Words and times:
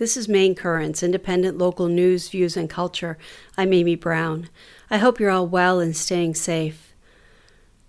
This 0.00 0.16
is 0.16 0.30
Maine 0.30 0.54
Currents, 0.54 1.02
independent 1.02 1.58
local 1.58 1.86
news, 1.86 2.30
views, 2.30 2.56
and 2.56 2.70
culture. 2.70 3.18
I'm 3.58 3.74
Amy 3.74 3.96
Brown. 3.96 4.48
I 4.90 4.96
hope 4.96 5.20
you're 5.20 5.28
all 5.28 5.46
well 5.46 5.78
and 5.78 5.94
staying 5.94 6.36
safe. 6.36 6.94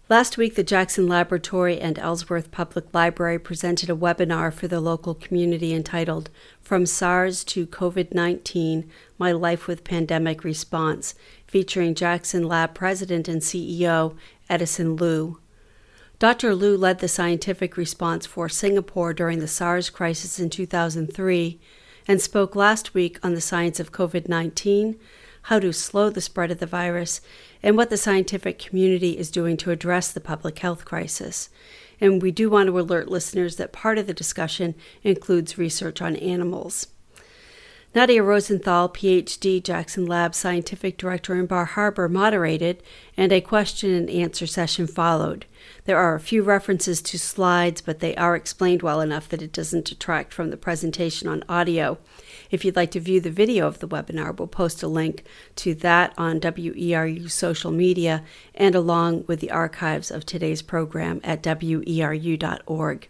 Last 0.09 0.37
week, 0.37 0.55
the 0.55 0.61
Jackson 0.61 1.07
Laboratory 1.07 1.79
and 1.79 1.97
Ellsworth 1.97 2.51
Public 2.51 2.93
Library 2.93 3.39
presented 3.39 3.89
a 3.89 3.95
webinar 3.95 4.51
for 4.51 4.67
the 4.67 4.81
local 4.81 5.15
community 5.15 5.73
entitled 5.73 6.29
From 6.59 6.85
SARS 6.85 7.45
to 7.45 7.65
COVID 7.65 8.13
19 8.13 8.91
My 9.17 9.31
Life 9.31 9.65
with 9.65 9.85
Pandemic 9.85 10.43
Response, 10.43 11.15
featuring 11.47 11.95
Jackson 11.95 12.45
Lab 12.45 12.73
President 12.73 13.29
and 13.29 13.41
CEO 13.41 14.17
Edison 14.49 14.97
Liu. 14.97 15.39
Dr. 16.19 16.55
Liu 16.55 16.75
led 16.75 16.99
the 16.99 17.07
scientific 17.07 17.77
response 17.77 18.25
for 18.25 18.49
Singapore 18.49 19.13
during 19.13 19.39
the 19.39 19.47
SARS 19.47 19.89
crisis 19.89 20.41
in 20.41 20.49
2003 20.49 21.57
and 22.11 22.21
spoke 22.21 22.57
last 22.57 22.93
week 22.93 23.17
on 23.23 23.35
the 23.35 23.39
science 23.39 23.79
of 23.79 23.93
COVID 23.93 24.27
19, 24.27 24.99
how 25.43 25.59
to 25.61 25.71
slow 25.71 26.09
the 26.09 26.19
spread 26.19 26.51
of 26.51 26.59
the 26.59 26.65
virus, 26.65 27.21
and 27.63 27.77
what 27.77 27.89
the 27.89 27.95
scientific 27.95 28.59
community 28.59 29.17
is 29.17 29.31
doing 29.31 29.55
to 29.55 29.71
address 29.71 30.11
the 30.11 30.19
public 30.19 30.59
health 30.59 30.83
crisis. 30.83 31.47
And 32.01 32.21
we 32.21 32.31
do 32.31 32.49
want 32.49 32.67
to 32.67 32.77
alert 32.77 33.07
listeners 33.07 33.55
that 33.55 33.71
part 33.71 33.97
of 33.97 34.07
the 34.07 34.13
discussion 34.13 34.75
includes 35.03 35.57
research 35.57 36.01
on 36.01 36.17
animals. 36.17 36.87
Nadia 37.93 38.23
Rosenthal, 38.23 38.87
PhD, 38.87 39.61
Jackson 39.61 40.05
Lab 40.05 40.33
Scientific 40.33 40.97
Director 40.97 41.35
in 41.35 41.45
Bar 41.45 41.65
Harbor, 41.65 42.07
moderated, 42.07 42.81
and 43.17 43.33
a 43.33 43.41
question 43.41 43.93
and 43.93 44.09
answer 44.09 44.47
session 44.47 44.87
followed. 44.87 45.45
There 45.83 45.97
are 45.97 46.15
a 46.15 46.19
few 46.21 46.41
references 46.41 47.01
to 47.01 47.19
slides, 47.19 47.81
but 47.81 47.99
they 47.99 48.15
are 48.15 48.33
explained 48.33 48.81
well 48.81 49.01
enough 49.01 49.27
that 49.27 49.41
it 49.41 49.51
doesn't 49.51 49.83
detract 49.83 50.33
from 50.33 50.51
the 50.51 50.57
presentation 50.57 51.27
on 51.27 51.43
audio. 51.49 51.97
If 52.49 52.63
you'd 52.63 52.77
like 52.77 52.91
to 52.91 53.01
view 53.01 53.19
the 53.19 53.29
video 53.29 53.67
of 53.67 53.79
the 53.79 53.89
webinar, 53.89 54.37
we'll 54.37 54.47
post 54.47 54.81
a 54.81 54.87
link 54.87 55.25
to 55.57 55.75
that 55.75 56.13
on 56.17 56.39
WERU 56.39 57.29
social 57.29 57.71
media 57.71 58.23
and 58.55 58.73
along 58.73 59.25
with 59.27 59.41
the 59.41 59.51
archives 59.51 60.09
of 60.09 60.25
today's 60.25 60.61
program 60.61 61.19
at 61.25 61.43
weru.org. 61.43 63.09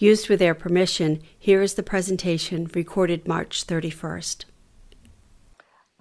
Used 0.00 0.30
with 0.30 0.38
their 0.38 0.54
permission, 0.54 1.20
here 1.38 1.60
is 1.60 1.74
the 1.74 1.82
presentation 1.82 2.70
recorded 2.74 3.28
March 3.28 3.66
31st. 3.66 4.46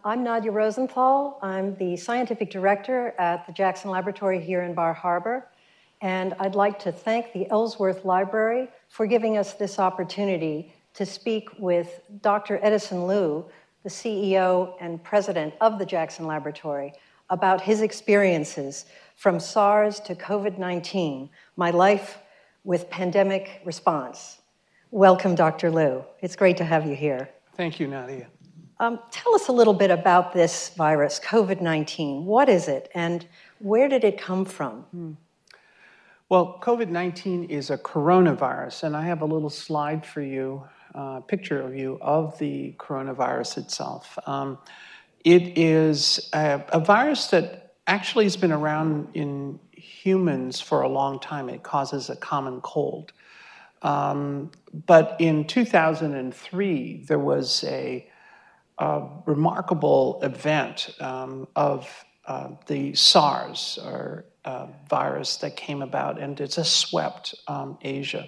I'm 0.06 0.24
Nadia 0.24 0.52
Rosenthal. 0.52 1.38
I'm 1.42 1.76
the 1.76 1.98
scientific 1.98 2.50
director 2.50 3.14
at 3.20 3.46
the 3.46 3.52
Jackson 3.52 3.92
Laboratory 3.92 4.40
here 4.40 4.62
in 4.62 4.74
Bar 4.74 4.94
Harbor. 4.94 5.50
And 6.00 6.34
I'd 6.40 6.56
like 6.56 6.80
to 6.80 6.94
thank 6.94 7.34
the 7.34 7.52
Ellsworth 7.52 8.06
Library 8.06 8.70
for 8.88 9.06
giving 9.06 9.38
us 9.38 9.56
this 9.56 9.80
opportunity 9.80 10.74
to 10.94 11.06
speak 11.06 11.50
with 11.60 12.00
Dr. 12.22 12.58
Edison 12.64 13.06
Liu, 13.06 13.48
the 13.84 13.90
CEO 13.90 14.76
and 14.80 15.04
president 15.04 15.56
of 15.60 15.78
the 15.78 15.86
Jackson 15.86 16.26
Laboratory, 16.26 16.94
about 17.30 17.60
his 17.60 17.82
experiences 17.82 18.86
from 19.18 19.42
SARS 19.42 20.00
to 20.00 20.16
COVID 20.16 20.58
19, 20.58 21.30
my 21.58 21.72
life 21.72 22.20
with 22.64 22.90
pandemic 22.90 23.62
response. 23.66 24.40
Welcome, 24.92 25.36
Dr. 25.36 25.72
Liu. 25.72 26.04
It's 26.22 26.36
great 26.36 26.58
to 26.58 26.64
have 26.64 26.86
you 26.86 26.96
here. 26.96 27.30
Thank 27.56 27.80
you, 27.80 27.88
Nadia. 27.88 28.28
Um, 28.80 29.00
tell 29.12 29.36
us 29.36 29.50
a 29.50 29.52
little 29.52 29.74
bit 29.74 29.92
about 29.92 30.34
this 30.34 30.70
virus, 30.70 31.20
COVID 31.20 31.62
19. 31.62 32.26
What 32.26 32.48
is 32.48 32.68
it, 32.68 32.90
and 32.96 33.26
where 33.60 33.90
did 33.90 34.04
it 34.04 34.18
come 34.18 34.46
from? 34.46 34.82
Hmm. 34.92 35.12
Well, 36.30 36.60
COVID 36.62 36.90
19 36.90 37.46
is 37.46 37.70
a 37.72 37.78
coronavirus, 37.78 38.84
and 38.84 38.96
I 38.96 39.04
have 39.04 39.22
a 39.22 39.26
little 39.26 39.50
slide 39.50 40.06
for 40.06 40.22
you, 40.22 40.64
uh, 40.96 41.20
picture 41.22 41.62
of 41.62 41.76
you 41.76 41.98
of 42.02 42.38
the 42.40 42.74
coronavirus 42.78 43.58
itself. 43.58 44.18
Um, 44.26 44.58
it 45.26 45.58
is 45.58 46.30
a, 46.34 46.64
a 46.70 46.80
virus 46.80 47.28
that 47.28 47.74
actually 47.88 48.26
has 48.26 48.38
been 48.38 48.52
around 48.52 49.10
in 49.14 49.60
humans 49.80 50.60
for 50.62 50.82
a 50.82 50.90
long 50.90 51.20
time. 51.20 51.50
It 51.50 51.64
causes 51.64 52.10
a 52.10 52.16
common 52.16 52.62
cold. 52.62 53.14
Um, 53.82 54.52
but 54.74 55.16
in 55.20 55.46
2003, 55.46 57.06
there 57.08 57.20
was 57.20 57.64
a, 57.64 58.08
a 58.78 59.08
remarkable 59.26 60.20
event 60.22 60.90
um, 61.00 61.48
of 61.56 62.06
uh, 62.26 62.50
the 62.68 62.94
SARS 62.94 63.80
or 63.84 64.26
uh, 64.46 64.68
virus 64.90 65.38
that 65.38 65.56
came 65.56 65.82
about, 65.82 66.20
and 66.20 66.40
it 66.40 66.52
just 66.52 66.78
swept 66.78 67.36
um, 67.48 67.78
Asia. 67.82 68.28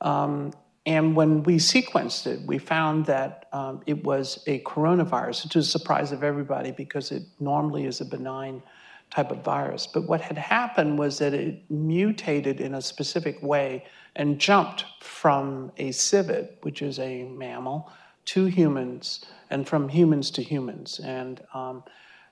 Um, 0.00 0.52
and 0.84 1.16
when 1.16 1.42
we 1.42 1.56
sequenced 1.56 2.28
it, 2.28 2.40
we 2.46 2.58
found 2.58 3.06
that 3.06 3.48
um, 3.52 3.82
it 3.86 4.04
was 4.04 4.42
a 4.46 4.60
coronavirus, 4.60 5.50
to 5.50 5.58
the 5.58 5.64
surprise 5.64 6.12
of 6.12 6.22
everybody 6.22 6.70
because 6.70 7.10
it 7.10 7.24
normally 7.40 7.86
is 7.86 8.00
a 8.00 8.04
benign 8.04 8.62
type 9.10 9.30
of 9.30 9.44
virus. 9.44 9.86
But 9.86 10.06
what 10.06 10.20
had 10.20 10.38
happened 10.38 10.98
was 10.98 11.18
that 11.18 11.32
it 11.32 11.62
mutated 11.70 12.60
in 12.60 12.74
a 12.74 12.82
specific 12.82 13.42
way 13.42 13.84
and 14.14 14.38
jumped 14.38 14.84
from 15.00 15.72
a 15.76 15.92
civet, 15.92 16.58
which 16.62 16.82
is 16.82 16.98
a 16.98 17.24
mammal, 17.24 17.90
to 18.26 18.46
humans, 18.46 19.24
and 19.50 19.68
from 19.68 19.88
humans 19.88 20.30
to 20.32 20.42
humans. 20.42 21.00
And 21.00 21.40
um, 21.54 21.84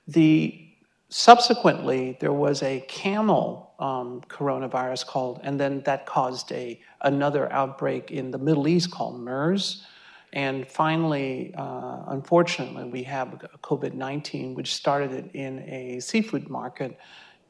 the 0.09 0.69
subsequently 1.09 2.17
there 2.21 2.33
was 2.33 2.62
a 2.62 2.81
camel 2.89 3.73
um, 3.79 4.23
coronavirus 4.29 5.06
called, 5.06 5.41
and 5.43 5.61
then 5.61 5.83
that 5.83 6.06
caused 6.06 6.51
a 6.53 6.81
another 7.03 7.53
outbreak 7.53 8.11
in 8.11 8.31
the 8.31 8.39
Middle 8.39 8.67
East 8.67 8.91
called 8.91 9.21
MERS. 9.21 9.87
And 10.34 10.67
finally, 10.67 11.55
uh, 11.56 12.03
unfortunately, 12.09 12.84
we 12.84 13.05
have 13.05 13.28
COVID 13.62 13.95
19, 13.95 14.55
which 14.55 14.75
started 14.75 15.31
in 15.33 15.61
a 15.61 16.00
seafood 16.00 16.50
market 16.50 16.99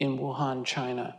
in 0.01 0.19
Wuhan, 0.19 0.67
China. 0.67 1.17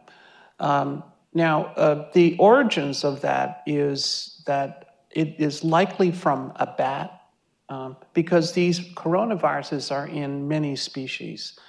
Um, 0.60 1.04
now, 1.34 1.66
uh, 1.76 2.12
the 2.14 2.38
origins 2.38 3.04
of 3.04 3.22
that 3.22 3.64
is 3.66 4.44
that 4.46 4.98
it 5.10 5.40
is 5.40 5.64
likely 5.64 6.12
from 6.12 6.54
a 6.58 6.68
bat 6.68 7.24
um, 7.70 7.98
because 8.14 8.52
these 8.52 8.80
coronaviruses 8.94 9.92
are 9.92 10.08
in 10.08 10.48
many 10.48 10.76
species 10.76 11.60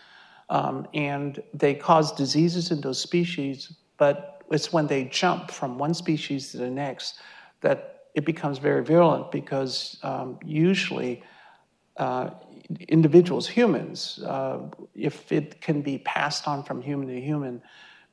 um, 0.50 0.86
and 0.92 1.42
they 1.54 1.74
cause 1.74 2.12
diseases 2.12 2.70
in 2.70 2.82
those 2.82 3.00
species, 3.00 3.72
but 3.96 4.42
it's 4.50 4.74
when 4.74 4.86
they 4.86 5.04
jump 5.04 5.50
from 5.50 5.78
one 5.78 5.94
species 5.94 6.50
to 6.50 6.58
the 6.58 6.70
next 6.70 7.18
that 7.62 7.95
it 8.16 8.24
becomes 8.24 8.58
very 8.58 8.82
virulent 8.82 9.30
because 9.30 9.98
um, 10.02 10.38
usually 10.44 11.22
uh, 11.98 12.30
individuals, 12.88 13.46
humans, 13.46 14.20
uh, 14.24 14.58
if 14.94 15.30
it 15.30 15.60
can 15.60 15.82
be 15.82 15.98
passed 15.98 16.48
on 16.48 16.64
from 16.64 16.80
human 16.80 17.08
to 17.08 17.20
human, 17.20 17.62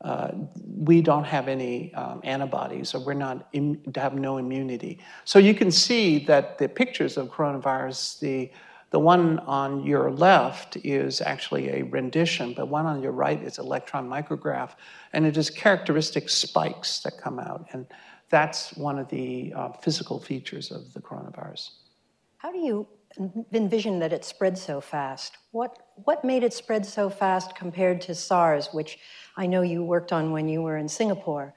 uh, 0.02 0.32
we 0.76 1.02
don't 1.02 1.24
have 1.24 1.48
any 1.48 1.94
um, 1.94 2.20
antibodies 2.26 2.94
or 2.94 3.00
we're 3.00 3.14
not 3.14 3.48
Im- 3.54 3.82
have 3.96 4.14
no 4.14 4.38
immunity. 4.38 5.00
So 5.24 5.40
you 5.40 5.54
can 5.56 5.72
see 5.72 6.20
that 6.26 6.58
the 6.58 6.68
pictures 6.68 7.16
of 7.18 7.30
coronavirus, 7.30 8.20
the 8.20 8.52
the 8.92 9.00
one 9.00 9.40
on 9.40 9.84
your 9.84 10.12
left 10.12 10.78
is 10.84 11.20
actually 11.20 11.70
a 11.70 11.82
rendition, 11.82 12.54
but 12.54 12.68
one 12.68 12.86
on 12.86 13.02
your 13.02 13.12
right 13.12 13.42
is 13.42 13.58
electron 13.58 14.08
micrograph, 14.08 14.76
and 15.14 15.26
it 15.26 15.36
is 15.36 15.50
characteristic 15.50 16.30
spikes 16.30 17.00
that 17.00 17.18
come 17.18 17.40
out. 17.40 17.66
And 17.72 17.88
that's 18.34 18.76
one 18.76 18.98
of 18.98 19.08
the 19.10 19.54
uh, 19.56 19.70
physical 19.74 20.20
features 20.20 20.72
of 20.72 20.92
the 20.94 21.00
coronavirus. 21.00 21.70
How 22.40 22.52
do 22.52 22.58
you 22.58 22.88
envision 23.52 24.00
that 24.00 24.12
it 24.12 24.26
spread 24.26 24.58
so 24.58 24.82
fast? 24.82 25.38
What, 25.52 25.78
what 26.06 26.26
made 26.26 26.44
it 26.44 26.52
spread 26.52 26.84
so 26.84 27.12
fast 27.12 27.56
compared 27.56 28.02
to 28.02 28.16
SARS, 28.16 28.70
which 28.74 28.98
I 29.38 29.46
know 29.46 29.62
you 29.62 29.84
worked 29.84 30.12
on 30.12 30.32
when 30.32 30.50
you 30.50 30.64
were 30.64 30.78
in 30.78 30.90
Singapore? 30.90 31.54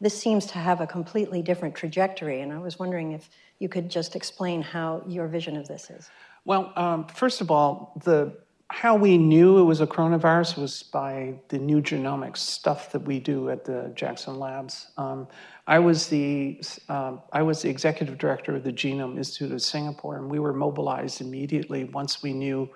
This 0.00 0.16
seems 0.16 0.46
to 0.46 0.58
have 0.58 0.80
a 0.80 0.86
completely 0.86 1.42
different 1.42 1.74
trajectory, 1.74 2.42
and 2.42 2.52
I 2.52 2.58
was 2.58 2.78
wondering 2.78 3.10
if 3.10 3.28
you 3.58 3.68
could 3.68 3.90
just 3.90 4.14
explain 4.14 4.62
how 4.62 5.02
your 5.08 5.26
vision 5.26 5.56
of 5.56 5.66
this 5.66 5.90
is. 5.90 6.10
Well, 6.44 6.72
um, 6.76 7.08
first 7.08 7.40
of 7.40 7.50
all, 7.50 8.00
the 8.04 8.38
how 8.72 8.94
we 8.94 9.18
knew 9.18 9.58
it 9.58 9.64
was 9.64 9.80
a 9.80 9.86
coronavirus 9.86 10.56
was 10.56 10.84
by 10.84 11.34
the 11.48 11.58
new 11.58 11.82
genomics 11.82 12.38
stuff 12.38 12.92
that 12.92 13.00
we 13.00 13.18
do 13.18 13.50
at 13.50 13.64
the 13.64 13.90
Jackson 13.96 14.38
Labs. 14.38 14.92
Um, 14.96 15.26
I 15.66 15.80
was 15.80 16.06
the 16.06 16.62
uh, 16.88 17.16
I 17.32 17.42
was 17.42 17.62
the 17.62 17.68
executive 17.68 18.16
director 18.16 18.54
of 18.54 18.62
the 18.62 18.72
Genome 18.72 19.16
Institute 19.16 19.50
of 19.50 19.60
Singapore, 19.60 20.16
and 20.18 20.30
we 20.30 20.38
were 20.38 20.52
mobilized 20.52 21.20
immediately 21.20 21.84
once 21.84 22.22
we 22.22 22.32
knew 22.32 22.70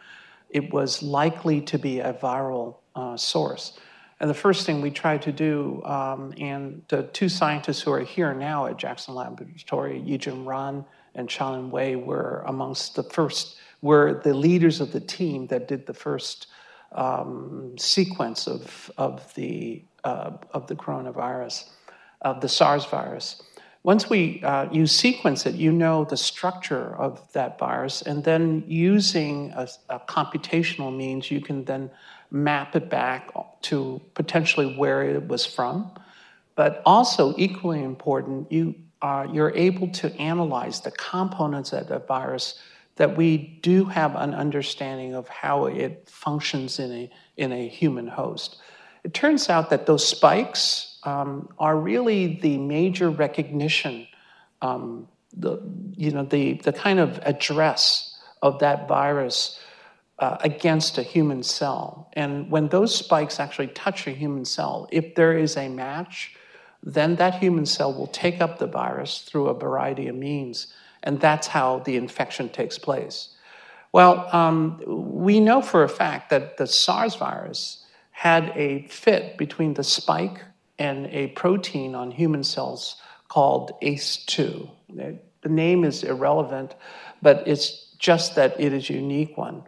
it 0.51 0.73
was 0.73 1.01
likely 1.01 1.61
to 1.61 1.79
be 1.79 2.01
a 2.01 2.13
viral 2.13 2.77
uh, 2.97 3.17
source. 3.17 3.79
And 4.19 4.29
the 4.29 4.35
first 4.35 4.67
thing 4.67 4.81
we 4.81 4.91
tried 4.91 5.23
to 5.23 5.33
do, 5.33 5.81
um, 5.85 6.35
and 6.39 6.83
the 6.89 7.05
two 7.13 7.29
scientists 7.29 7.81
who 7.81 7.93
are 7.93 8.01
here 8.01 8.35
now 8.35 8.67
at 8.67 8.79
Jackson 8.79 9.15
Laboratory, 9.15 10.01
Yijun 10.01 10.45
Ruan 10.45 10.85
and 11.15 11.29
Chia-Lin 11.29 11.71
Wei, 11.71 11.95
were 11.95 12.43
amongst 12.47 12.97
the 12.97 13.03
first 13.05 13.59
were 13.85 14.23
the 14.25 14.33
leaders 14.33 14.81
of 14.81 14.93
the 14.93 15.01
team 15.19 15.47
that 15.49 15.69
did 15.69 15.85
the 15.85 15.93
first 15.93 16.47
um, 16.93 17.77
sequence 17.77 18.47
of, 18.47 18.91
of, 18.97 19.35
the, 19.35 19.85
uh, 20.05 20.31
of 20.53 20.67
the 20.69 20.75
coronavirus, 20.75 21.69
of 22.23 22.41
the 22.41 22.49
SARS 22.49 22.87
virus. 22.87 23.43
Once 23.83 24.09
we 24.09 24.43
uh, 24.43 24.67
you 24.73 24.87
sequence 24.87 25.45
it, 25.45 25.55
you 25.57 25.71
know 25.71 26.07
the 26.07 26.17
structure 26.17 26.97
of 26.97 27.31
that 27.35 27.59
virus, 27.59 28.01
and 28.01 28.25
then 28.25 28.65
using 28.67 29.53
a, 29.55 29.69
a 29.91 29.99
computational 29.99 30.91
means, 30.97 31.31
you 31.31 31.43
can 31.43 31.63
then 31.67 31.91
map 32.31 32.75
it 32.75 32.89
back 32.89 33.31
to 33.61 34.01
potentially 34.15 34.75
where 34.79 35.03
it 35.03 35.29
was 35.29 35.45
from. 35.45 35.93
But 36.57 36.81
also, 36.87 37.35
equally 37.37 37.83
important, 37.83 38.51
you 38.51 38.75
uh, 39.03 39.27
you're 39.31 39.55
able 39.55 39.89
to 39.89 40.07
analyze 40.19 40.81
the 40.81 40.93
components 40.93 41.75
of 41.75 41.89
the 41.89 41.99
virus 41.99 42.59
that 42.97 43.17
we 43.17 43.59
do 43.63 43.85
have 43.87 44.15
an 44.15 44.35
understanding 44.35 45.15
of 45.15 45.29
how 45.29 45.67
it 45.67 46.09
functions 46.09 46.79
in 46.79 46.93
a, 46.93 47.11
in 47.37 47.53
a 47.53 47.69
human 47.69 48.07
host. 48.07 48.57
It 49.03 49.13
turns 49.13 49.51
out 49.51 49.71
that 49.71 49.87
those 49.87 50.07
spikes 50.07 50.99
um, 51.03 51.49
are 51.59 51.77
really 51.77 52.39
the 52.41 52.57
major 52.59 53.11
recognition, 53.11 54.07
um, 54.63 55.09
the, 55.37 55.59
you 55.93 56.11
know, 56.11 56.25
the, 56.25 56.55
the 56.55 56.73
kind 56.73 56.99
of 57.01 57.19
address 57.25 58.17
of 58.41 58.61
that 58.61 58.89
virus 58.89 59.61
uh, 60.19 60.37
against 60.41 60.97
a 60.97 61.03
human 61.03 61.43
cell. 61.43 62.09
And 62.13 62.51
when 62.51 62.69
those 62.69 62.95
spikes 62.95 63.41
actually 63.41 63.69
touch 63.69 64.07
a 64.07 64.13
human 64.13 64.45
cell, 64.45 64.89
if 64.93 65.15
there 65.17 65.37
is 65.37 65.57
a 65.57 65.69
match, 65.69 66.37
then 66.83 67.17
that 67.17 67.35
human 67.35 67.67
cell 67.67 67.93
will 67.93 68.07
take 68.07 68.41
up 68.41 68.59
the 68.59 68.67
virus 68.67 69.23
through 69.23 69.49
a 69.49 69.59
variety 69.59 70.07
of 70.07 70.15
means, 70.15 70.69
and 71.05 71.21
that's 71.21 71.47
how 71.47 71.79
the 71.81 71.97
infection 71.97 72.49
takes 72.49 72.79
place. 72.79 73.29
Well, 73.93 74.29
um, 74.33 74.83
we 74.87 75.39
know 75.39 75.63
for 75.63 75.85
a 75.85 75.89
fact 75.89 76.31
that 76.31 76.57
the 76.57 76.67
SARS 76.67 77.15
virus 77.15 77.85
had 78.11 78.53
a 78.57 78.89
fit 78.89 79.39
between 79.39 79.75
the 79.75 79.85
spike 79.85 80.43
and 80.79 81.07
a 81.07 81.29
protein 81.29 81.95
on 81.95 82.11
human 82.11 82.43
cells 82.43 82.97
called 83.29 83.73
ACE2. 83.83 84.69
The 84.89 85.49
name 85.49 85.85
is 85.85 86.03
irrelevant, 86.03 86.75
but 87.23 87.47
it's 87.47 87.95
just 87.99 88.35
that 88.35 88.59
it 88.59 88.73
is 88.73 88.91
a 88.91 88.95
unique 88.95 89.37
one. 89.37 89.63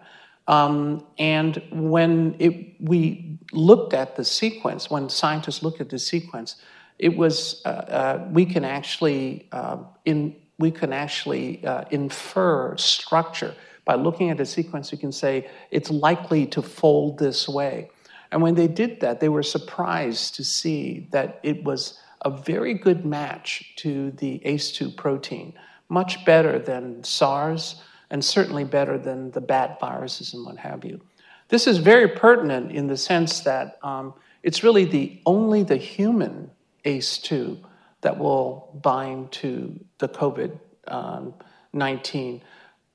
Um, 0.48 1.06
and 1.18 1.62
when 1.70 2.36
it, 2.38 2.76
we 2.80 3.38
looked 3.52 3.92
at 3.94 4.16
the 4.16 4.24
sequence, 4.24 4.90
when 4.90 5.08
scientists 5.08 5.62
looked 5.62 5.80
at 5.80 5.90
the 5.90 5.98
sequence, 5.98 6.56
it 6.98 7.16
was 7.16 7.62
uh, 7.64 7.68
uh, 7.68 8.28
we 8.30 8.46
can 8.46 8.64
actually 8.64 9.48
uh, 9.52 9.78
in 10.04 10.36
we 10.58 10.70
can 10.70 10.92
actually 10.92 11.64
uh, 11.64 11.84
infer 11.90 12.76
structure 12.76 13.54
by 13.84 13.94
looking 13.94 14.30
at 14.30 14.40
a 14.40 14.46
sequence. 14.46 14.90
You 14.90 14.98
can 14.98 15.12
say 15.12 15.48
it's 15.70 15.90
likely 15.90 16.46
to 16.46 16.62
fold 16.62 17.18
this 17.18 17.48
way, 17.48 17.90
and 18.30 18.42
when 18.42 18.54
they 18.54 18.68
did 18.68 19.00
that, 19.00 19.20
they 19.20 19.28
were 19.28 19.42
surprised 19.42 20.34
to 20.36 20.44
see 20.44 21.08
that 21.12 21.40
it 21.42 21.64
was 21.64 21.98
a 22.22 22.30
very 22.30 22.74
good 22.74 23.04
match 23.04 23.72
to 23.76 24.10
the 24.12 24.40
ACE2 24.44 24.96
protein, 24.96 25.52
much 25.88 26.24
better 26.24 26.58
than 26.58 27.04
SARS, 27.04 27.82
and 28.10 28.24
certainly 28.24 28.64
better 28.64 28.98
than 28.98 29.30
the 29.32 29.40
bat 29.40 29.78
viruses 29.80 30.34
and 30.34 30.44
what 30.44 30.56
have 30.58 30.84
you. 30.84 31.00
This 31.48 31.66
is 31.66 31.78
very 31.78 32.08
pertinent 32.08 32.72
in 32.72 32.88
the 32.88 32.96
sense 32.96 33.40
that 33.40 33.78
um, 33.82 34.14
it's 34.42 34.64
really 34.64 34.84
the 34.84 35.20
only 35.24 35.62
the 35.62 35.76
human 35.76 36.50
ACE2 36.84 37.58
that 38.06 38.20
will 38.20 38.70
bind 38.84 39.32
to 39.32 39.80
the 39.98 40.08
COVID 40.08 40.56
um, 40.86 41.34
19. 41.72 42.40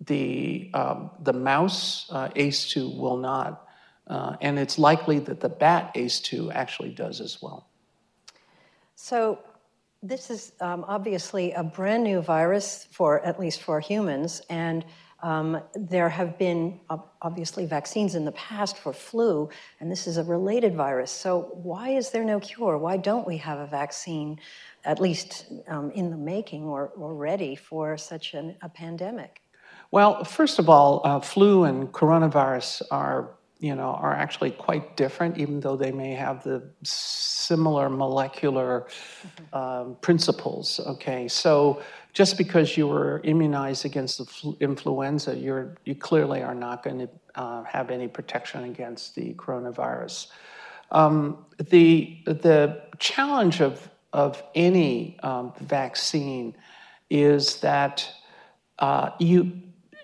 The, 0.06 0.72
um, 0.74 1.12
the 1.20 1.34
mouse 1.34 2.10
uh, 2.12 2.30
ACE2 2.30 2.98
will 2.98 3.18
not, 3.18 3.68
uh, 4.08 4.38
and 4.40 4.58
it's 4.58 4.80
likely 4.80 5.20
that 5.20 5.42
the 5.42 5.50
bat 5.50 5.94
ACE2 5.96 6.56
actually 6.56 6.92
does 6.92 7.20
as 7.20 7.42
well. 7.42 7.68
So, 8.96 9.40
this 10.02 10.32
is 10.32 10.54
um, 10.62 10.86
obviously 10.88 11.52
a 11.52 11.64
brand 11.64 12.04
new 12.04 12.22
virus 12.22 12.88
for 12.90 13.20
at 13.26 13.38
least 13.38 13.62
for 13.62 13.82
humans, 13.82 14.42
and 14.50 14.86
um, 15.24 15.62
there 15.76 16.10
have 16.10 16.38
been 16.40 16.80
obviously 17.22 17.66
vaccines 17.66 18.16
in 18.16 18.26
the 18.26 18.32
past 18.32 18.78
for 18.78 18.94
flu, 18.94 19.50
and 19.80 19.92
this 19.92 20.08
is 20.08 20.18
a 20.18 20.24
related 20.24 20.76
virus. 20.76 21.12
So, 21.12 21.52
why 21.62 21.90
is 21.90 22.10
there 22.10 22.24
no 22.24 22.40
cure? 22.40 22.78
Why 22.78 22.98
don't 22.98 23.28
we 23.28 23.38
have 23.38 23.60
a 23.60 23.68
vaccine, 23.68 24.40
at 24.84 25.00
least 25.00 25.46
um, 25.68 25.92
in 25.92 26.10
the 26.10 26.18
making 26.18 26.64
or, 26.64 26.90
or, 26.98 27.14
ready 27.14 27.56
for 27.56 27.98
such 27.98 28.34
an, 28.34 28.56
a 28.62 28.70
pandemic? 28.70 29.42
Well, 29.92 30.24
first 30.24 30.58
of 30.58 30.70
all, 30.70 31.02
uh, 31.04 31.20
flu 31.20 31.66
and 31.66 31.92
coronavirus 31.92 32.82
are 32.92 33.32
you 33.62 33.76
know, 33.76 33.92
are 34.02 34.14
actually 34.14 34.50
quite 34.50 34.98
different, 34.98 35.38
even 35.38 35.60
though 35.60 35.76
they 35.76 35.92
may 35.92 36.16
have 36.16 36.44
the 36.44 36.64
similar 36.82 37.90
molecular 37.90 38.88
mm-hmm. 38.88 39.56
um, 39.56 39.98
principles. 40.02 40.80
Okay, 40.80 41.28
so 41.28 41.82
just 42.12 42.40
because 42.40 42.76
you 42.76 42.88
were 42.88 43.22
immunized 43.24 43.86
against 43.86 44.18
the 44.18 44.26
flu- 44.26 44.58
influenza, 44.60 45.38
you're 45.38 45.76
you 45.86 45.94
clearly 45.94 46.42
are 46.42 46.56
not 46.56 46.82
going 46.84 47.00
to 47.00 47.10
uh, 47.36 47.64
have 47.64 47.92
any 47.92 48.08
protection 48.08 48.64
against 48.64 49.14
the 49.14 49.36
coronavirus. 49.36 50.28
Um, 50.90 51.46
the 51.70 52.18
the 52.26 52.82
challenge 52.98 53.62
of 53.62 53.88
of 54.14 54.42
any 54.56 55.18
um, 55.24 55.54
vaccine 55.60 56.56
is 57.10 57.58
that 57.58 58.08
uh, 58.80 59.12
you, 59.20 59.52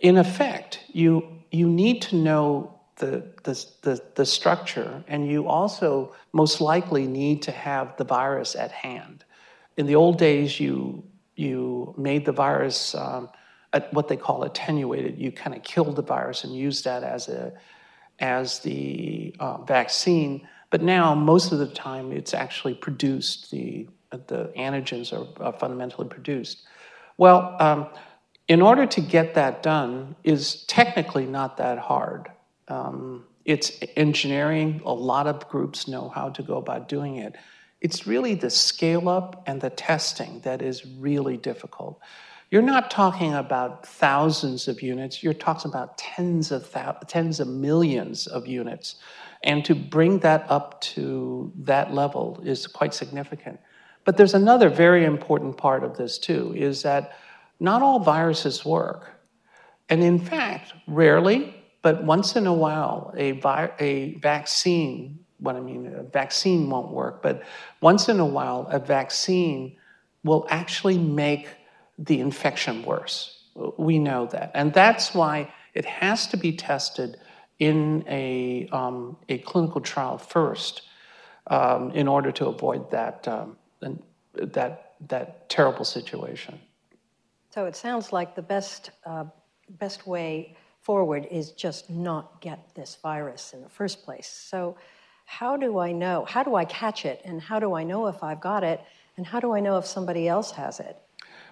in 0.01 0.18
effect, 0.18 0.81
you 0.92 1.38
you 1.51 1.68
need 1.68 2.01
to 2.01 2.15
know 2.15 2.77
the, 2.98 3.24
the, 3.44 3.69
the, 3.81 4.01
the, 4.15 4.25
structure, 4.25 5.04
and 5.07 5.30
you 5.30 5.48
also 5.48 6.15
most 6.33 6.59
likely 6.62 7.06
need 7.07 7.42
to 7.44 7.51
have 7.51 7.95
the 7.98 8.04
virus 8.04 8.56
at 8.56 8.71
hand. 8.71 9.24
In 9.77 9.86
the 9.86 9.95
old 9.95 10.18
days, 10.18 10.59
you, 10.59 11.04
you 11.36 11.94
made 11.98 12.25
the 12.25 12.31
virus 12.31 12.95
um, 12.95 13.30
at 13.71 13.94
what 13.94 14.07
they 14.07 14.18
call 14.18 14.44
attenuated. 14.44 15.19
You 15.19 15.31
kind 15.31 15.56
of 15.56 15.63
killed 15.63 15.95
the 15.95 16.01
virus 16.01 16.44
and 16.44 16.56
used 16.56 16.86
that 16.86 17.04
as, 17.04 17.27
a, 17.27 17.54
as 18.19 18.59
the 18.59 19.36
uh, 19.39 19.62
vaccine. 19.62 20.48
But 20.71 20.81
now, 20.81 21.13
most 21.13 21.51
of 21.51 21.59
the 21.59 21.68
time, 21.68 22.12
it's 22.12 22.33
actually 22.33 22.74
produced, 22.74 23.51
the, 23.51 23.88
the 24.12 24.51
antigens 24.57 25.12
are, 25.13 25.44
are 25.44 25.54
fundamentally 25.54 26.07
produced. 26.07 26.63
Well, 27.18 27.56
um, 27.59 27.88
in 28.48 28.62
order 28.62 28.86
to 28.86 29.01
get 29.01 29.33
that 29.36 29.62
done 29.62 30.15
is 30.24 30.63
technically 30.65 31.25
not 31.25 31.57
that 31.57 31.77
hard. 31.80 32.31
Um, 32.68 33.25
it's 33.44 33.71
engineering. 33.95 34.81
A 34.86 34.94
lot 34.94 35.27
of 35.27 35.48
groups 35.50 35.88
know 35.88 36.09
how 36.09 36.30
to 36.30 36.44
go 36.44 36.57
about 36.57 36.88
doing 36.88 37.18
it. 37.18 37.36
It's 37.81 38.07
really 38.07 38.36
the 38.36 38.50
scale 38.50 39.07
up 39.09 39.44
and 39.48 39.62
the 39.62 39.69
testing 39.69 40.42
that 40.42 40.62
is 40.62 40.86
really 40.86 41.38
difficult. 41.38 42.00
You're 42.50 42.62
not 42.62 42.89
talking 42.89 43.33
about 43.33 43.86
thousands 43.86 44.69
of 44.69 44.81
units, 44.81 45.21
you're 45.21 45.33
talking 45.33 45.69
about 45.69 45.97
tens 45.97 46.52
of, 46.52 46.71
thou- 46.71 46.97
tens 47.07 47.42
of 47.42 47.47
millions 47.49 48.26
of 48.26 48.47
units. 48.47 48.95
And 49.44 49.66
to 49.66 49.76
bring 49.76 50.19
that 50.19 50.45
up 50.49 50.80
to 50.81 51.52
that 51.59 51.94
level 51.94 52.42
is 52.44 52.66
quite 52.66 52.94
significant. 52.94 53.59
But 54.07 54.16
there's 54.16 54.33
another 54.33 54.69
very 54.69 55.04
important 55.04 55.57
part 55.57 55.83
of 55.83 55.97
this, 55.97 56.18
too, 56.18 56.54
is 56.56 56.83
that 56.83 57.18
not 57.59 57.81
all 57.81 57.99
viruses 57.99 58.64
work. 58.64 59.19
And 59.90 60.02
in 60.02 60.18
fact, 60.18 60.73
rarely, 60.87 61.54
but 61.81 62.06
once 62.06 62.37
in 62.37 62.47
a 62.47 62.54
while, 62.54 63.14
a, 63.18 63.31
vi- 63.33 63.73
a 63.80 64.14
vaccine, 64.19 65.19
what 65.40 65.57
I 65.57 65.59
mean, 65.59 65.94
a 65.94 66.04
vaccine 66.04 66.69
won't 66.69 66.94
work, 66.94 67.21
but 67.21 67.44
once 67.81 68.07
in 68.07 68.21
a 68.21 68.26
while, 68.26 68.66
a 68.71 68.80
vaccine 68.80 69.76
will 70.23 70.47
actually 70.49 70.97
make 70.97 71.49
the 71.99 72.21
infection 72.21 72.85
worse. 72.85 73.44
We 73.78 73.99
know 73.99 74.28
that. 74.28 74.52
And 74.54 74.73
that's 74.73 75.14
why 75.14 75.52
it 75.73 75.83
has 75.83 76.28
to 76.28 76.37
be 76.37 76.54
tested 76.54 77.18
in 77.59 78.06
a, 78.07 78.69
um, 78.71 79.18
a 79.28 79.40
clinical 79.40 79.81
trial 79.81 80.18
first 80.18 80.83
um, 81.47 81.92
in 81.92 82.07
order 82.07 82.31
to 82.31 82.45
avoid 82.47 82.90
that, 82.92 83.28
um, 83.28 83.57
that, 83.81 84.93
that 85.07 85.49
terrible 85.49 85.85
situation. 85.85 86.59
So 87.49 87.65
it 87.65 87.75
sounds 87.75 88.13
like 88.13 88.35
the 88.35 88.41
best, 88.41 88.91
uh, 89.05 89.25
best 89.69 90.05
way 90.05 90.55
forward 90.81 91.27
is 91.29 91.51
just 91.51 91.89
not 91.89 92.39
get 92.41 92.73
this 92.75 92.97
virus 93.01 93.53
in 93.53 93.61
the 93.61 93.69
first 93.69 94.03
place. 94.03 94.27
So, 94.27 94.77
how 95.25 95.57
do 95.57 95.77
I 95.77 95.91
know? 95.91 96.23
How 96.23 96.41
do 96.43 96.55
I 96.55 96.63
catch 96.63 97.03
it? 97.03 97.21
And 97.25 97.41
how 97.41 97.59
do 97.59 97.73
I 97.73 97.83
know 97.83 98.07
if 98.07 98.23
I've 98.23 98.39
got 98.39 98.63
it? 98.63 98.79
And 99.17 99.25
how 99.25 99.41
do 99.41 99.51
I 99.51 99.59
know 99.59 99.77
if 99.77 99.85
somebody 99.85 100.29
else 100.29 100.51
has 100.51 100.79
it? 100.79 100.95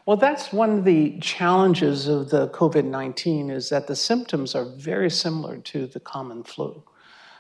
Well, 0.06 0.16
that's 0.16 0.54
one 0.54 0.70
of 0.70 0.86
the 0.86 1.20
challenges 1.20 2.08
of 2.08 2.30
the 2.30 2.48
COVID 2.50 2.86
19 2.86 3.50
is 3.50 3.70
that 3.70 3.88
the 3.88 3.96
symptoms 3.96 4.56
are 4.56 4.66
very 4.66 5.10
similar 5.10 5.58
to 5.58 5.88
the 5.88 6.00
common 6.00 6.44
flu. 6.44 6.84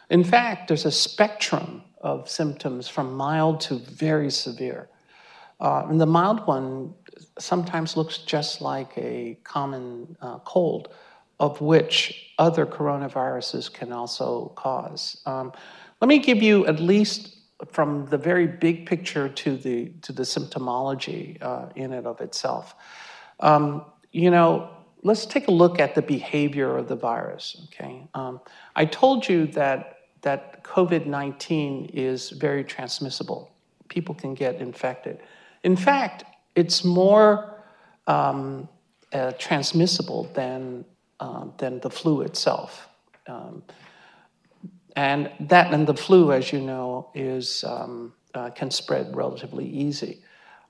In 0.09 0.23
fact, 0.23 0.67
there's 0.67 0.85
a 0.85 0.91
spectrum 0.91 1.83
of 2.05 2.29
symptoms 2.29 2.87
from 2.87 3.15
mild 3.15 3.59
to 3.59 3.79
very 3.79 4.29
severe. 4.29 4.87
Uh, 5.59 5.87
and 5.89 5.99
the 5.99 6.05
mild 6.05 6.45
one 6.45 6.93
sometimes 7.39 7.97
looks 7.97 8.19
just 8.19 8.61
like 8.61 8.91
a 8.95 9.37
common 9.43 10.15
uh, 10.21 10.37
cold 10.39 10.89
of 11.39 11.59
which 11.61 12.31
other 12.37 12.65
coronaviruses 12.65 13.73
can 13.73 13.91
also 13.91 14.53
cause. 14.55 15.19
Um, 15.25 15.51
let 15.99 16.07
me 16.07 16.19
give 16.19 16.43
you 16.43 16.67
at 16.67 16.79
least 16.79 17.37
from 17.71 18.05
the 18.05 18.17
very 18.17 18.45
big 18.47 18.85
picture 18.85 19.27
to 19.27 19.57
the 19.57 19.89
to 20.01 20.11
the 20.13 20.23
symptomology 20.23 21.41
uh, 21.41 21.69
in 21.75 21.91
and 21.91 22.05
of 22.05 22.21
itself. 22.21 22.75
Um, 23.39 23.83
you 24.11 24.29
know, 24.29 24.69
let's 25.01 25.25
take 25.25 25.47
a 25.47 25.51
look 25.51 25.79
at 25.79 25.95
the 25.95 26.01
behavior 26.01 26.77
of 26.77 26.87
the 26.87 26.95
virus. 26.95 27.45
Okay, 27.65 28.07
um, 28.13 28.41
I 28.75 28.85
told 28.85 29.27
you 29.27 29.47
that 29.47 29.94
that 30.25 30.63
COVID 30.63 31.05
nineteen 31.05 31.85
is 31.93 32.31
very 32.31 32.63
transmissible. 32.63 33.51
People 33.87 34.13
can 34.13 34.33
get 34.33 34.55
infected. 34.55 35.19
In 35.63 35.75
fact, 35.75 36.25
it's 36.55 36.83
more 36.83 37.63
um, 38.07 38.67
uh, 39.13 39.31
transmissible 39.39 40.23
than 40.33 40.83
uh, 41.19 41.45
than 41.57 41.79
the 41.79 41.89
flu 41.89 42.21
itself. 42.21 42.89
Um, 43.27 43.63
and 44.95 45.31
that 45.39 45.73
and 45.73 45.87
the 45.87 45.95
flu, 45.95 46.31
as 46.31 46.51
you 46.51 46.61
know, 46.61 47.09
is 47.13 47.63
um, 47.63 48.13
uh, 48.33 48.49
can 48.49 48.71
spread 48.71 49.15
relatively 49.15 49.67
easy. 49.67 50.21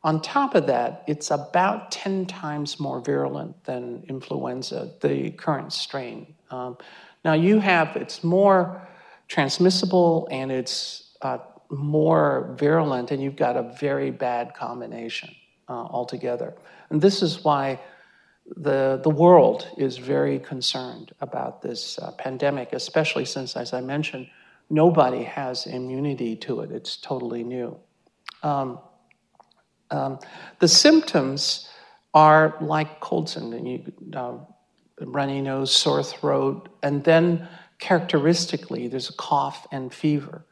On 0.04 0.22
top 0.22 0.54
of 0.54 0.68
that, 0.68 1.04
it's 1.08 1.32
about 1.32 1.90
10 1.90 2.28
times 2.28 2.80
more 2.80 3.00
virulent 3.02 3.64
than 3.64 4.06
influenza, 4.08 4.92
the 5.02 5.32
current 5.32 5.74
strain. 5.74 6.36
Um, 6.52 6.78
now, 7.24 7.34
you 7.34 7.58
have, 7.58 7.96
it's 7.96 8.24
more 8.24 8.88
transmissible 9.28 10.28
and 10.32 10.52
it's 10.52 11.16
uh, 11.22 11.38
more 11.70 12.56
virulent, 12.60 13.12
and 13.12 13.22
you've 13.22 13.36
got 13.36 13.58
a 13.58 13.76
very 13.80 14.12
bad 14.12 14.54
combination 14.54 15.34
uh, 15.68 15.74
altogether. 15.74 16.54
And 16.90 17.02
this 17.02 17.22
is 17.22 17.44
why 17.44 17.80
the, 18.56 19.00
the 19.04 19.10
world 19.10 19.68
is 19.78 19.98
very 19.98 20.40
concerned 20.40 21.12
about 21.20 21.62
this 21.62 21.98
uh, 21.98 22.12
pandemic, 22.12 22.74
especially 22.74 23.26
since, 23.26 23.56
as 23.56 23.74
I 23.74 23.82
mentioned, 23.82 24.28
nobody 24.70 25.24
has 25.24 25.66
immunity 25.66 26.36
to 26.38 26.62
it. 26.62 26.72
It's 26.72 26.98
totally 26.98 27.44
new. 27.44 27.78
Um, 28.44 28.80
um, 29.90 30.20
the 30.60 30.68
symptoms 30.68 31.70
are 32.14 32.56
like 32.62 33.00
cold 33.00 33.30
symptoms, 33.30 33.68
you, 33.68 33.94
uh, 34.16 34.38
runny 35.02 35.42
nose, 35.42 35.76
sore 35.76 36.04
throat, 36.04 36.70
and 36.82 37.04
then 37.04 37.48
characteristically, 37.80 38.88
there's 38.88 39.10
a 39.10 39.14
cough 39.14 39.68
and 39.72 39.94
fever. 39.94 40.46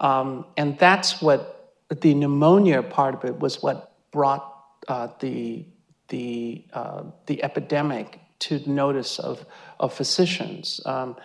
Um, 0.00 0.46
and 0.56 0.78
that's 0.78 1.22
what 1.22 1.74
the 1.88 2.14
pneumonia 2.14 2.82
part 2.82 3.14
of 3.14 3.24
it 3.24 3.38
was 3.38 3.62
what 3.62 3.92
brought 4.10 4.52
uh, 4.88 5.08
the 5.20 5.66
the, 6.08 6.64
uh, 6.72 7.04
the 7.26 7.42
epidemic 7.42 8.20
to 8.38 8.60
notice 8.70 9.18
of, 9.18 9.44
of 9.80 9.92
physicians. 9.92 10.80
Um, 10.84 11.16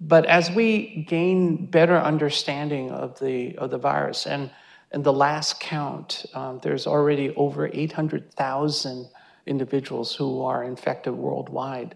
but 0.00 0.26
as 0.26 0.50
we 0.50 1.06
gain 1.08 1.66
better 1.66 1.96
understanding 1.96 2.90
of 2.90 3.18
the, 3.18 3.56
of 3.56 3.70
the 3.70 3.78
virus, 3.78 4.26
and, 4.26 4.50
and 4.92 5.04
the 5.04 5.12
last 5.12 5.58
count, 5.60 6.26
um, 6.34 6.60
there's 6.62 6.86
already 6.86 7.34
over 7.34 7.70
800,000 7.72 9.08
individuals 9.46 10.14
who 10.14 10.42
are 10.42 10.62
infected 10.64 11.14
worldwide. 11.14 11.94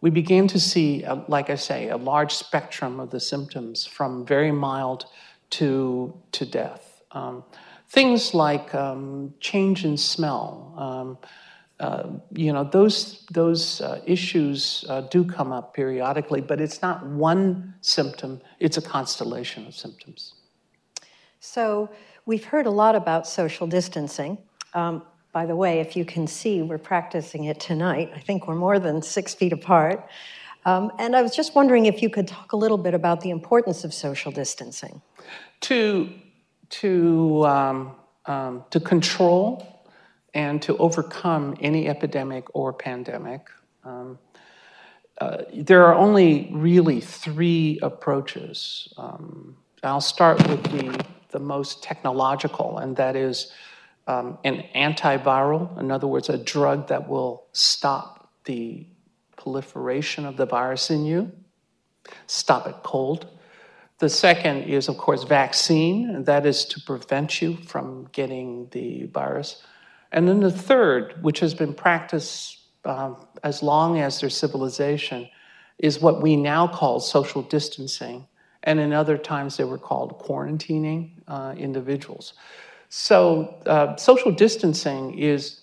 We 0.00 0.10
begin 0.10 0.46
to 0.48 0.60
see, 0.60 1.04
uh, 1.04 1.22
like 1.28 1.50
I 1.50 1.56
say, 1.56 1.88
a 1.88 1.96
large 1.96 2.34
spectrum 2.34 3.00
of 3.00 3.10
the 3.10 3.20
symptoms 3.20 3.84
from 3.84 4.24
very 4.24 4.52
mild 4.52 5.06
to, 5.50 6.14
to 6.32 6.46
death. 6.46 7.02
Um, 7.10 7.42
things 7.88 8.34
like 8.34 8.74
um, 8.74 9.34
change 9.40 9.84
in 9.84 9.96
smell, 9.96 10.74
um, 10.76 11.18
uh, 11.80 12.08
you 12.32 12.52
know, 12.52 12.64
those, 12.64 13.24
those 13.32 13.80
uh, 13.80 14.00
issues 14.04 14.84
uh, 14.88 15.02
do 15.02 15.24
come 15.24 15.52
up 15.52 15.74
periodically, 15.74 16.40
but 16.40 16.60
it's 16.60 16.82
not 16.82 17.06
one 17.06 17.74
symptom, 17.80 18.40
it's 18.58 18.76
a 18.76 18.82
constellation 18.82 19.66
of 19.66 19.74
symptoms. 19.74 20.34
So, 21.40 21.88
we've 22.26 22.44
heard 22.44 22.66
a 22.66 22.70
lot 22.70 22.96
about 22.96 23.26
social 23.26 23.66
distancing. 23.66 24.38
By 25.38 25.46
the 25.46 25.54
way, 25.54 25.78
if 25.78 25.94
you 25.94 26.04
can 26.04 26.26
see, 26.26 26.62
we're 26.62 26.78
practicing 26.78 27.44
it 27.44 27.60
tonight. 27.60 28.10
I 28.12 28.18
think 28.18 28.48
we're 28.48 28.56
more 28.56 28.80
than 28.80 29.00
six 29.00 29.34
feet 29.34 29.52
apart. 29.52 30.04
Um, 30.64 30.90
and 30.98 31.14
I 31.14 31.22
was 31.22 31.36
just 31.36 31.54
wondering 31.54 31.86
if 31.86 32.02
you 32.02 32.10
could 32.10 32.26
talk 32.26 32.54
a 32.54 32.56
little 32.56 32.76
bit 32.76 32.92
about 32.92 33.20
the 33.20 33.30
importance 33.30 33.84
of 33.84 33.94
social 33.94 34.32
distancing. 34.32 35.00
To, 35.60 36.12
to, 36.70 37.46
um, 37.46 37.94
um 38.26 38.64
to 38.70 38.80
control 38.80 39.84
and 40.34 40.60
to 40.62 40.76
overcome 40.78 41.56
any 41.60 41.86
epidemic 41.88 42.44
or 42.52 42.72
pandemic. 42.72 43.42
Um, 43.84 44.18
uh, 45.20 45.44
there 45.54 45.84
are 45.86 45.94
only 45.94 46.48
really 46.50 47.00
three 47.00 47.78
approaches. 47.80 48.92
Um, 48.96 49.56
I'll 49.84 50.00
start 50.00 50.36
with 50.48 50.64
the, 50.64 51.04
the 51.28 51.38
most 51.38 51.84
technological, 51.84 52.78
and 52.78 52.96
that 52.96 53.14
is 53.14 53.52
um, 54.08 54.38
an 54.42 54.64
antiviral, 54.74 55.78
in 55.78 55.92
other 55.92 56.06
words, 56.06 56.30
a 56.30 56.38
drug 56.38 56.88
that 56.88 57.08
will 57.08 57.46
stop 57.52 58.32
the 58.46 58.86
proliferation 59.36 60.24
of 60.24 60.38
the 60.38 60.46
virus 60.46 60.90
in 60.90 61.04
you, 61.04 61.30
stop 62.26 62.66
it 62.66 62.76
cold. 62.82 63.28
The 63.98 64.08
second 64.08 64.62
is, 64.62 64.88
of 64.88 64.96
course, 64.96 65.24
vaccine, 65.24 66.08
and 66.08 66.24
that 66.24 66.46
is 66.46 66.64
to 66.66 66.80
prevent 66.80 67.42
you 67.42 67.58
from 67.58 68.08
getting 68.12 68.68
the 68.70 69.06
virus. 69.06 69.62
And 70.10 70.26
then 70.26 70.40
the 70.40 70.50
third, 70.50 71.22
which 71.22 71.40
has 71.40 71.52
been 71.52 71.74
practiced 71.74 72.60
uh, 72.86 73.14
as 73.44 73.62
long 73.62 73.98
as 74.00 74.20
there's 74.20 74.36
civilization, 74.36 75.28
is 75.78 76.00
what 76.00 76.22
we 76.22 76.34
now 76.34 76.66
call 76.66 76.98
social 77.00 77.42
distancing. 77.42 78.26
And 78.62 78.80
in 78.80 78.94
other 78.94 79.18
times, 79.18 79.58
they 79.58 79.64
were 79.64 79.78
called 79.78 80.18
quarantining 80.18 81.10
uh, 81.28 81.54
individuals. 81.58 82.32
So, 82.88 83.60
uh, 83.66 83.96
social 83.96 84.32
distancing 84.32 85.18
is, 85.18 85.60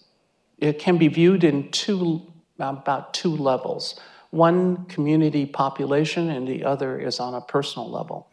it 0.57 0.79
can 0.79 0.97
be 0.97 1.07
viewed 1.07 1.43
in 1.43 1.71
two, 1.71 2.21
about 2.59 3.13
two 3.13 3.35
levels 3.35 3.99
one 4.35 4.85
community 4.87 5.45
population, 5.45 6.29
and 6.29 6.45
the 6.45 6.65
other 6.65 6.99
is 6.99 7.21
on 7.21 7.33
a 7.33 7.39
personal 7.39 7.89
level. 7.89 8.27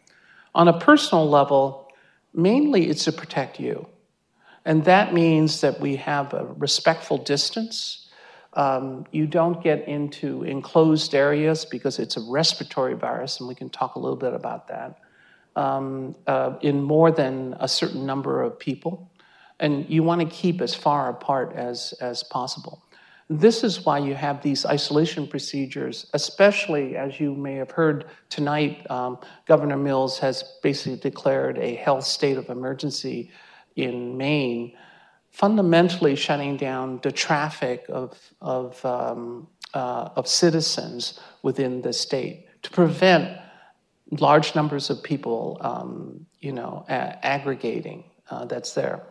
On 0.53 0.67
a 0.67 0.77
personal 0.77 1.29
level, 1.29 1.87
mainly 2.33 2.89
it's 2.89 3.05
to 3.05 3.13
protect 3.13 3.57
you. 3.57 3.87
And 4.65 4.83
that 4.83 5.13
means 5.13 5.61
that 5.61 5.79
we 5.79 5.95
have 5.97 6.33
a 6.33 6.45
respectful 6.57 7.17
distance. 7.17 8.09
Um, 8.53 9.05
you 9.11 9.25
don't 9.25 9.63
get 9.63 9.87
into 9.87 10.43
enclosed 10.43 11.15
areas 11.15 11.65
because 11.65 11.99
it's 11.99 12.17
a 12.17 12.21
respiratory 12.21 12.95
virus, 12.95 13.39
and 13.39 13.47
we 13.47 13.55
can 13.55 13.69
talk 13.69 13.95
a 13.95 13.99
little 13.99 14.17
bit 14.17 14.33
about 14.33 14.67
that, 14.67 14.99
um, 15.55 16.15
uh, 16.27 16.57
in 16.61 16.81
more 16.81 17.11
than 17.11 17.55
a 17.59 17.67
certain 17.67 18.05
number 18.05 18.41
of 18.41 18.57
people. 18.57 19.11
And 19.59 19.89
you 19.89 20.03
want 20.03 20.21
to 20.21 20.27
keep 20.27 20.61
as 20.61 20.73
far 20.75 21.09
apart 21.09 21.53
as, 21.55 21.93
as 22.01 22.23
possible. 22.23 22.83
This 23.29 23.63
is 23.63 23.85
why 23.85 23.99
you 23.99 24.15
have 24.15 24.41
these 24.41 24.65
isolation 24.65 25.27
procedures, 25.27 26.07
especially 26.13 26.97
as 26.97 27.19
you 27.19 27.33
may 27.33 27.55
have 27.55 27.71
heard 27.71 28.05
tonight, 28.29 28.85
um, 28.91 29.17
Governor 29.45 29.77
Mills 29.77 30.19
has 30.19 30.43
basically 30.61 30.97
declared 30.97 31.57
a 31.57 31.75
health 31.75 32.03
state 32.03 32.37
of 32.37 32.49
emergency 32.49 33.31
in 33.75 34.17
Maine, 34.17 34.73
fundamentally 35.29 36.15
shutting 36.15 36.57
down 36.57 36.99
the 37.01 37.11
traffic 37.11 37.85
of, 37.89 38.19
of, 38.41 38.83
um, 38.85 39.47
uh, 39.73 40.09
of 40.15 40.27
citizens 40.27 41.19
within 41.41 41.81
the 41.81 41.93
state 41.93 42.47
to 42.61 42.69
prevent 42.69 43.37
large 44.19 44.55
numbers 44.55 44.89
of 44.89 45.01
people, 45.03 45.57
um, 45.61 46.25
you 46.39 46.51
know, 46.51 46.85
a- 46.89 47.25
aggregating 47.25 48.03
uh, 48.29 48.45
that's 48.45 48.73
there. 48.73 49.03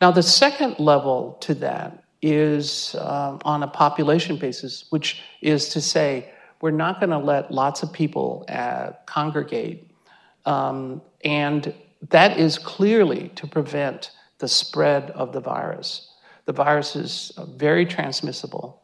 Now, 0.00 0.10
the 0.10 0.22
second 0.22 0.78
level 0.78 1.38
to 1.40 1.54
that 1.54 2.04
is 2.20 2.94
um, 2.98 3.40
on 3.44 3.62
a 3.62 3.68
population 3.68 4.36
basis, 4.36 4.86
which 4.90 5.22
is 5.40 5.68
to 5.70 5.80
say, 5.80 6.30
we're 6.60 6.70
not 6.70 7.00
going 7.00 7.10
to 7.10 7.18
let 7.18 7.50
lots 7.50 7.82
of 7.82 7.92
people 7.92 8.44
uh, 8.48 8.92
congregate. 9.06 9.90
Um, 10.46 11.02
and 11.24 11.74
that 12.10 12.38
is 12.38 12.58
clearly 12.58 13.30
to 13.34 13.46
prevent 13.46 14.12
the 14.38 14.48
spread 14.48 15.10
of 15.10 15.32
the 15.32 15.40
virus. 15.40 16.08
The 16.46 16.52
virus 16.52 16.96
is 16.96 17.32
very 17.56 17.86
transmissible. 17.86 18.82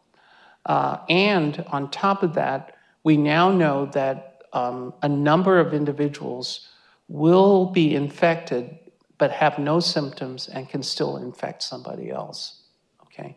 Uh, 0.66 0.98
and 1.08 1.64
on 1.68 1.90
top 1.90 2.22
of 2.22 2.34
that, 2.34 2.76
we 3.04 3.16
now 3.16 3.50
know 3.50 3.86
that 3.86 4.37
um, 4.52 4.94
a 5.02 5.08
number 5.08 5.58
of 5.58 5.74
individuals 5.74 6.68
will 7.08 7.66
be 7.66 7.94
infected 7.94 8.78
but 9.18 9.32
have 9.32 9.58
no 9.58 9.80
symptoms 9.80 10.48
and 10.48 10.68
can 10.68 10.82
still 10.82 11.16
infect 11.16 11.62
somebody 11.62 12.10
else. 12.10 12.62
Okay? 13.02 13.36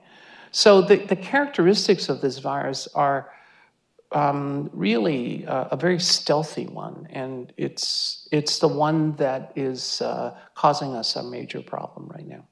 So 0.52 0.82
the, 0.82 0.98
the 0.98 1.16
characteristics 1.16 2.08
of 2.08 2.22
this 2.22 2.38
virus 2.38 2.88
are 2.94 3.32
um, 4.12 4.70
really 4.74 5.46
uh, 5.48 5.70
a 5.72 5.78
very 5.78 6.00
stealthy 6.00 6.68
one, 6.68 7.08
and 7.12 7.54
it's 7.56 8.28
it's 8.32 8.60
the 8.60 8.68
one 8.68 9.16
that 9.16 9.54
is 9.56 10.02
uh, 10.02 10.38
causing 10.54 10.94
us 10.96 11.16
a 11.16 11.24
major 11.24 11.62
problem 11.62 12.10
right 12.10 12.28
now. 12.28 12.44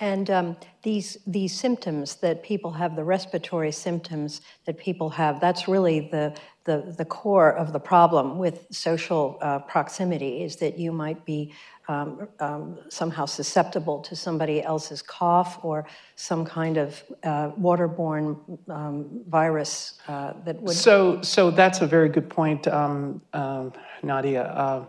And 0.00 0.30
um, 0.30 0.56
these, 0.82 1.18
these 1.26 1.54
symptoms 1.54 2.16
that 2.16 2.42
people 2.42 2.72
have, 2.72 2.96
the 2.96 3.04
respiratory 3.04 3.70
symptoms 3.70 4.40
that 4.64 4.78
people 4.78 5.10
have, 5.10 5.40
that's 5.40 5.68
really 5.68 6.08
the, 6.10 6.34
the, 6.70 6.94
the 7.02 7.04
core 7.04 7.52
of 7.62 7.72
the 7.72 7.80
problem 7.80 8.38
with 8.38 8.56
social 8.70 9.24
uh, 9.40 9.58
proximity, 9.72 10.42
is 10.46 10.56
that 10.56 10.78
you 10.78 10.92
might 10.92 11.24
be 11.24 11.52
um, 11.88 12.28
um, 12.38 12.78
somehow 12.88 13.26
susceptible 13.26 13.98
to 14.08 14.14
somebody 14.14 14.62
else's 14.62 15.02
cough 15.02 15.58
or 15.64 15.84
some 16.14 16.44
kind 16.44 16.76
of 16.76 17.02
uh, 17.24 17.50
waterborne 17.66 18.38
um, 18.68 19.22
virus 19.28 19.98
uh, 20.06 20.34
that 20.44 20.56
would. 20.62 20.76
So, 20.76 21.20
so 21.22 21.50
that's 21.50 21.80
a 21.80 21.86
very 21.86 22.08
good 22.08 22.28
point, 22.30 22.68
um, 22.68 23.20
um, 23.32 23.72
Nadia. 24.02 24.44
Uh, 24.44 24.84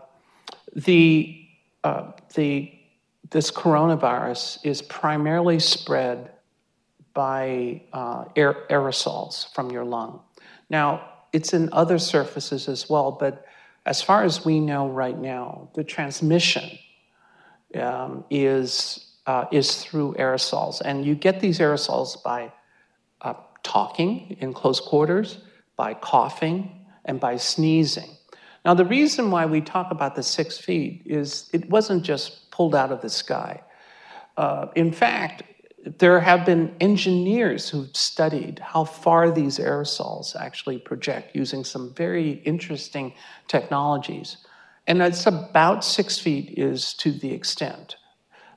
the 0.76 1.38
uh, 1.84 2.12
the 2.34 2.72
this 3.30 3.50
coronavirus 3.50 4.58
is 4.64 4.82
primarily 4.82 5.58
spread 5.58 6.30
by 7.14 7.82
uh, 7.92 8.24
aer- 8.36 8.66
aerosols 8.70 9.52
from 9.54 9.70
your 9.70 9.84
lung. 9.84 10.20
Now, 10.70 11.11
it's 11.32 11.52
in 11.52 11.68
other 11.72 11.98
surfaces 11.98 12.68
as 12.68 12.88
well, 12.88 13.12
but 13.12 13.44
as 13.86 14.00
far 14.00 14.22
as 14.22 14.44
we 14.44 14.60
know 14.60 14.88
right 14.88 15.18
now, 15.18 15.68
the 15.74 15.82
transmission 15.82 16.78
um, 17.80 18.24
is, 18.30 19.16
uh, 19.26 19.46
is 19.50 19.82
through 19.82 20.14
aerosols. 20.14 20.80
And 20.80 21.04
you 21.04 21.14
get 21.14 21.40
these 21.40 21.58
aerosols 21.58 22.22
by 22.22 22.52
uh, 23.22 23.34
talking 23.62 24.36
in 24.40 24.52
close 24.52 24.78
quarters, 24.78 25.38
by 25.76 25.94
coughing, 25.94 26.86
and 27.04 27.18
by 27.18 27.36
sneezing. 27.36 28.10
Now, 28.64 28.74
the 28.74 28.84
reason 28.84 29.30
why 29.32 29.46
we 29.46 29.60
talk 29.60 29.90
about 29.90 30.14
the 30.14 30.22
six 30.22 30.58
feet 30.58 31.02
is 31.04 31.50
it 31.52 31.68
wasn't 31.68 32.04
just 32.04 32.50
pulled 32.52 32.76
out 32.76 32.92
of 32.92 33.00
the 33.00 33.10
sky. 33.10 33.60
Uh, 34.36 34.66
in 34.76 34.92
fact, 34.92 35.42
there 35.84 36.20
have 36.20 36.46
been 36.46 36.74
engineers 36.80 37.68
who've 37.68 37.96
studied 37.96 38.60
how 38.60 38.84
far 38.84 39.30
these 39.30 39.58
aerosols 39.58 40.36
actually 40.36 40.78
project 40.78 41.34
using 41.34 41.64
some 41.64 41.92
very 41.94 42.42
interesting 42.44 43.14
technologies. 43.48 44.36
And 44.86 45.02
it's 45.02 45.26
about 45.26 45.84
six 45.84 46.18
feet 46.18 46.54
is 46.56 46.94
to 46.94 47.12
the 47.12 47.32
extent. 47.32 47.96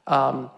Um, 0.08 0.52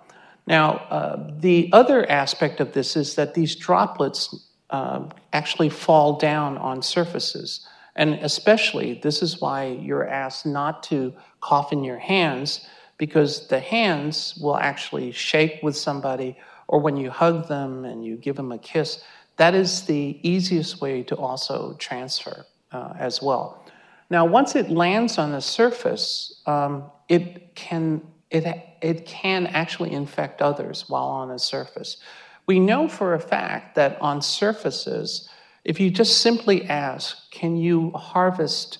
now, 0.45 0.71
uh, 0.89 1.31
the 1.39 1.69
other 1.73 2.09
aspect 2.09 2.59
of 2.59 2.73
this 2.73 2.95
is 2.95 3.15
that 3.15 3.33
these 3.33 3.55
droplets 3.55 4.49
uh, 4.69 5.07
actually 5.33 5.69
fall 5.69 6.17
down 6.17 6.57
on 6.57 6.81
surfaces. 6.81 7.67
And 7.95 8.15
especially, 8.15 8.99
this 9.01 9.21
is 9.21 9.41
why 9.41 9.67
you're 9.67 10.07
asked 10.07 10.45
not 10.45 10.83
to 10.83 11.13
cough 11.41 11.71
in 11.73 11.83
your 11.83 11.97
hands, 11.97 12.65
because 12.97 13.47
the 13.47 13.59
hands 13.59 14.37
will 14.41 14.57
actually 14.57 15.11
shake 15.11 15.59
with 15.63 15.75
somebody, 15.75 16.37
or 16.67 16.79
when 16.79 16.97
you 16.97 17.09
hug 17.09 17.47
them 17.47 17.85
and 17.85 18.05
you 18.05 18.17
give 18.17 18.35
them 18.35 18.51
a 18.51 18.57
kiss, 18.57 19.03
that 19.37 19.53
is 19.53 19.83
the 19.83 20.19
easiest 20.23 20.81
way 20.81 21.03
to 21.03 21.15
also 21.15 21.75
transfer 21.79 22.45
uh, 22.71 22.93
as 22.99 23.21
well. 23.21 23.63
Now, 24.09 24.25
once 24.25 24.55
it 24.55 24.69
lands 24.69 25.17
on 25.17 25.31
the 25.31 25.41
surface, 25.41 26.41
um, 26.45 26.83
it 27.09 27.55
can 27.55 28.01
it 28.29 28.45
it 28.81 29.05
can 29.05 29.47
actually 29.47 29.93
infect 29.93 30.41
others 30.41 30.85
while 30.87 31.05
on 31.05 31.31
a 31.31 31.39
surface. 31.39 31.97
We 32.45 32.59
know 32.59 32.87
for 32.87 33.13
a 33.13 33.19
fact 33.19 33.75
that 33.75 34.01
on 34.01 34.21
surfaces, 34.21 35.29
if 35.63 35.79
you 35.79 35.89
just 35.89 36.21
simply 36.21 36.63
ask, 36.65 37.29
can 37.31 37.57
you 37.57 37.91
harvest 37.91 38.79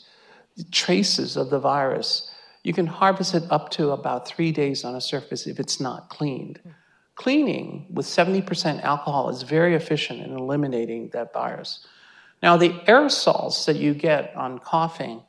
traces 0.72 1.36
of 1.36 1.50
the 1.50 1.60
virus? 1.60 2.32
You 2.63 2.74
can 2.74 2.88
harvest 2.88 3.36
it 3.36 3.44
up 3.50 3.70
to 3.72 3.91
about 3.91 4.27
three 4.27 4.51
days 4.51 4.84
on 4.84 4.96
a 4.96 5.01
surface 5.01 5.48
if 5.48 5.60
it's 5.60 5.79
not 5.79 6.10
cleaned. 6.10 6.60
Cleaning 7.18 7.88
with 7.90 8.06
70% 8.06 8.84
alcohol 8.84 9.30
is 9.30 9.42
very 9.42 9.74
efficient 9.74 10.22
in 10.22 10.38
eliminating 10.38 11.10
that 11.10 11.34
virus. 11.34 11.86
Now, 12.44 12.58
the 12.58 12.70
aerosols 12.88 13.66
that 13.66 13.78
you 13.78 13.96
get 13.96 14.36
on 14.36 14.60
coughing 14.60 15.24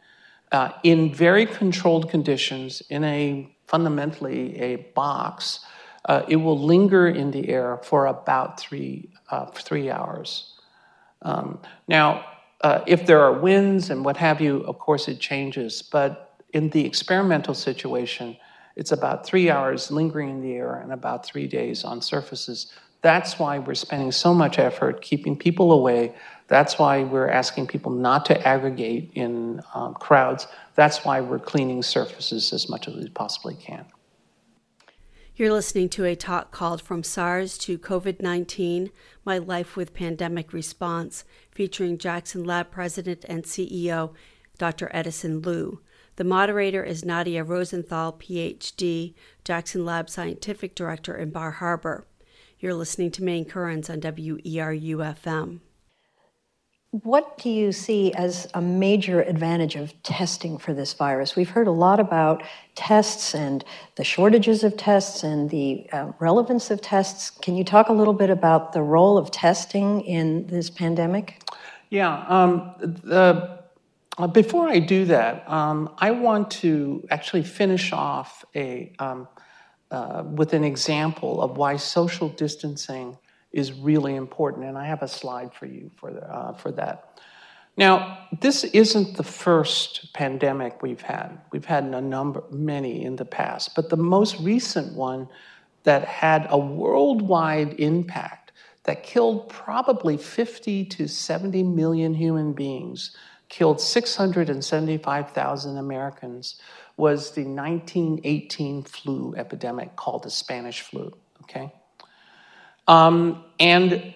uh, 0.52 0.72
in 0.82 1.14
very 1.14 1.46
controlled 1.46 2.10
conditions, 2.10 2.82
in 2.90 3.04
a 3.04 3.56
fundamentally 3.66 4.58
a 4.60 4.76
box, 4.94 5.60
uh, 6.04 6.22
it 6.28 6.36
will 6.36 6.58
linger 6.58 7.08
in 7.08 7.30
the 7.30 7.48
air 7.48 7.78
for 7.82 8.04
about 8.06 8.60
three, 8.60 9.08
uh, 9.30 9.46
three 9.46 9.90
hours. 9.90 10.52
Um, 11.22 11.58
now, 11.86 12.22
uh, 12.60 12.82
if 12.86 13.06
there 13.06 13.20
are 13.22 13.32
winds 13.32 13.88
and 13.88 14.04
what 14.04 14.18
have 14.18 14.42
you, 14.42 14.58
of 14.64 14.78
course 14.78 15.08
it 15.08 15.20
changes, 15.20 15.80
but 15.80 16.42
in 16.52 16.68
the 16.68 16.84
experimental 16.84 17.54
situation, 17.54 18.36
it's 18.78 18.92
about 18.92 19.26
three 19.26 19.50
hours 19.50 19.90
lingering 19.90 20.30
in 20.30 20.40
the 20.40 20.54
air 20.54 20.76
and 20.76 20.92
about 20.92 21.26
three 21.26 21.48
days 21.48 21.82
on 21.82 22.00
surfaces. 22.00 22.72
That's 23.02 23.36
why 23.36 23.58
we're 23.58 23.74
spending 23.74 24.12
so 24.12 24.32
much 24.32 24.60
effort 24.60 25.02
keeping 25.02 25.36
people 25.36 25.72
away. 25.72 26.14
That's 26.46 26.78
why 26.78 27.02
we're 27.02 27.28
asking 27.28 27.66
people 27.66 27.90
not 27.90 28.24
to 28.26 28.46
aggregate 28.46 29.10
in 29.14 29.60
um, 29.74 29.94
crowds. 29.94 30.46
That's 30.76 31.04
why 31.04 31.20
we're 31.20 31.40
cleaning 31.40 31.82
surfaces 31.82 32.52
as 32.52 32.68
much 32.68 32.86
as 32.86 32.94
we 32.94 33.08
possibly 33.08 33.56
can. 33.56 33.84
You're 35.34 35.52
listening 35.52 35.88
to 35.90 36.04
a 36.04 36.14
talk 36.14 36.52
called 36.52 36.80
From 36.80 37.02
SARS 37.02 37.58
to 37.58 37.78
COVID 37.78 38.20
19 38.20 38.90
My 39.24 39.38
Life 39.38 39.76
with 39.76 39.92
Pandemic 39.92 40.52
Response, 40.52 41.24
featuring 41.50 41.98
Jackson 41.98 42.44
Lab 42.44 42.70
President 42.70 43.24
and 43.28 43.42
CEO 43.42 44.14
Dr. 44.56 44.88
Edison 44.92 45.42
Liu. 45.42 45.80
The 46.18 46.24
moderator 46.24 46.82
is 46.82 47.04
Nadia 47.04 47.44
Rosenthal, 47.44 48.12
PhD, 48.12 49.14
Jackson 49.44 49.84
Lab 49.84 50.10
Scientific 50.10 50.74
Director 50.74 51.16
in 51.16 51.30
Bar 51.30 51.52
Harbor. 51.52 52.08
You're 52.58 52.74
listening 52.74 53.12
to 53.12 53.22
Maine 53.22 53.44
Currents 53.44 53.88
on 53.88 54.00
WERU 54.00 54.96
FM. 54.96 55.60
What 56.90 57.38
do 57.38 57.48
you 57.48 57.70
see 57.70 58.12
as 58.14 58.48
a 58.52 58.60
major 58.60 59.22
advantage 59.22 59.76
of 59.76 59.94
testing 60.02 60.58
for 60.58 60.74
this 60.74 60.92
virus? 60.92 61.36
We've 61.36 61.50
heard 61.50 61.68
a 61.68 61.70
lot 61.70 62.00
about 62.00 62.42
tests 62.74 63.32
and 63.32 63.64
the 63.94 64.02
shortages 64.02 64.64
of 64.64 64.76
tests 64.76 65.22
and 65.22 65.48
the 65.50 65.86
uh, 65.92 66.10
relevance 66.18 66.72
of 66.72 66.80
tests. 66.80 67.30
Can 67.30 67.54
you 67.54 67.62
talk 67.62 67.90
a 67.90 67.92
little 67.92 68.12
bit 68.12 68.30
about 68.30 68.72
the 68.72 68.82
role 68.82 69.18
of 69.18 69.30
testing 69.30 70.00
in 70.00 70.48
this 70.48 70.68
pandemic? 70.68 71.40
Yeah. 71.90 72.24
Um, 72.26 72.74
the, 72.80 73.58
uh, 74.18 74.26
before 74.26 74.68
I 74.68 74.78
do 74.80 75.04
that, 75.06 75.48
um, 75.48 75.94
I 75.98 76.10
want 76.10 76.50
to 76.62 77.06
actually 77.10 77.44
finish 77.44 77.92
off 77.92 78.44
a 78.54 78.92
um, 78.98 79.28
uh, 79.90 80.22
with 80.26 80.52
an 80.52 80.64
example 80.64 81.40
of 81.40 81.56
why 81.56 81.76
social 81.76 82.28
distancing 82.28 83.16
is 83.52 83.72
really 83.72 84.16
important. 84.16 84.66
And 84.66 84.76
I 84.76 84.84
have 84.84 85.02
a 85.02 85.08
slide 85.08 85.54
for 85.54 85.64
you 85.64 85.90
for, 85.96 86.12
the, 86.12 86.30
uh, 86.30 86.52
for 86.52 86.70
that. 86.72 87.20
Now, 87.78 88.26
this 88.40 88.64
isn't 88.64 89.16
the 89.16 89.22
first 89.22 90.12
pandemic 90.12 90.82
we've 90.82 91.00
had. 91.00 91.38
We've 91.52 91.64
had 91.64 91.84
a 91.84 92.00
number, 92.00 92.42
many 92.50 93.04
in 93.04 93.16
the 93.16 93.24
past, 93.24 93.74
but 93.74 93.88
the 93.88 93.96
most 93.96 94.38
recent 94.40 94.94
one 94.94 95.28
that 95.84 96.04
had 96.04 96.46
a 96.50 96.58
worldwide 96.58 97.80
impact 97.80 98.52
that 98.82 99.04
killed 99.04 99.48
probably 99.48 100.16
50 100.16 100.84
to 100.86 101.06
70 101.06 101.62
million 101.62 102.12
human 102.12 102.52
beings, 102.52 103.16
killed 103.48 103.80
675,000 103.80 105.76
Americans, 105.76 106.60
was 106.96 107.32
the 107.32 107.44
1918 107.44 108.82
flu 108.82 109.34
epidemic 109.36 109.96
called 109.96 110.24
the 110.24 110.30
Spanish 110.30 110.82
flu. 110.82 111.16
Okay, 111.42 111.72
um, 112.86 113.44
and 113.60 114.14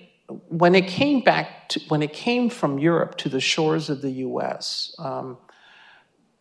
when 0.49 0.75
it 0.75 0.87
came 0.87 1.21
back, 1.21 1.69
to, 1.71 1.81
when 1.89 2.03
it 2.03 2.13
came 2.13 2.51
from 2.51 2.79
Europe 2.79 3.17
to 3.19 3.29
the 3.29 3.41
shores 3.41 3.91
of 3.91 4.03
the 4.03 4.11
U.S. 4.11 4.95
Um, 4.99 5.39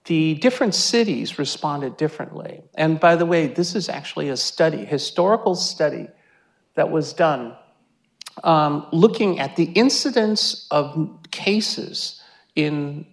the 0.05 0.35
different 0.35 0.73
cities 0.73 1.37
responded 1.37 1.97
differently. 1.97 2.61
And 2.75 2.99
by 2.99 3.15
the 3.15 3.25
way, 3.25 3.47
this 3.47 3.75
is 3.75 3.87
actually 3.87 4.29
a 4.29 4.37
study, 4.37 4.83
historical 4.83 5.55
study 5.55 6.07
that 6.75 6.89
was 6.89 7.13
done 7.13 7.55
um, 8.43 8.87
looking 8.91 9.39
at 9.39 9.55
the 9.55 9.65
incidence 9.65 10.67
of 10.71 11.19
cases 11.31 12.20
in 12.55 13.05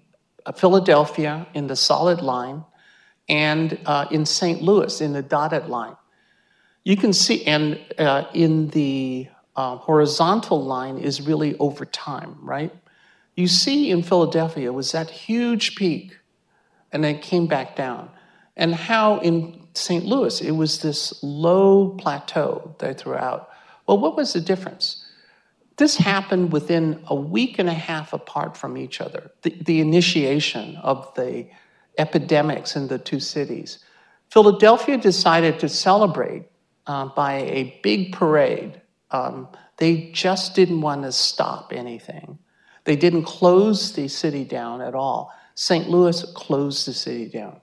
Philadelphia 0.57 1.47
in 1.55 1.67
the 1.67 1.77
solid 1.77 2.21
line 2.21 2.65
and 3.29 3.79
uh, 3.85 4.07
in 4.11 4.25
St. 4.25 4.63
Louis 4.63 5.01
in 5.01 5.13
the 5.13 5.23
dotted 5.23 5.67
line. 5.67 5.97
You 6.85 6.97
can 6.97 7.13
see, 7.13 7.45
and 7.45 7.79
uh, 7.99 8.25
in 8.33 8.69
the 8.69 9.29
uh, 9.57 9.77
horizontal 9.77 10.65
line 10.65 10.99
is 10.99 11.21
really 11.21 11.57
over 11.59 11.85
time, 11.85 12.37
right? 12.41 12.73
You 13.35 13.47
see 13.47 13.91
in 13.91 14.03
Philadelphia 14.03 14.73
was 14.73 14.93
that 14.93 15.11
huge 15.11 15.77
peak, 15.77 16.17
and 16.91 17.05
then 17.05 17.17
it 17.17 17.23
came 17.23 17.47
back 17.47 17.77
down. 17.77 18.11
And 18.57 18.75
how 18.75 19.19
in 19.19 19.67
St. 19.75 20.05
Louis 20.05 20.41
it 20.41 20.53
was 20.53 20.81
this 20.81 21.23
low 21.23 21.91
plateau 21.91 22.75
they 22.79 22.95
threw 22.95 23.15
out. 23.15 23.51
Well, 23.87 23.99
what 23.99 24.17
was 24.17 24.33
the 24.33 24.41
difference? 24.41 25.05
This 25.79 25.97
happened 25.97 26.53
within 26.53 27.03
a 27.07 27.15
week 27.15 27.59
and 27.59 27.69
a 27.69 27.75
half 27.75 28.13
apart 28.13 28.57
from 28.57 28.77
each 28.77 29.01
other, 29.01 29.31
the, 29.43 29.51
the 29.63 29.81
initiation 29.81 30.77
of 30.77 31.15
the 31.15 31.47
epidemics 31.97 32.75
in 32.75 32.89
the 32.89 32.99
two 32.99 33.21
cities. 33.21 33.79
Philadelphia 34.31 34.99
decided 34.99 35.61
to 35.61 35.69
celebrate 35.69 36.45
uh, 36.87 37.07
by 37.07 37.35
a 37.35 37.79
big 37.83 38.13
parade. 38.13 38.81
Um, 39.13 39.49
they 39.77 40.11
just 40.13 40.55
didn't 40.55 40.81
want 40.81 41.05
to 41.05 41.13
stop 41.13 41.73
anything. 41.73 42.39
They 42.85 42.97
didn't 42.97 43.25
close 43.25 43.93
the 43.93 44.09
city 44.09 44.45
down 44.45 44.81
at 44.81 44.95
all. 44.95 45.33
St. 45.55 45.89
Louis 45.89 46.25
closed 46.35 46.87
the 46.89 46.93
city 46.93 47.29
down. 47.29 47.61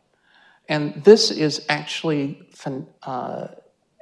And 0.69 1.03
this 1.03 1.31
is 1.31 1.65
actually 1.67 2.47
uh, 3.03 3.47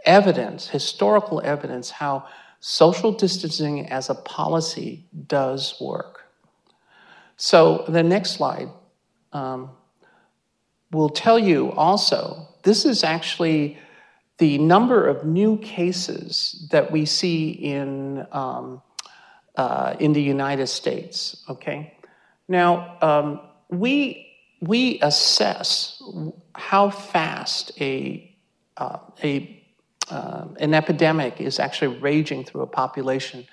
evidence, 0.05 0.67
historical 0.67 1.41
evidence, 1.43 1.89
how 1.89 2.27
social 2.65 3.11
distancing 3.11 3.89
as 3.89 4.09
a 4.09 4.15
policy 4.15 5.05
does 5.27 5.75
work. 5.81 6.23
So 7.35 7.83
the 7.89 8.01
next 8.01 8.31
slide 8.31 8.69
um, 9.33 9.71
will 10.89 11.09
tell 11.09 11.37
you 11.37 11.73
also 11.73 12.47
this 12.63 12.85
is 12.85 13.03
actually 13.03 13.77
the 14.37 14.57
number 14.59 15.05
of 15.05 15.25
new 15.25 15.57
cases 15.57 16.65
that 16.71 16.89
we 16.89 17.05
see 17.05 17.49
in, 17.49 18.25
um, 18.31 18.81
uh, 19.57 19.97
in 19.99 20.13
the 20.13 20.21
United 20.21 20.67
States. 20.67 21.43
Okay? 21.49 21.97
Now, 22.47 22.97
um, 23.01 23.41
we, 23.71 24.31
we 24.61 25.01
assess 25.01 26.01
how 26.55 26.91
fast 26.91 27.73
a, 27.81 28.33
uh, 28.77 28.99
a, 29.21 29.62
uh, 30.09 30.45
an 30.59 30.73
epidemic 30.73 31.39
is 31.39 31.59
actually 31.59 31.97
raging 31.99 32.43
through 32.43 32.61
a 32.61 32.67
population 32.67 33.45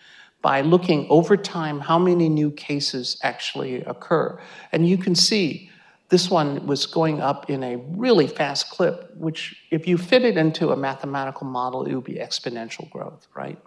by 0.42 0.62
looking 0.62 1.06
over 1.10 1.36
time 1.36 1.80
how 1.80 1.98
many 1.98 2.28
new 2.28 2.50
cases 2.50 3.18
actually 3.22 3.82
occur. 3.82 4.40
And 4.72 4.88
you 4.88 4.96
can 4.96 5.14
see 5.14 5.70
this 6.08 6.28
one 6.28 6.66
was 6.66 6.86
going 6.86 7.20
up 7.20 7.48
in 7.48 7.62
a 7.62 7.76
really 7.76 8.26
fast 8.26 8.70
clip, 8.70 9.14
which, 9.16 9.56
if 9.70 9.86
you 9.86 9.96
fit 9.96 10.24
it 10.24 10.36
into 10.36 10.70
a 10.70 10.76
mathematical 10.76 11.46
model, 11.46 11.84
it 11.84 11.94
would 11.94 12.04
be 12.04 12.14
exponential 12.14 12.90
growth, 12.90 13.28
right? 13.34 13.58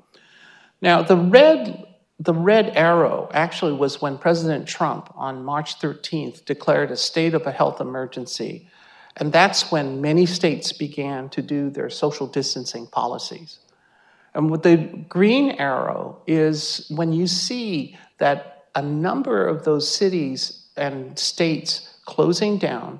Now, 0.81 1.01
the 1.01 1.15
red, 1.15 1.85
the 2.19 2.33
red 2.33 2.75
arrow 2.75 3.29
actually 3.33 3.71
was 3.71 4.01
when 4.01 4.17
President 4.17 4.67
Trump 4.67 5.09
on 5.15 5.45
March 5.45 5.79
13th 5.79 6.43
declared 6.43 6.91
a 6.91 6.97
state 6.97 7.33
of 7.33 7.47
a 7.47 7.51
health 7.51 7.79
emergency. 7.79 8.67
And 9.17 9.31
that's 9.31 9.71
when 9.71 10.01
many 10.01 10.25
states 10.25 10.73
began 10.73 11.29
to 11.29 11.41
do 11.41 11.69
their 11.69 11.89
social 11.89 12.27
distancing 12.27 12.87
policies. 12.87 13.59
And 14.33 14.49
what 14.49 14.63
the 14.63 14.77
green 15.07 15.51
arrow 15.51 16.21
is 16.25 16.87
when 16.89 17.13
you 17.13 17.27
see 17.27 17.97
that 18.17 18.65
a 18.75 18.81
number 18.81 19.47
of 19.47 19.65
those 19.65 19.87
cities 19.87 20.65
and 20.75 21.17
states 21.19 21.95
closing 22.05 22.57
down, 22.57 22.99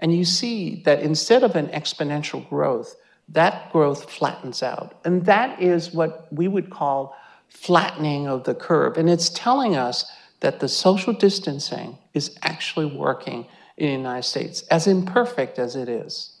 and 0.00 0.12
you 0.14 0.24
see 0.24 0.82
that 0.84 1.00
instead 1.00 1.44
of 1.44 1.54
an 1.54 1.68
exponential 1.68 2.48
growth, 2.48 2.96
that 3.28 3.70
growth 3.70 4.10
flattens 4.10 4.62
out. 4.62 4.98
And 5.04 5.24
that 5.26 5.62
is 5.62 5.92
what 5.92 6.26
we 6.32 6.48
would 6.48 6.70
call 6.70 7.16
flattening 7.48 8.26
of 8.26 8.42
the 8.42 8.54
curve. 8.54 8.96
And 8.96 9.08
it's 9.08 9.30
telling 9.30 9.76
us 9.76 10.10
that 10.40 10.58
the 10.58 10.68
social 10.68 11.12
distancing 11.12 11.98
is 12.14 12.36
actually 12.42 12.86
working 12.86 13.46
in 13.76 13.86
the 13.86 13.92
United 13.92 14.26
States, 14.26 14.62
as 14.62 14.86
imperfect 14.86 15.58
as 15.58 15.76
it 15.76 15.88
is. 15.88 16.36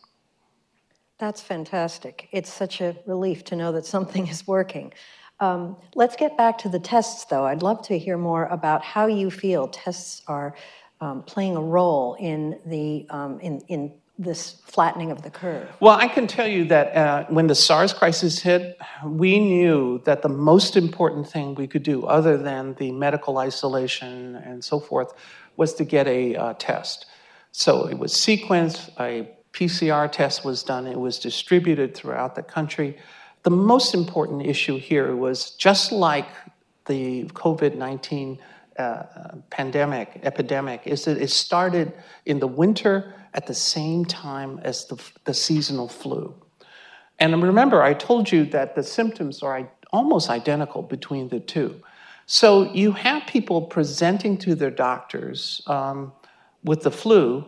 That's 1.18 1.40
fantastic. 1.40 2.28
It's 2.32 2.52
such 2.52 2.80
a 2.80 2.96
relief 3.06 3.44
to 3.44 3.56
know 3.56 3.72
that 3.72 3.86
something 3.86 4.26
is 4.34 4.46
working. 4.46 4.92
Um, 5.40 5.76
let's 5.94 6.16
get 6.16 6.36
back 6.36 6.58
to 6.58 6.68
the 6.68 6.78
tests, 6.78 7.24
though. 7.24 7.46
I'd 7.46 7.62
love 7.62 7.82
to 7.88 7.98
hear 7.98 8.16
more 8.16 8.46
about 8.46 8.82
how 8.82 9.06
you 9.06 9.30
feel 9.30 9.68
tests 9.68 10.22
are 10.28 10.54
um, 11.00 11.22
playing 11.24 11.56
a 11.56 11.60
role 11.60 12.14
in 12.20 12.60
the 12.64 13.06
um, 13.10 13.40
in 13.40 13.60
in 13.68 13.92
this 14.18 14.60
flattening 14.64 15.10
of 15.10 15.22
the 15.22 15.30
curve? 15.30 15.68
Well, 15.80 15.96
I 15.96 16.08
can 16.08 16.26
tell 16.26 16.46
you 16.46 16.64
that 16.66 16.96
uh, 16.96 17.24
when 17.28 17.46
the 17.46 17.54
SARS 17.54 17.92
crisis 17.92 18.38
hit, 18.40 18.78
we 19.04 19.38
knew 19.40 20.00
that 20.04 20.22
the 20.22 20.28
most 20.28 20.76
important 20.76 21.28
thing 21.28 21.54
we 21.54 21.66
could 21.66 21.82
do, 21.82 22.04
other 22.04 22.36
than 22.36 22.74
the 22.74 22.92
medical 22.92 23.38
isolation 23.38 24.36
and 24.36 24.62
so 24.62 24.78
forth, 24.78 25.12
was 25.56 25.74
to 25.74 25.84
get 25.84 26.06
a 26.06 26.36
uh, 26.36 26.54
test. 26.58 27.06
So 27.52 27.86
it 27.86 27.98
was 27.98 28.12
sequenced, 28.12 28.90
a 28.98 29.28
PCR 29.52 30.10
test 30.10 30.44
was 30.44 30.62
done, 30.62 30.86
it 30.86 30.98
was 30.98 31.18
distributed 31.18 31.94
throughout 31.94 32.34
the 32.34 32.42
country. 32.42 32.98
The 33.42 33.50
most 33.50 33.94
important 33.94 34.46
issue 34.46 34.78
here 34.78 35.14
was 35.14 35.50
just 35.50 35.92
like 35.92 36.26
the 36.86 37.24
COVID 37.24 37.76
19 37.76 38.38
uh, 38.78 39.02
pandemic, 39.50 40.20
epidemic, 40.22 40.80
is 40.86 41.04
that 41.04 41.18
it 41.18 41.28
started 41.28 41.92
in 42.24 42.38
the 42.38 42.46
winter 42.46 43.14
at 43.34 43.46
the 43.46 43.54
same 43.54 44.04
time 44.06 44.58
as 44.62 44.86
the, 44.86 44.98
the 45.24 45.34
seasonal 45.34 45.88
flu. 45.88 46.34
And 47.18 47.42
remember, 47.42 47.82
I 47.82 47.92
told 47.92 48.32
you 48.32 48.46
that 48.46 48.74
the 48.74 48.82
symptoms 48.82 49.42
are 49.42 49.68
almost 49.92 50.30
identical 50.30 50.82
between 50.82 51.28
the 51.28 51.38
two. 51.38 51.82
So 52.26 52.72
you 52.72 52.92
have 52.92 53.26
people 53.26 53.62
presenting 53.62 54.38
to 54.38 54.54
their 54.54 54.70
doctors 54.70 55.60
um, 55.66 56.12
with 56.64 56.82
the 56.82 56.90
flu, 56.90 57.44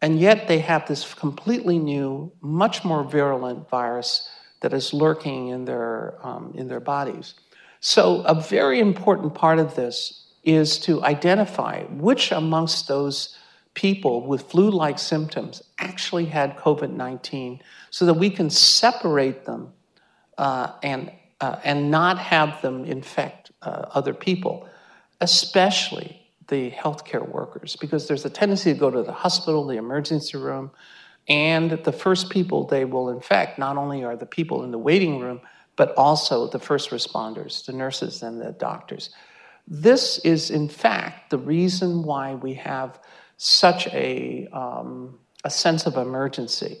and 0.00 0.18
yet 0.18 0.48
they 0.48 0.58
have 0.58 0.86
this 0.86 1.14
completely 1.14 1.78
new, 1.78 2.32
much 2.40 2.84
more 2.84 3.04
virulent 3.04 3.68
virus 3.68 4.28
that 4.60 4.72
is 4.72 4.92
lurking 4.92 5.48
in 5.48 5.64
their, 5.64 6.18
um, 6.26 6.52
in 6.56 6.68
their 6.68 6.80
bodies. 6.80 7.34
So, 7.80 8.22
a 8.22 8.40
very 8.40 8.78
important 8.78 9.34
part 9.34 9.58
of 9.58 9.74
this 9.74 10.26
is 10.44 10.78
to 10.80 11.02
identify 11.04 11.82
which 11.84 12.32
amongst 12.32 12.88
those 12.88 13.36
people 13.74 14.26
with 14.26 14.42
flu 14.42 14.70
like 14.70 14.98
symptoms 14.98 15.62
actually 15.78 16.26
had 16.26 16.56
COVID 16.56 16.90
19 16.90 17.60
so 17.90 18.06
that 18.06 18.14
we 18.14 18.30
can 18.30 18.50
separate 18.50 19.44
them 19.44 19.72
uh, 20.38 20.72
and, 20.82 21.10
uh, 21.40 21.56
and 21.64 21.90
not 21.90 22.18
have 22.18 22.60
them 22.62 22.84
infect 22.84 23.50
uh, 23.62 23.86
other 23.94 24.14
people, 24.14 24.68
especially 25.20 26.21
the 26.48 26.70
healthcare 26.70 27.26
workers, 27.28 27.76
because 27.76 28.08
there's 28.08 28.24
a 28.24 28.30
tendency 28.30 28.72
to 28.72 28.78
go 28.78 28.90
to 28.90 29.02
the 29.02 29.12
hospital, 29.12 29.66
the 29.66 29.76
emergency 29.76 30.36
room, 30.36 30.70
and 31.28 31.70
the 31.70 31.92
first 31.92 32.30
people 32.30 32.66
they 32.66 32.84
will 32.84 33.10
infect 33.10 33.58
not 33.58 33.76
only 33.76 34.02
are 34.04 34.16
the 34.16 34.26
people 34.26 34.64
in 34.64 34.70
the 34.70 34.78
waiting 34.78 35.20
room, 35.20 35.40
but 35.76 35.94
also 35.96 36.48
the 36.48 36.58
first 36.58 36.90
responders, 36.90 37.64
the 37.64 37.72
nurses 37.72 38.22
and 38.22 38.40
the 38.40 38.52
doctors. 38.52 39.10
This 39.68 40.18
is, 40.18 40.50
in 40.50 40.68
fact, 40.68 41.30
the 41.30 41.38
reason 41.38 42.02
why 42.02 42.34
we 42.34 42.54
have 42.54 42.98
such 43.36 43.86
a, 43.88 44.48
um, 44.52 45.18
a 45.44 45.50
sense 45.50 45.86
of 45.86 45.96
emergency. 45.96 46.78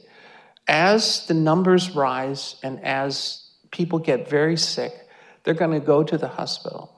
As 0.68 1.26
the 1.26 1.34
numbers 1.34 1.90
rise 1.90 2.56
and 2.62 2.82
as 2.84 3.48
people 3.70 3.98
get 3.98 4.28
very 4.28 4.56
sick, 4.56 4.92
they're 5.44 5.54
going 5.54 5.78
to 5.78 5.84
go 5.84 6.04
to 6.04 6.18
the 6.18 6.28
hospital. 6.28 6.91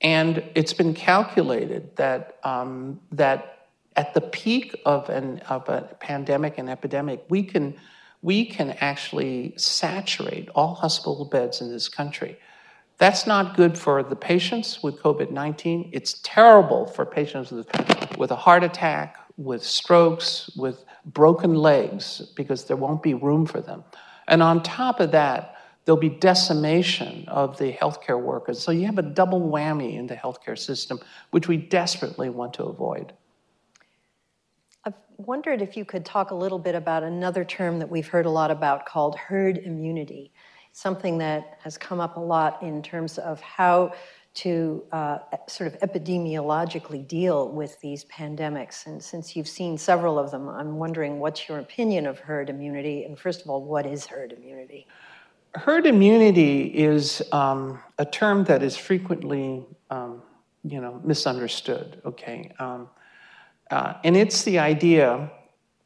And 0.00 0.44
it's 0.54 0.72
been 0.72 0.94
calculated 0.94 1.96
that, 1.96 2.38
um, 2.44 3.00
that 3.12 3.68
at 3.96 4.12
the 4.12 4.20
peak 4.20 4.78
of, 4.84 5.08
an, 5.08 5.38
of 5.48 5.68
a 5.68 5.96
pandemic 6.00 6.58
and 6.58 6.68
epidemic, 6.68 7.24
we 7.28 7.42
can, 7.42 7.74
we 8.22 8.44
can 8.44 8.72
actually 8.80 9.54
saturate 9.56 10.48
all 10.54 10.74
hospital 10.74 11.24
beds 11.24 11.60
in 11.60 11.70
this 11.70 11.88
country. 11.88 12.38
That's 12.98 13.26
not 13.26 13.56
good 13.56 13.76
for 13.76 14.02
the 14.02 14.16
patients 14.16 14.82
with 14.82 15.02
COVID 15.02 15.30
19. 15.30 15.90
It's 15.92 16.20
terrible 16.22 16.86
for 16.86 17.04
patients 17.04 17.50
with, 17.50 17.68
with 18.18 18.30
a 18.30 18.36
heart 18.36 18.64
attack, 18.64 19.16
with 19.36 19.62
strokes, 19.62 20.50
with 20.56 20.84
broken 21.04 21.54
legs, 21.54 22.32
because 22.36 22.64
there 22.64 22.76
won't 22.76 23.02
be 23.02 23.14
room 23.14 23.46
for 23.46 23.60
them. 23.60 23.84
And 24.28 24.42
on 24.42 24.62
top 24.62 25.00
of 25.00 25.12
that, 25.12 25.55
there'll 25.86 25.98
be 25.98 26.10
decimation 26.10 27.24
of 27.28 27.56
the 27.56 27.72
healthcare 27.72 28.20
workers. 28.20 28.62
So 28.62 28.70
you 28.70 28.84
have 28.84 28.98
a 28.98 29.02
double 29.02 29.40
whammy 29.40 29.96
in 29.96 30.06
the 30.06 30.16
healthcare 30.16 30.58
system, 30.58 31.00
which 31.30 31.48
we 31.48 31.56
desperately 31.56 32.28
want 32.28 32.52
to 32.54 32.64
avoid. 32.64 33.14
I've 34.84 34.94
wondered 35.16 35.62
if 35.62 35.76
you 35.76 35.86
could 35.86 36.04
talk 36.04 36.32
a 36.32 36.34
little 36.34 36.58
bit 36.58 36.74
about 36.74 37.02
another 37.02 37.44
term 37.44 37.78
that 37.78 37.88
we've 37.88 38.06
heard 38.06 38.26
a 38.26 38.30
lot 38.30 38.50
about 38.50 38.84
called 38.84 39.16
herd 39.16 39.56
immunity 39.56 40.32
something 40.76 41.16
that 41.16 41.58
has 41.62 41.78
come 41.78 42.00
up 42.00 42.18
a 42.18 42.20
lot 42.20 42.62
in 42.62 42.82
terms 42.82 43.16
of 43.16 43.40
how 43.40 43.90
to 44.34 44.84
uh, 44.92 45.16
sort 45.48 45.72
of 45.72 45.80
epidemiologically 45.80 47.08
deal 47.08 47.48
with 47.48 47.80
these 47.80 48.04
pandemics. 48.04 48.84
And 48.84 49.02
since 49.02 49.34
you've 49.34 49.48
seen 49.48 49.78
several 49.78 50.18
of 50.18 50.30
them, 50.30 50.50
I'm 50.50 50.76
wondering 50.76 51.18
what's 51.18 51.48
your 51.48 51.60
opinion 51.60 52.06
of 52.06 52.18
herd 52.18 52.50
immunity? 52.50 53.04
And 53.04 53.18
first 53.18 53.40
of 53.40 53.48
all, 53.48 53.64
what 53.64 53.86
is 53.86 54.04
herd 54.04 54.32
immunity? 54.32 54.86
Herd 55.56 55.86
immunity 55.86 56.64
is 56.66 57.22
um, 57.32 57.80
a 57.98 58.04
term 58.04 58.44
that 58.44 58.62
is 58.62 58.76
frequently, 58.76 59.64
um, 59.90 60.22
you 60.62 60.80
know, 60.80 61.00
misunderstood. 61.04 62.00
Okay, 62.04 62.52
um, 62.58 62.88
uh, 63.70 63.94
and 64.04 64.16
it's 64.16 64.42
the 64.42 64.58
idea, 64.58 65.30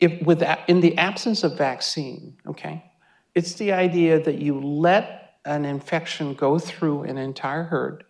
if 0.00 0.20
with 0.26 0.42
in 0.68 0.80
the 0.80 0.96
absence 0.98 1.44
of 1.44 1.56
vaccine, 1.56 2.37
okay, 2.46 2.85
it's 3.35 3.54
the 3.54 3.72
idea 3.72 4.20
that 4.22 4.38
you 4.40 4.61
let 4.61 5.38
an 5.44 5.64
infection 5.64 6.35
go 6.35 6.59
through 6.59 7.04
an 7.04 7.16
entire 7.16 7.62
herd, 7.62 8.04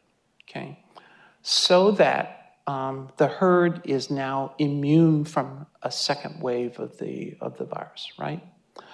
okay, 0.49 0.83
so 1.43 1.91
that 1.93 2.57
um, 2.67 3.11
the 3.17 3.27
herd 3.27 3.83
is 3.85 4.11
now 4.11 4.55
immune 4.59 5.25
from 5.25 5.67
a 5.83 5.91
second 5.91 6.41
wave 6.41 6.79
of 6.79 6.99
the, 6.99 7.37
of 7.41 7.57
the 7.59 7.65
virus, 7.65 8.13
right? 8.19 8.43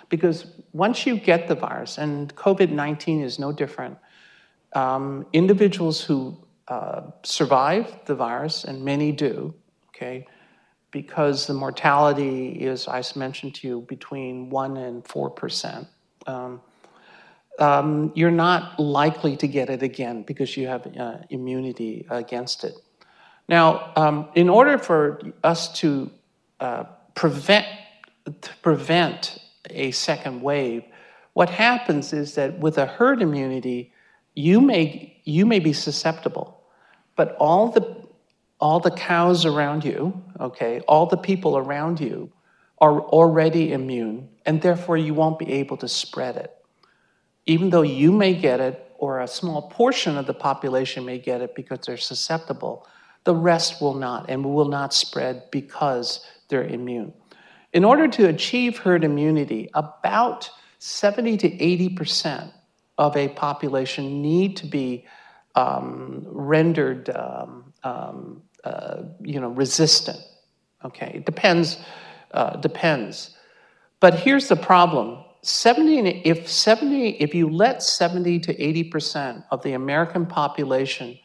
Because 0.09 0.47
once 0.73 1.07
you 1.07 1.19
get 1.19 1.49
the 1.49 1.55
virus, 1.55 1.99
and 1.99 2.35
COVID 2.37 2.71
19 2.71 3.23
is 3.23 3.38
no 3.38 3.53
different, 3.53 3.99
um, 4.75 5.27
individuals 5.33 6.01
who 6.03 6.37
uh, 6.69 7.03
survive 7.23 7.99
the 8.07 8.14
virus, 8.14 8.64
and 8.64 8.85
many 8.85 9.12
do, 9.12 9.55
okay, 9.88 10.27
because 10.90 11.47
the 11.47 11.55
mortality 11.55 12.49
is, 12.53 12.88
I 12.88 13.03
mentioned 13.14 13.55
to 13.57 13.69
you, 13.69 13.81
between 13.83 14.51
1 14.51 14.77
and 14.77 15.05
4%. 15.05 15.87
Um, 16.27 16.61
um, 17.59 18.12
you're 18.14 18.31
not 18.31 18.79
likely 18.79 19.37
to 19.37 19.49
get 19.49 19.71
it 19.71 19.83
again 19.83 20.23
because 20.23 20.57
you 20.57 20.66
have 20.66 20.87
uh, 20.97 21.19
immunity 21.31 22.07
against 22.11 22.64
it. 22.64 22.75
Now, 23.49 23.92
um, 23.97 24.29
in 24.35 24.49
order 24.49 24.77
for 24.79 25.21
us 25.42 25.73
to 25.81 26.11
uh, 26.61 26.85
prevent 27.14 27.66
to 28.40 28.51
prevent 28.61 29.38
a 29.70 29.90
second 29.90 30.42
wave, 30.42 30.85
what 31.33 31.50
happens 31.50 32.12
is 32.12 32.35
that 32.35 32.59
with 32.59 32.79
a 32.79 32.87
herd 32.87 33.20
immunity, 33.22 33.92
you 34.35 34.61
may 34.61 35.20
you 35.24 35.44
may 35.46 35.59
be 35.59 35.72
susceptible, 35.72 36.62
but 37.16 37.37
all 37.37 37.70
the 37.70 38.07
all 38.59 38.81
the 38.81 38.90
cows 38.90 39.44
around 39.44 39.85
you, 39.85 40.22
okay, 40.40 40.81
all 40.88 41.07
the 41.07 41.16
people 41.16 41.59
around 41.59 42.00
you 42.00 42.33
are 42.79 43.00
already 43.00 43.72
immune, 43.72 44.29
and 44.44 44.62
therefore 44.62 44.96
you 44.96 45.14
won't 45.14 45.38
be 45.38 45.52
able 45.52 45.76
to 45.76 45.88
spread 45.88 46.37
it. 46.37 46.55
Even 47.46 47.70
though 47.70 47.83
you 47.83 48.12
may 48.12 48.35
get 48.35 48.61
it, 48.61 48.87
or 48.98 49.20
a 49.20 49.29
small 49.29 49.62
portion 49.68 50.16
of 50.16 50.26
the 50.26 50.35
population 50.35 51.05
may 51.05 51.18
get 51.18 51.40
it 51.40 51.55
because 51.55 51.81
they're 51.87 51.96
susceptible, 51.96 52.87
the 53.24 53.35
rest 53.35 53.81
will 53.81 53.94
not 53.94 54.31
and 54.31 54.44
will 54.44 54.68
not 54.68 54.94
spread 54.94 55.42
because 55.50 56.24
they're 56.48 56.64
immune. 56.64 57.12
In 57.77 57.85
order 57.85 58.09
to 58.09 58.27
achieve 58.27 58.79
herd 58.79 59.05
immunity, 59.05 59.69
about 59.75 60.49
70 60.79 61.37
to 61.37 61.51
80% 61.51 62.51
of 62.97 63.15
a 63.19 63.29
population 63.29 64.23
need 64.23 64.57
to 64.57 64.67
be 64.67 65.05
um, 65.57 66.23
rendered 66.25 67.11
um, 67.11 67.75
um, 67.85 68.43
uh, 68.65 69.03
you 69.21 69.39
know, 69.39 69.51
resistant. 69.51 70.19
Okay, 70.87 71.12
it 71.17 71.27
depends, 71.27 71.77
uh, 72.31 72.57
depends. 72.57 73.37
But 74.01 74.21
here's 74.21 74.49
the 74.49 74.57
problem. 74.57 75.23
70, 75.43 76.23
if 76.25 76.49
70, 76.49 77.11
if 77.21 77.35
you 77.35 77.51
let 77.51 77.83
70 77.83 78.41
to 78.41 78.55
80% 78.55 79.45
of 79.51 79.62
the 79.62 79.75
American 79.75 80.25
population 80.25 81.19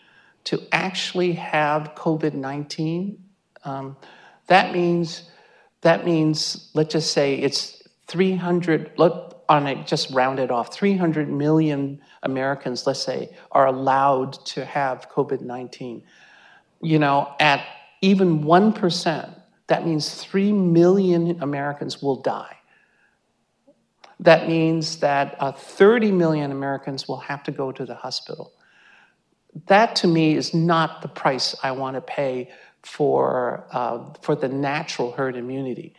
to 0.44 0.62
actually 0.74 1.32
have 1.32 1.96
COVID-19, 1.96 3.20
um, 3.64 3.96
that 4.48 4.74
means, 4.74 5.32
that 5.82 6.06
means, 6.06 6.70
let's 6.74 6.94
just 6.94 7.12
say 7.12 7.36
it's 7.36 7.84
300, 8.08 8.92
let, 8.98 9.12
on 9.50 9.68
it, 9.68 9.88
just 9.88 10.12
round 10.12 10.40
it 10.40 10.52
off, 10.52 10.74
300 10.74 11.30
million 11.30 12.02
Americans, 12.24 12.86
let's 12.88 13.02
say, 13.02 13.36
are 13.52 13.68
allowed 13.68 14.34
to 14.46 14.66
have 14.66 15.10
COVID 15.10 15.42
19 15.42 16.04
you 16.82 17.00
know, 17.00 17.34
at 17.40 17.66
even 18.02 18.44
1%, 18.44 19.42
that 19.68 19.86
means 19.86 20.16
3 20.16 20.52
million 20.52 21.42
Americans 21.42 22.02
will 22.02 22.22
die. 22.22 22.58
That 24.20 24.48
means 24.48 24.98
that 24.98 25.36
uh, 25.40 25.52
30 25.52 26.12
million 26.12 26.52
Americans 26.52 27.08
will 27.08 27.18
have 27.18 27.44
to 27.44 27.52
go 27.52 27.72
to 27.72 27.86
the 27.86 27.96
hospital. 27.96 28.54
That 29.68 29.96
to 29.98 30.08
me 30.08 30.36
is 30.36 30.54
not 30.54 31.02
the 31.02 31.08
price 31.08 31.56
I 31.64 31.72
want 31.72 31.96
to 31.96 32.02
pay 32.02 32.50
for, 32.84 33.66
uh, 33.72 34.00
for 34.22 34.36
the 34.36 34.48
natural 34.48 35.12
herd 35.12 35.36
immunity. 35.36 35.94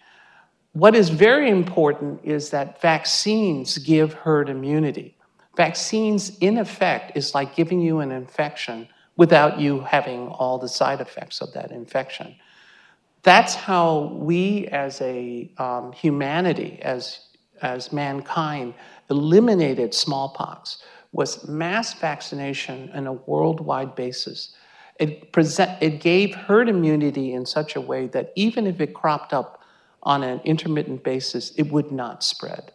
What 0.73 0.95
is 0.95 1.11
very 1.11 1.51
important 1.51 2.21
is 2.25 2.51
that 2.51 2.81
vaccines 2.81 3.79
give 3.79 4.15
herd 4.15 4.49
immunity. 4.49 5.17
Vaccines, 5.57 6.39
in 6.39 6.57
effect, 6.57 7.13
is 7.15 7.35
like 7.35 7.55
giving 7.55 7.81
you 7.81 8.01
an 8.01 8.11
infection 8.11 8.89
without 9.17 9.61
you 9.61 9.81
having 9.81 10.29
all 10.29 10.59
the 10.59 10.69
side 10.69 11.01
effects 11.01 11.43
of 11.43 11.53
that 11.53 11.71
infection. 11.71 12.35
That's 13.23 13.55
how 13.55 14.17
we 14.17 14.67
as 14.69 15.01
a 15.03 15.51
um, 15.59 15.93
humanity, 15.93 16.81
as, 16.83 17.21
as 17.61 17.93
mankind, 17.93 18.75
eliminated 19.11 19.93
smallpox, 19.95 20.83
was 21.13 21.47
mass 21.47 21.93
vaccination 21.93 22.91
on 22.95 23.07
a 23.07 23.13
worldwide 23.13 23.95
basis. 23.95 24.57
It, 24.99 25.33
present, 25.33 25.83
it 25.83 26.01
gave 26.01 26.35
herd 26.35 26.69
immunity 26.69 27.33
in 27.33 27.47
such 27.47 27.77
a 27.77 27.81
way 27.81 28.07
that 28.09 28.33
even 28.37 28.67
if 28.67 28.81
it 28.81 28.95
cropped 28.95 29.33
up 29.33 29.63
on 30.03 30.23
an 30.23 30.41
intermittent 30.45 31.03
basis, 31.03 31.51
it 31.57 31.71
would 31.73 31.91
not 31.91 32.23
spread. 32.23 32.73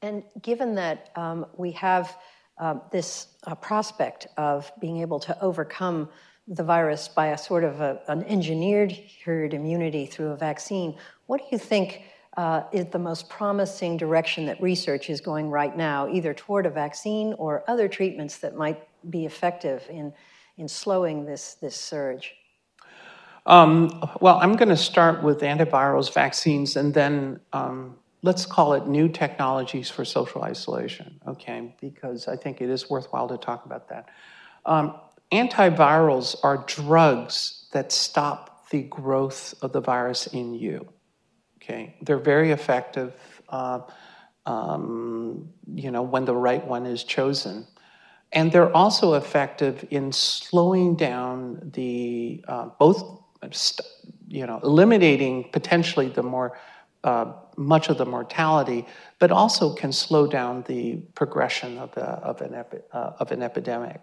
And 0.00 0.24
given 0.40 0.74
that 0.74 1.10
um, 1.14 1.46
we 1.56 1.72
have 1.72 2.16
uh, 2.58 2.76
this 2.90 3.28
uh, 3.46 3.54
prospect 3.54 4.26
of 4.36 4.70
being 4.80 5.00
able 5.00 5.20
to 5.20 5.40
overcome 5.40 6.08
the 6.48 6.64
virus 6.64 7.08
by 7.08 7.28
a 7.28 7.38
sort 7.38 7.64
of 7.64 7.80
a, 7.80 8.00
an 8.08 8.24
engineered 8.24 8.96
herd 9.24 9.54
immunity 9.54 10.06
through 10.06 10.28
a 10.28 10.36
vaccine. 10.36 10.96
What 11.26 11.38
do 11.38 11.46
you 11.52 11.58
think 11.58 12.02
uh, 12.36 12.62
is 12.72 12.86
the 12.86 12.98
most 12.98 13.28
promising 13.28 13.96
direction 13.96 14.46
that 14.46 14.60
research 14.60 15.08
is 15.08 15.20
going 15.20 15.50
right 15.50 15.76
now, 15.76 16.08
either 16.08 16.34
toward 16.34 16.66
a 16.66 16.70
vaccine 16.70 17.34
or 17.34 17.62
other 17.68 17.88
treatments 17.88 18.38
that 18.38 18.56
might 18.56 18.82
be 19.08 19.26
effective 19.26 19.86
in, 19.90 20.12
in 20.56 20.68
slowing 20.68 21.24
this, 21.24 21.54
this 21.54 21.76
surge? 21.76 22.34
Um, 23.44 24.02
well, 24.20 24.38
I'm 24.40 24.54
going 24.54 24.68
to 24.68 24.76
start 24.76 25.22
with 25.22 25.40
antivirals, 25.40 26.12
vaccines, 26.12 26.76
and 26.76 26.94
then 26.94 27.40
um, 27.52 27.96
let's 28.22 28.46
call 28.46 28.74
it 28.74 28.86
new 28.86 29.08
technologies 29.08 29.90
for 29.90 30.04
social 30.04 30.42
isolation, 30.42 31.20
okay? 31.26 31.74
Because 31.80 32.28
I 32.28 32.36
think 32.36 32.60
it 32.60 32.70
is 32.70 32.88
worthwhile 32.88 33.28
to 33.28 33.36
talk 33.36 33.66
about 33.66 33.88
that. 33.88 34.08
Um, 34.64 34.94
antivirals 35.32 36.36
are 36.44 36.64
drugs 36.68 37.66
that 37.72 37.90
stop 37.90 38.68
the 38.70 38.82
growth 38.84 39.54
of 39.60 39.72
the 39.72 39.80
virus 39.80 40.28
in 40.28 40.54
you, 40.54 40.86
okay? 41.56 41.96
They're 42.00 42.18
very 42.18 42.52
effective, 42.52 43.12
uh, 43.48 43.80
um, 44.46 45.48
you 45.74 45.90
know, 45.90 46.02
when 46.02 46.24
the 46.24 46.36
right 46.36 46.64
one 46.64 46.86
is 46.86 47.02
chosen. 47.02 47.66
And 48.32 48.50
they're 48.50 48.74
also 48.74 49.14
effective 49.14 49.84
in 49.90 50.12
slowing 50.12 50.96
down 50.96 51.70
the, 51.74 52.44
uh, 52.48 52.70
both, 52.78 53.04
you 54.28 54.46
know, 54.46 54.58
eliminating 54.62 55.50
potentially 55.52 56.08
the 56.08 56.22
more 56.22 56.58
uh, 57.04 57.32
much 57.56 57.88
of 57.88 57.98
the 57.98 58.06
mortality, 58.06 58.86
but 59.18 59.30
also 59.30 59.74
can 59.74 59.92
slow 59.92 60.26
down 60.26 60.64
the 60.66 60.96
progression 61.14 61.76
of, 61.78 61.92
the, 61.94 62.04
of, 62.04 62.40
an, 62.40 62.54
epi, 62.54 62.78
uh, 62.92 63.12
of 63.18 63.32
an 63.32 63.42
epidemic. 63.42 64.02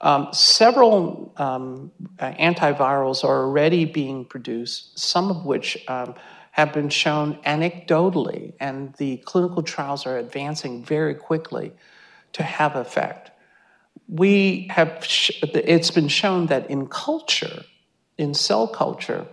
Um, 0.00 0.28
several 0.32 1.32
um, 1.38 1.90
antivirals 2.18 3.24
are 3.24 3.44
already 3.44 3.84
being 3.84 4.24
produced, 4.24 4.96
some 4.96 5.30
of 5.30 5.44
which 5.44 5.84
um, 5.88 6.14
have 6.52 6.72
been 6.72 6.88
shown 6.88 7.38
anecdotally, 7.42 8.52
and 8.60 8.94
the 8.94 9.16
clinical 9.18 9.62
trials 9.62 10.06
are 10.06 10.18
advancing 10.18 10.84
very 10.84 11.14
quickly 11.14 11.72
to 12.32 12.42
have 12.42 12.76
effect. 12.76 13.32
We 14.08 14.68
have, 14.70 15.06
it's 15.42 15.90
been 15.90 16.08
shown 16.08 16.46
that 16.46 16.70
in 16.70 16.86
culture, 16.86 17.64
in 18.16 18.34
cell 18.34 18.66
culture, 18.66 19.26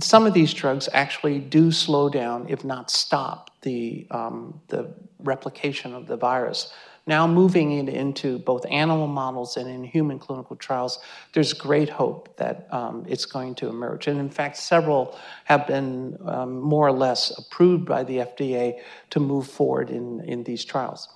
some 0.00 0.26
of 0.26 0.34
these 0.34 0.52
drugs 0.52 0.88
actually 0.92 1.38
do 1.38 1.72
slow 1.72 2.08
down, 2.08 2.46
if 2.48 2.64
not 2.64 2.90
stop, 2.90 3.50
the, 3.62 4.06
um, 4.10 4.60
the 4.68 4.92
replication 5.20 5.94
of 5.94 6.06
the 6.06 6.16
virus. 6.16 6.72
Now, 7.08 7.28
moving 7.28 7.70
it 7.72 7.88
into 7.88 8.38
both 8.40 8.66
animal 8.66 9.06
models 9.06 9.56
and 9.56 9.68
in 9.68 9.84
human 9.84 10.18
clinical 10.18 10.56
trials, 10.56 10.98
there's 11.34 11.52
great 11.52 11.88
hope 11.88 12.36
that 12.36 12.66
um, 12.72 13.04
it's 13.08 13.24
going 13.24 13.54
to 13.56 13.68
emerge. 13.68 14.08
And 14.08 14.18
in 14.18 14.28
fact, 14.28 14.56
several 14.56 15.16
have 15.44 15.68
been 15.68 16.18
um, 16.26 16.60
more 16.60 16.88
or 16.88 16.92
less 16.92 17.36
approved 17.38 17.86
by 17.86 18.02
the 18.02 18.18
FDA 18.18 18.80
to 19.10 19.20
move 19.20 19.46
forward 19.46 19.90
in, 19.90 20.20
in 20.24 20.42
these 20.42 20.64
trials. 20.64 21.08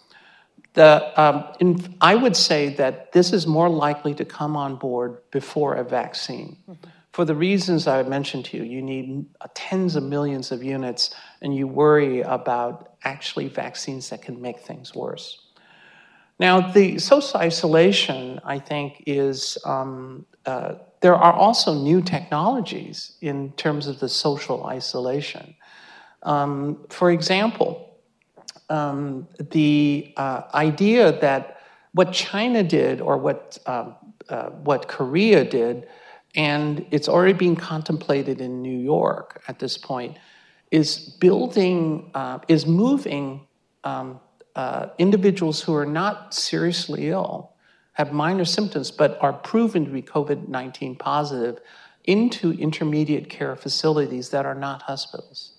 The, 0.74 1.20
um, 1.20 1.44
in, 1.59 1.96
I 2.00 2.14
would 2.14 2.37
say 2.37 2.74
that 2.74 3.12
this 3.12 3.33
is 3.33 3.46
more 3.46 3.68
likely 3.68 4.14
to 4.14 4.24
come 4.24 4.56
on 4.56 4.76
board 4.76 5.18
before 5.30 5.74
a 5.74 5.85
vaccine. 5.85 6.56
Mm-hmm 6.68 6.90
for 7.12 7.24
the 7.24 7.35
reasons 7.35 7.87
I 7.87 8.02
mentioned 8.02 8.44
to 8.46 8.56
you. 8.56 8.62
You 8.64 8.83
need 8.83 9.26
tens 9.54 9.96
of 9.96 10.02
millions 10.02 10.52
of 10.52 10.62
units, 10.62 11.14
and 11.42 11.54
you 11.54 11.66
worry 11.66 12.20
about 12.20 12.94
actually 13.04 13.48
vaccines 13.48 14.11
that 14.11 14.22
can 14.22 14.40
make 14.40 14.61
things 14.61 14.94
worse. 14.94 15.46
Now, 16.38 16.61
the 16.61 16.98
social 16.98 17.40
isolation, 17.40 18.40
I 18.44 18.59
think, 18.59 19.02
is 19.06 19.59
um, 19.64 20.24
uh, 20.46 20.74
there 21.00 21.14
are 21.14 21.33
also 21.33 21.74
new 21.74 22.00
technologies 22.00 23.12
in 23.20 23.52
terms 23.52 23.87
of 23.87 24.00
the 24.00 24.09
social 24.09 24.64
isolation. 24.64 25.54
Um, 26.22 26.87
for 26.88 27.11
example, 27.11 27.89
um, 28.70 29.28
the 29.50 30.14
uh, 30.16 30.42
idea 30.54 31.20
that 31.20 31.61
what 31.92 32.12
China 32.12 32.62
did 32.62 33.00
or 33.00 33.18
what, 33.18 33.59
uh, 33.66 33.92
uh 34.28 34.50
what 34.50 34.88
Korea 34.88 35.44
did 35.44 35.87
and 36.35 36.87
it's 36.90 37.09
already 37.09 37.33
being 37.33 37.56
contemplated 37.56 38.40
in 38.40 38.62
New 38.62 38.78
York 38.78 39.42
at 39.48 39.59
this 39.59 39.76
point, 39.76 40.16
is 40.70 40.98
building, 40.98 42.11
uh, 42.14 42.38
is 42.46 42.66
moving 42.66 43.46
um, 43.83 44.20
uh, 44.54 44.88
individuals 44.98 45.62
who 45.62 45.74
are 45.74 45.87
not 45.87 46.33
seriously 46.33 47.09
ill, 47.09 47.52
have 47.94 48.12
minor 48.12 48.44
symptoms, 48.44 48.90
but 48.90 49.18
are 49.20 49.33
proven 49.33 49.85
to 49.85 49.90
be 49.90 50.02
COVID 50.02 50.48
19 50.48 50.96
positive 50.96 51.59
into 52.04 52.52
intermediate 52.52 53.28
care 53.28 53.56
facilities 53.56 54.30
that 54.30 54.46
are 54.46 54.54
not 54.54 54.83
hospitals. 54.83 55.49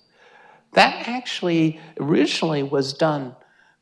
That 0.72 1.08
actually 1.08 1.80
originally 2.00 2.62
was 2.62 2.92
done 2.94 3.36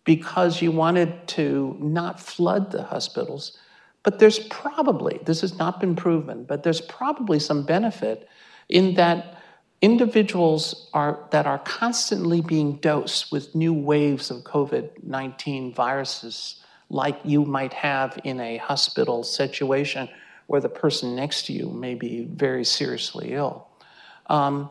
because 0.04 0.60
you 0.60 0.72
wanted 0.72 1.28
to 1.28 1.76
not 1.80 2.18
flood 2.20 2.70
the 2.72 2.82
hospitals. 2.82 3.56
But 4.02 4.18
there's 4.18 4.38
probably, 4.38 5.20
this 5.24 5.42
has 5.42 5.58
not 5.58 5.78
been 5.78 5.94
proven, 5.94 6.44
but 6.44 6.62
there's 6.62 6.80
probably 6.80 7.38
some 7.38 7.64
benefit 7.64 8.28
in 8.68 8.94
that 8.94 9.36
individuals 9.82 10.88
are, 10.94 11.26
that 11.30 11.46
are 11.46 11.58
constantly 11.58 12.40
being 12.40 12.76
dosed 12.76 13.30
with 13.30 13.54
new 13.54 13.72
waves 13.72 14.30
of 14.30 14.42
COVID 14.44 15.04
19 15.04 15.74
viruses, 15.74 16.62
like 16.88 17.18
you 17.24 17.44
might 17.44 17.72
have 17.72 18.18
in 18.24 18.40
a 18.40 18.56
hospital 18.58 19.22
situation 19.22 20.08
where 20.46 20.60
the 20.60 20.68
person 20.68 21.14
next 21.14 21.46
to 21.46 21.52
you 21.52 21.70
may 21.70 21.94
be 21.94 22.24
very 22.24 22.64
seriously 22.64 23.34
ill, 23.34 23.68
um, 24.26 24.70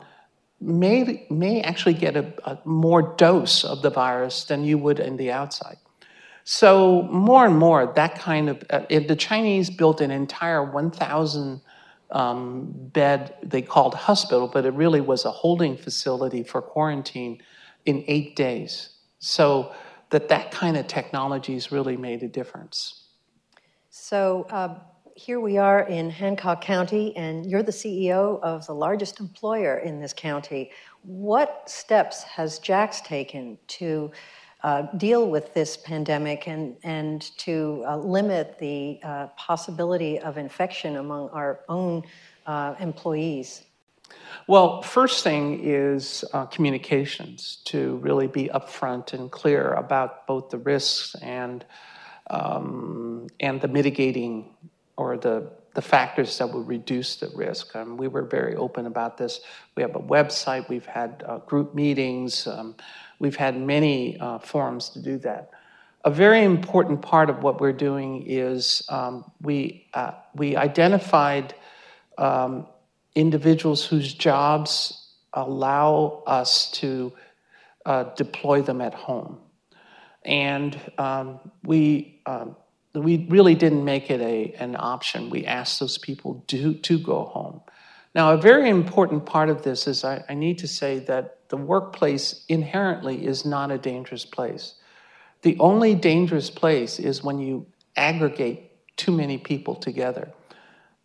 may, 0.60 1.26
may 1.30 1.62
actually 1.62 1.94
get 1.94 2.16
a, 2.16 2.32
a 2.44 2.58
more 2.64 3.14
dose 3.16 3.64
of 3.64 3.82
the 3.82 3.90
virus 3.90 4.44
than 4.44 4.64
you 4.64 4.78
would 4.78 5.00
in 5.00 5.16
the 5.16 5.32
outside. 5.32 5.76
So 6.44 7.02
more 7.02 7.46
and 7.46 7.56
more, 7.56 7.92
that 7.94 8.18
kind 8.18 8.48
of 8.48 8.64
uh, 8.70 8.80
the 8.88 9.16
Chinese 9.16 9.70
built 9.70 10.00
an 10.00 10.10
entire 10.10 10.64
1,000 10.64 11.60
um, 12.10 12.72
bed 12.72 13.36
they 13.42 13.62
called 13.62 13.94
hospital, 13.94 14.48
but 14.48 14.66
it 14.66 14.74
really 14.74 15.00
was 15.00 15.24
a 15.24 15.30
holding 15.30 15.76
facility 15.76 16.42
for 16.42 16.60
quarantine 16.60 17.40
in 17.86 18.04
eight 18.08 18.36
days. 18.36 18.90
So 19.20 19.72
that 20.10 20.28
that 20.28 20.50
kind 20.50 20.76
of 20.76 20.86
technology 20.86 21.54
has 21.54 21.70
really 21.70 21.96
made 21.96 22.22
a 22.22 22.28
difference. 22.28 23.04
So 23.90 24.46
uh, 24.50 24.80
here 25.20 25.38
we 25.38 25.58
are 25.58 25.82
in 25.82 26.08
Hancock 26.08 26.62
County, 26.62 27.14
and 27.14 27.44
you're 27.44 27.62
the 27.62 27.70
CEO 27.72 28.40
of 28.40 28.66
the 28.66 28.72
largest 28.72 29.20
employer 29.20 29.76
in 29.76 30.00
this 30.00 30.14
county. 30.14 30.70
What 31.02 31.68
steps 31.68 32.22
has 32.22 32.58
JAX 32.58 33.02
taken 33.02 33.58
to 33.68 34.10
uh, 34.62 34.82
deal 34.96 35.28
with 35.28 35.52
this 35.52 35.76
pandemic 35.76 36.48
and, 36.48 36.74
and 36.84 37.20
to 37.36 37.84
uh, 37.86 37.98
limit 37.98 38.58
the 38.58 38.98
uh, 39.02 39.26
possibility 39.36 40.18
of 40.18 40.38
infection 40.38 40.96
among 40.96 41.28
our 41.30 41.60
own 41.68 42.02
uh, 42.46 42.76
employees? 42.80 43.64
Well, 44.46 44.80
first 44.80 45.22
thing 45.22 45.60
is 45.62 46.24
uh, 46.32 46.46
communications 46.46 47.58
to 47.66 47.96
really 47.96 48.26
be 48.26 48.48
upfront 48.54 49.12
and 49.12 49.30
clear 49.30 49.74
about 49.74 50.26
both 50.26 50.48
the 50.48 50.58
risks 50.58 51.14
and 51.16 51.62
um, 52.30 53.26
and 53.40 53.60
the 53.60 53.68
mitigating 53.68 54.54
or 55.00 55.16
the 55.16 55.36
the 55.78 55.82
factors 55.82 56.38
that 56.38 56.48
would 56.52 56.66
reduce 56.66 57.10
the 57.22 57.28
risk. 57.46 57.76
Um, 57.76 57.96
we 57.96 58.08
were 58.08 58.26
very 58.38 58.54
open 58.56 58.86
about 58.86 59.12
this. 59.16 59.40
We 59.76 59.82
have 59.86 59.94
a 59.94 60.04
website. 60.16 60.68
We've 60.68 60.90
had 61.00 61.10
uh, 61.26 61.38
group 61.50 61.68
meetings. 61.74 62.46
Um, 62.46 62.74
We've 63.20 63.36
had 63.36 63.60
many 63.60 64.18
uh, 64.18 64.38
forums 64.38 64.88
to 64.90 64.98
do 64.98 65.18
that. 65.18 65.50
A 66.06 66.10
very 66.10 66.42
important 66.42 67.02
part 67.02 67.28
of 67.28 67.42
what 67.42 67.60
we're 67.60 67.74
doing 67.74 68.24
is 68.26 68.82
um, 68.88 69.30
we, 69.42 69.86
uh, 69.92 70.12
we 70.34 70.56
identified 70.56 71.54
um, 72.16 72.66
individuals 73.14 73.84
whose 73.84 74.14
jobs 74.14 75.12
allow 75.34 76.22
us 76.26 76.70
to 76.80 77.12
uh, 77.84 78.04
deploy 78.16 78.62
them 78.62 78.80
at 78.80 78.94
home. 78.94 79.38
And 80.24 80.80
um, 80.96 81.40
we, 81.62 82.22
um, 82.24 82.56
we 82.94 83.26
really 83.28 83.54
didn't 83.54 83.84
make 83.84 84.10
it 84.10 84.20
a, 84.20 84.54
an 84.58 84.76
option. 84.78 85.30
We 85.30 85.46
asked 85.46 85.80
those 85.80 85.98
people 85.98 86.44
to, 86.48 86.74
to 86.74 86.98
go 86.98 87.24
home. 87.24 87.60
Now, 88.14 88.32
a 88.32 88.36
very 88.36 88.68
important 88.68 89.26
part 89.26 89.48
of 89.48 89.62
this 89.62 89.86
is 89.86 90.02
I, 90.02 90.24
I 90.28 90.34
need 90.34 90.58
to 90.58 90.68
say 90.68 90.98
that 91.00 91.48
the 91.48 91.56
workplace 91.56 92.44
inherently 92.48 93.24
is 93.24 93.44
not 93.44 93.70
a 93.70 93.78
dangerous 93.78 94.24
place. 94.24 94.74
The 95.42 95.56
only 95.58 95.94
dangerous 95.94 96.50
place 96.50 96.98
is 96.98 97.22
when 97.22 97.38
you 97.38 97.66
aggregate 97.96 98.70
too 98.96 99.12
many 99.12 99.38
people 99.38 99.74
together. 99.76 100.32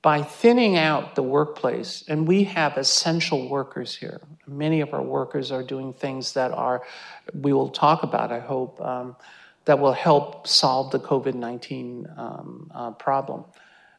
By 0.01 0.21
thinning 0.21 0.77
out 0.77 1.15
the 1.15 1.23
workplace, 1.23 2.03
and 2.07 2.27
we 2.27 2.43
have 2.43 2.77
essential 2.77 3.49
workers 3.49 3.95
here. 3.95 4.21
Many 4.45 4.81
of 4.81 4.93
our 4.93 5.01
workers 5.01 5.51
are 5.51 5.63
doing 5.63 5.93
things 5.93 6.33
that 6.33 6.51
are, 6.51 6.83
we 7.33 7.53
will 7.53 7.69
talk 7.69 8.03
about, 8.03 8.31
I 8.31 8.39
hope, 8.39 8.79
um, 8.81 9.15
that 9.65 9.80
will 9.80 9.93
help 9.93 10.47
solve 10.47 10.91
the 10.91 10.99
COVID 10.99 11.34
19 11.34 12.08
um, 12.17 12.71
uh, 12.73 12.91
problem. 12.91 13.45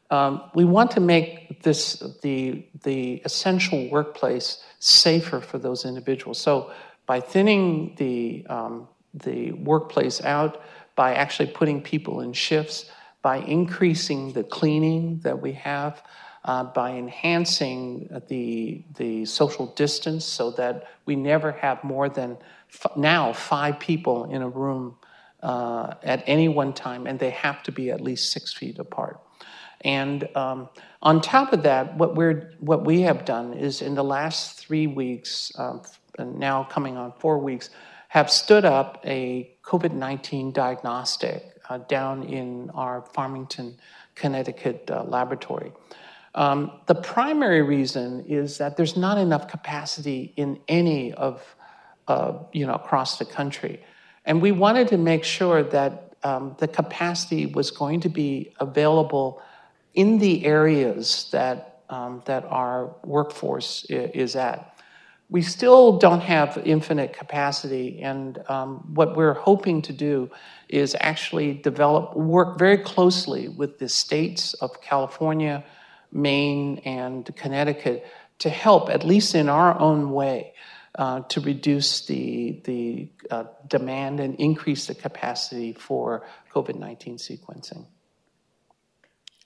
Um, 0.09 0.49
we 0.55 0.63
want 0.63 0.91
to 0.91 1.01
make 1.01 1.63
this 1.63 2.01
the 2.21 2.65
the 2.83 3.21
essential 3.25 3.89
workplace 3.89 4.63
safer 4.79 5.41
for 5.41 5.57
those 5.57 5.85
individuals. 5.85 6.39
So 6.39 6.71
by 7.05 7.19
thinning 7.19 7.95
the 7.97 8.45
um, 8.49 8.87
the 9.13 9.51
workplace 9.51 10.23
out, 10.23 10.61
by 10.95 11.13
actually 11.13 11.49
putting 11.49 11.81
people 11.81 12.21
in 12.21 12.31
shifts, 12.31 12.89
by 13.21 13.37
increasing 13.37 14.31
the 14.31 14.43
cleaning 14.43 15.19
that 15.19 15.41
we 15.41 15.51
have, 15.53 16.01
uh, 16.45 16.63
by 16.63 16.91
enhancing 16.91 18.07
the 18.29 18.85
the 18.95 19.25
social 19.25 19.67
distance 19.75 20.23
so 20.23 20.51
that 20.51 20.87
we 21.05 21.17
never 21.17 21.51
have 21.51 21.83
more 21.83 22.07
than 22.07 22.37
f- 22.73 22.95
now 22.95 23.33
five 23.33 23.77
people 23.77 24.31
in 24.31 24.41
a 24.41 24.47
room 24.47 24.95
uh, 25.43 25.93
at 26.03 26.23
any 26.25 26.47
one 26.47 26.73
time, 26.73 27.07
and 27.07 27.19
they 27.19 27.29
have 27.31 27.63
to 27.63 27.71
be 27.71 27.91
at 27.91 28.01
least 28.01 28.31
six 28.31 28.53
feet 28.53 28.79
apart. 28.79 29.19
And 29.81 30.27
um, 30.35 30.69
on 31.01 31.21
top 31.21 31.53
of 31.53 31.63
that, 31.63 31.97
what 31.97 32.15
we're 32.15 32.53
what 32.59 32.83
we 32.85 33.01
have 33.01 33.25
done 33.25 33.53
is 33.53 33.81
in 33.81 33.95
the 33.95 34.03
last 34.03 34.57
three 34.57 34.87
weeks, 34.87 35.51
um, 35.57 35.81
now 36.17 36.63
coming 36.63 36.97
on 36.97 37.13
four 37.19 37.37
weeks, 37.37 37.69
have 38.09 38.31
stood 38.31 38.65
up 38.65 38.99
a 39.05 39.55
COVID 39.63 39.93
nineteen 39.93 40.51
diagnostic 40.51 41.43
uh, 41.69 41.77
down 41.77 42.23
in 42.23 42.71
our 42.73 43.01
Farmington, 43.13 43.77
Connecticut 44.15 44.89
uh, 44.89 45.03
laboratory. 45.03 45.71
Um, 46.33 46.71
the 46.85 46.95
primary 46.95 47.61
reason 47.61 48.25
is 48.27 48.57
that 48.57 48.77
there's 48.77 48.95
not 48.97 49.17
enough 49.17 49.47
capacity 49.47 50.33
in 50.35 50.59
any 50.67 51.13
of 51.13 51.55
uh, 52.07 52.39
you 52.51 52.65
know 52.65 52.73
across 52.73 53.19
the 53.19 53.25
country, 53.25 53.83
and 54.27 54.41
we 54.41 54.51
wanted 54.51 54.89
to 54.89 54.97
make 54.97 55.23
sure 55.23 55.63
that 55.63 56.13
um, 56.23 56.55
the 56.59 56.67
capacity 56.67 57.45
was 57.45 57.71
going 57.71 58.01
to 58.01 58.09
be 58.09 58.53
available 58.59 59.41
in 59.93 60.19
the 60.19 60.45
areas 60.45 61.29
that, 61.31 61.81
um, 61.89 62.21
that 62.25 62.43
our 62.45 62.93
workforce 63.05 63.85
is 63.89 64.35
at. 64.35 64.77
We 65.29 65.41
still 65.41 65.97
don't 65.97 66.19
have 66.19 66.61
infinite 66.65 67.13
capacity, 67.13 68.01
and 68.01 68.43
um, 68.49 68.93
what 68.93 69.15
we're 69.15 69.33
hoping 69.33 69.81
to 69.83 69.93
do 69.93 70.29
is 70.67 70.95
actually 70.99 71.53
develop, 71.53 72.15
work 72.15 72.59
very 72.59 72.77
closely 72.77 73.47
with 73.47 73.79
the 73.79 73.87
states 73.87 74.53
of 74.55 74.81
California, 74.81 75.63
Maine, 76.11 76.79
and 76.79 77.33
Connecticut 77.35 78.05
to 78.39 78.49
help, 78.49 78.89
at 78.89 79.05
least 79.05 79.35
in 79.35 79.47
our 79.47 79.77
own 79.79 80.11
way, 80.11 80.53
uh, 80.97 81.21
to 81.21 81.39
reduce 81.41 82.05
the, 82.05 82.61
the 82.65 83.09
uh, 83.29 83.45
demand 83.67 84.19
and 84.19 84.35
increase 84.35 84.87
the 84.87 84.95
capacity 84.95 85.73
for 85.73 86.25
COVID 86.53 86.75
19 86.75 87.17
sequencing. 87.17 87.85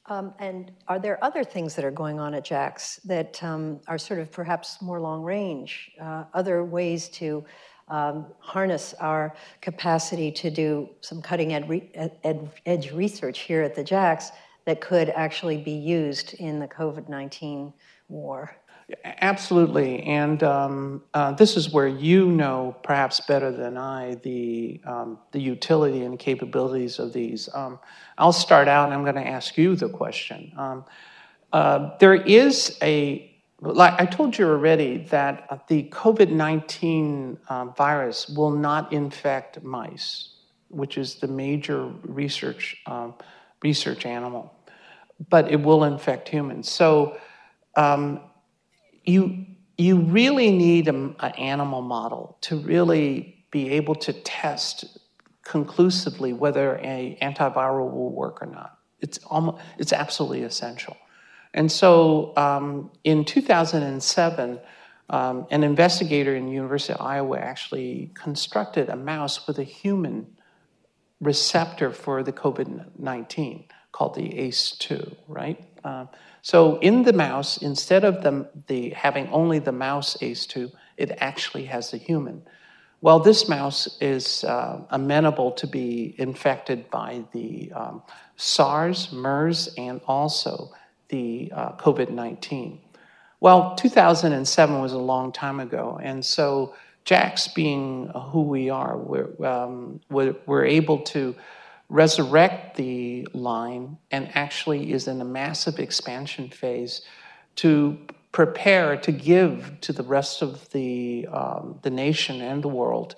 Um, 0.07 0.33
and 0.39 0.71
are 0.87 0.99
there 0.99 1.23
other 1.23 1.43
things 1.43 1.75
that 1.75 1.85
are 1.85 1.91
going 1.91 2.19
on 2.19 2.33
at 2.33 2.43
JAX 2.43 2.97
that 3.05 3.41
um, 3.43 3.79
are 3.87 3.97
sort 3.97 4.19
of 4.19 4.31
perhaps 4.31 4.81
more 4.81 4.99
long 4.99 5.23
range, 5.23 5.91
uh, 6.01 6.25
other 6.33 6.63
ways 6.63 7.07
to 7.09 7.45
um, 7.87 8.25
harness 8.39 8.93
our 8.99 9.35
capacity 9.61 10.31
to 10.31 10.49
do 10.49 10.89
some 11.01 11.21
cutting 11.21 11.53
ed 11.53 11.69
re- 11.69 11.91
ed- 11.93 12.51
edge 12.65 12.91
research 12.91 13.39
here 13.39 13.61
at 13.61 13.75
the 13.75 13.83
JAX 13.83 14.31
that 14.65 14.81
could 14.81 15.09
actually 15.09 15.57
be 15.57 15.71
used 15.71 16.33
in 16.35 16.59
the 16.59 16.67
COVID 16.67 17.09
19 17.09 17.73
war? 18.09 18.55
Absolutely, 19.05 20.03
and 20.03 20.43
um, 20.43 21.03
uh, 21.13 21.31
this 21.31 21.55
is 21.55 21.71
where 21.71 21.87
you 21.87 22.29
know 22.29 22.75
perhaps 22.83 23.21
better 23.21 23.51
than 23.51 23.77
I 23.77 24.15
the 24.15 24.81
um, 24.85 25.19
the 25.31 25.39
utility 25.39 26.03
and 26.03 26.19
capabilities 26.19 26.99
of 26.99 27.13
these. 27.13 27.47
Um, 27.53 27.79
I'll 28.17 28.33
start 28.33 28.67
out, 28.67 28.85
and 28.85 28.93
I'm 28.93 29.03
going 29.03 29.15
to 29.15 29.27
ask 29.27 29.57
you 29.57 29.75
the 29.75 29.87
question. 29.87 30.51
Um, 30.57 30.85
uh, 31.53 31.97
there 31.99 32.15
is 32.15 32.77
a 32.81 33.31
like 33.61 33.99
I 33.99 34.05
told 34.05 34.37
you 34.37 34.47
already 34.47 35.05
that 35.09 35.47
uh, 35.49 35.57
the 35.67 35.83
COVID 35.83 36.29
nineteen 36.29 37.37
um, 37.49 37.73
virus 37.75 38.27
will 38.27 38.51
not 38.51 38.91
infect 38.91 39.63
mice, 39.63 40.35
which 40.69 40.97
is 40.97 41.15
the 41.15 41.27
major 41.27 41.93
research 42.03 42.75
um, 42.87 43.13
research 43.63 44.05
animal, 44.05 44.53
but 45.29 45.51
it 45.51 45.61
will 45.61 45.83
infect 45.83 46.29
humans. 46.29 46.69
So. 46.69 47.17
Um, 47.75 48.19
you 49.03 49.45
you 49.77 49.99
really 49.99 50.51
need 50.51 50.87
an 50.87 51.15
animal 51.21 51.81
model 51.81 52.37
to 52.41 52.57
really 52.57 53.45
be 53.49 53.71
able 53.71 53.95
to 53.95 54.13
test 54.13 54.97
conclusively 55.43 56.33
whether 56.33 56.75
an 56.75 57.15
antiviral 57.21 57.91
will 57.91 58.11
work 58.11 58.41
or 58.43 58.45
not. 58.45 58.77
It's 58.99 59.17
almost, 59.25 59.63
it's 59.79 59.91
absolutely 59.91 60.43
essential. 60.43 60.95
And 61.53 61.71
so 61.71 62.33
um, 62.37 62.91
in 63.03 63.25
2007, 63.25 64.59
um, 65.09 65.47
an 65.49 65.63
investigator 65.63 66.35
in 66.35 66.45
the 66.45 66.51
University 66.51 66.93
of 66.93 67.01
Iowa 67.01 67.39
actually 67.39 68.11
constructed 68.13 68.87
a 68.87 68.95
mouse 68.95 69.47
with 69.47 69.57
a 69.57 69.63
human 69.63 70.27
receptor 71.21 71.91
for 71.91 72.23
the 72.23 72.33
COVID 72.33 72.99
19 72.99 73.65
called 73.91 74.15
the 74.15 74.29
ACE2, 74.29 75.15
right? 75.27 75.63
Uh, 75.83 76.05
so 76.41 76.79
in 76.79 77.03
the 77.03 77.13
mouse, 77.13 77.57
instead 77.61 78.03
of 78.03 78.23
the, 78.23 78.49
the 78.67 78.89
having 78.91 79.29
only 79.29 79.59
the 79.59 79.71
mouse 79.71 80.17
ACE2, 80.17 80.71
it 80.97 81.11
actually 81.19 81.65
has 81.65 81.91
the 81.91 81.97
human. 81.97 82.41
Well, 83.01 83.19
this 83.19 83.49
mouse 83.49 83.97
is 83.99 84.43
uh, 84.43 84.81
amenable 84.91 85.51
to 85.53 85.67
be 85.67 86.15
infected 86.17 86.89
by 86.89 87.23
the 87.31 87.71
um, 87.73 88.03
SARS, 88.35 89.11
MERS, 89.11 89.73
and 89.77 90.01
also 90.07 90.71
the 91.09 91.51
uh, 91.53 91.71
COVID 91.73 92.11
19. 92.11 92.79
Well, 93.39 93.75
2007 93.75 94.81
was 94.81 94.93
a 94.93 94.99
long 94.99 95.31
time 95.31 95.59
ago, 95.59 95.99
and 96.01 96.23
so 96.23 96.75
JAX, 97.05 97.47
being 97.49 98.11
who 98.31 98.41
we 98.43 98.69
are, 98.69 98.97
we're, 98.97 99.45
um, 99.45 99.99
we're, 100.09 100.35
we're 100.45 100.65
able 100.65 100.99
to 100.99 101.35
resurrect 101.89 102.77
the 102.77 103.27
line 103.33 103.97
and 104.11 104.29
actually 104.33 104.93
is 104.93 105.07
in 105.07 105.19
a 105.19 105.25
massive 105.25 105.79
expansion 105.79 106.49
phase 106.49 107.01
to 107.57 107.97
prepare 108.31 108.95
to 108.95 109.11
give 109.11 109.77
to 109.81 109.91
the 109.91 110.03
rest 110.03 110.41
of 110.41 110.69
the, 110.69 111.27
um, 111.27 111.79
the 111.81 111.89
nation 111.89 112.41
and 112.41 112.63
the 112.63 112.69
world 112.69 113.15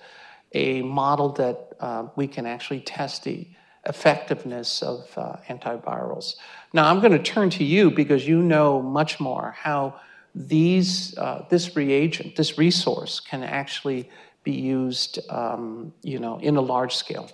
a 0.54 0.82
model 0.82 1.30
that 1.30 1.74
uh, 1.80 2.08
we 2.16 2.28
can 2.28 2.46
actually 2.46 2.80
test 2.80 3.24
the 3.24 3.48
effectiveness 3.86 4.82
of 4.82 5.12
uh, 5.18 5.36
antivirals. 5.50 6.36
Now, 6.74 6.90
I'm 6.90 7.00
going 7.00 7.12
to 7.12 7.20
turn 7.20 7.50
to 7.52 7.64
you 7.64 7.92
because 7.92 8.28
you 8.28 8.42
know 8.42 8.82
much 8.82 9.20
more 9.20 9.56
how 9.58 10.00
these, 10.36 11.18
uh, 11.18 11.46
this 11.50 11.76
reagent, 11.76 12.36
this 12.36 12.58
resource 12.58 13.20
can 13.20 13.44
actually 13.44 14.10
be 14.44 14.52
used, 14.52 15.20
um, 15.30 15.94
you 16.02 16.20
know, 16.20 16.38
in 16.40 16.56
a 16.58 16.62
large 16.62 16.96
scale. 16.96 17.30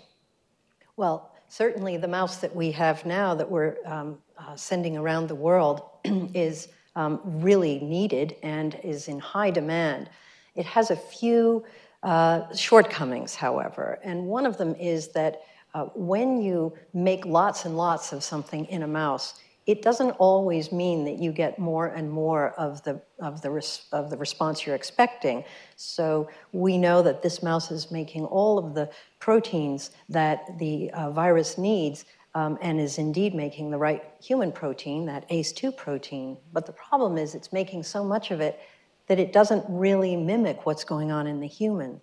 Well, 0.98 1.32
certainly 1.48 1.98
the 1.98 2.08
mouse 2.08 2.38
that 2.38 2.56
we 2.56 2.72
have 2.72 3.06
now 3.06 3.34
that 3.36 3.50
we're 3.50 3.78
um, 3.86 4.18
uh, 4.38 4.56
sending 4.56 4.98
around 4.98 5.28
the 5.28 5.36
world 5.36 5.82
is 6.34 6.68
um, 6.96 7.22
really 7.24 7.80
needed 7.80 8.36
and 8.44 8.80
is 8.84 9.08
in 9.08 9.20
high 9.20 9.52
demand. 9.52 10.10
It 10.56 10.66
has 10.66 10.92
a 10.92 10.96
few 10.96 11.64
uh, 12.04 12.54
shortcomings, 12.54 13.36
however, 13.36 14.00
and 14.04 14.26
one 14.26 14.46
of 14.46 14.58
them 14.58 14.76
is 14.76 15.10
that 15.10 15.42
uh, 15.74 15.86
when 15.94 16.42
you 16.42 16.74
make 16.94 17.26
lots 17.26 17.66
and 17.66 17.78
lots 17.78 18.12
of 18.12 18.24
something 18.24 18.66
in 18.66 18.84
a 18.84 18.88
mouse, 18.88 19.36
it 19.70 19.84
doesn't 19.84 20.10
always 20.14 20.72
mean 20.72 21.06
that 21.06 21.20
you 21.20 21.32
get 21.32 21.60
more 21.60 21.86
and 21.86 22.10
more 22.10 22.54
of 22.54 22.84
the, 22.84 23.00
of 23.20 23.44
the, 23.44 23.52
res, 23.52 23.84
of 23.92 24.10
the 24.10 24.18
response 24.18 24.66
you're 24.66 24.76
expecting. 24.76 25.44
So 25.76 26.28
we 26.54 26.76
know 26.76 27.04
that 27.04 27.22
this 27.22 27.44
mouse 27.44 27.70
is 27.70 27.92
making 27.92 28.26
all 28.26 28.58
of 28.58 28.74
the 28.74 28.90
proteins 29.20 29.92
that 30.10 30.58
the 30.58 30.90
uh, 30.90 31.12
virus 31.12 31.60
needs 31.60 32.06
um, 32.34 32.58
and 32.64 32.80
is 32.80 32.98
indeed 32.98 33.36
making 33.36 33.70
the 33.70 33.78
right 33.78 34.04
human 34.20 34.52
protein, 34.52 35.06
that 35.06 35.30
ACE2 35.30 35.78
protein. 35.78 36.36
But 36.52 36.66
the 36.66 36.74
problem 36.74 37.20
is 37.20 37.36
it's 37.36 37.54
making 37.54 37.84
so 37.84 38.04
much 38.04 38.32
of 38.32 38.42
it 38.42 38.60
that 39.06 39.20
it 39.20 39.32
doesn't 39.32 39.64
really 39.70 40.16
mimic 40.16 40.66
what's 40.66 40.84
going 40.84 41.12
on 41.12 41.28
in 41.28 41.40
the 41.40 41.48
human. 41.48 42.02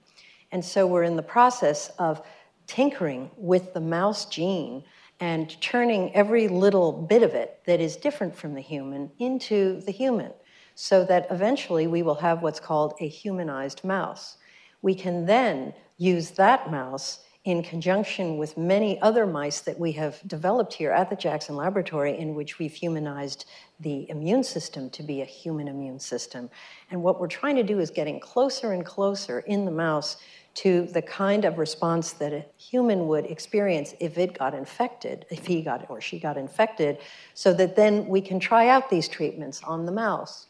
And 0.53 0.65
so 0.65 0.87
we're 0.87 1.03
in 1.03 1.17
the 1.17 1.23
process 1.23 1.91
of 1.99 2.23
tinkering 2.69 3.29
with 3.37 3.75
the 3.75 3.81
mouse 3.81 4.25
gene 4.27 4.85
and 5.21 5.61
turning 5.61 6.15
every 6.15 6.49
little 6.49 6.93
bit 6.93 7.23
of 7.23 7.35
it 7.35 7.61
that 7.67 7.81
is 7.81 7.97
different 7.97 8.37
from 8.37 8.55
the 8.55 8.61
human 8.61 9.11
into 9.19 9.81
the 9.83 9.93
human, 9.93 10.33
so 10.75 11.05
that 11.05 11.27
eventually 11.31 11.87
we 11.87 12.03
will 12.03 12.17
have 12.17 12.43
what's 12.43 12.61
called 12.61 12.95
a 13.01 13.09
humanized 13.09 13.83
mouse. 13.85 14.37
We 14.83 14.95
can 14.95 15.27
then 15.27 15.73
use 15.97 16.31
that 16.33 16.71
mouse 16.71 17.21
in 17.45 17.63
conjunction 17.63 18.39
with 18.39 18.59
many 18.59 19.01
other 19.01 19.25
mice 19.25 19.61
that 19.61 19.79
we 19.79 19.93
have 19.93 20.21
developed 20.27 20.75
here 20.75 20.91
at 20.91 21.09
the 21.09 21.15
Jackson 21.15 21.55
Laboratory, 21.55 22.19
in 22.19 22.35
which 22.35 22.59
we've 22.59 22.75
humanized 22.75 23.45
the 23.79 24.11
immune 24.11 24.43
system 24.43 24.91
to 24.91 25.03
be 25.05 25.23
a 25.23 25.25
human 25.25 25.69
immune 25.69 26.01
system. 26.01 26.51
And 26.91 27.03
what 27.03 27.21
we're 27.21 27.29
trying 27.29 27.55
to 27.55 27.63
do 27.63 27.79
is 27.79 27.89
getting 27.89 28.19
closer 28.19 28.73
and 28.73 28.85
closer 28.85 29.41
in 29.41 29.65
the 29.65 29.71
mouse 29.71 30.17
to 30.57 30.87
the 30.87 31.03
kind 31.03 31.45
of 31.45 31.59
response 31.59 32.13
that 32.13 32.33
a 32.33 32.45
human 32.57 33.07
would 33.07 33.27
experience 33.27 33.95
if 34.01 34.17
it 34.17 34.39
got 34.39 34.55
infected, 34.55 35.27
if 35.31 35.47
he 35.47 35.61
got 35.61 35.89
or 35.91 36.01
she 36.01 36.19
got 36.19 36.37
infected, 36.37 36.99
so 37.35 37.53
that 37.53 37.77
then 37.77 38.07
we 38.07 38.21
can 38.21 38.41
try 38.41 38.69
out 38.69 38.89
these 38.89 39.07
treatments 39.07 39.63
on 39.65 39.85
the 39.85 39.93
mouse. 39.93 40.47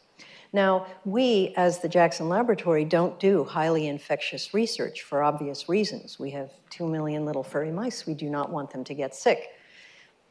Now, 0.53 0.87
we, 1.03 1.53
as 1.57 1.79
the 1.79 1.89
Jackson 1.89 2.29
Laboratory, 2.29 2.85
don't 2.85 3.19
do 3.19 3.43
highly 3.43 3.87
infectious 3.87 4.53
research 4.53 5.01
for 5.01 5.21
obvious 5.21 5.67
reasons. 5.67 6.17
We 6.17 6.31
have 6.31 6.51
two 6.69 6.87
million 6.87 7.25
little 7.25 7.43
furry 7.43 7.71
mice. 7.71 8.07
We 8.07 8.13
do 8.13 8.29
not 8.29 8.49
want 8.49 8.71
them 8.71 8.85
to 8.85 8.93
get 8.93 9.13
sick. 9.13 9.49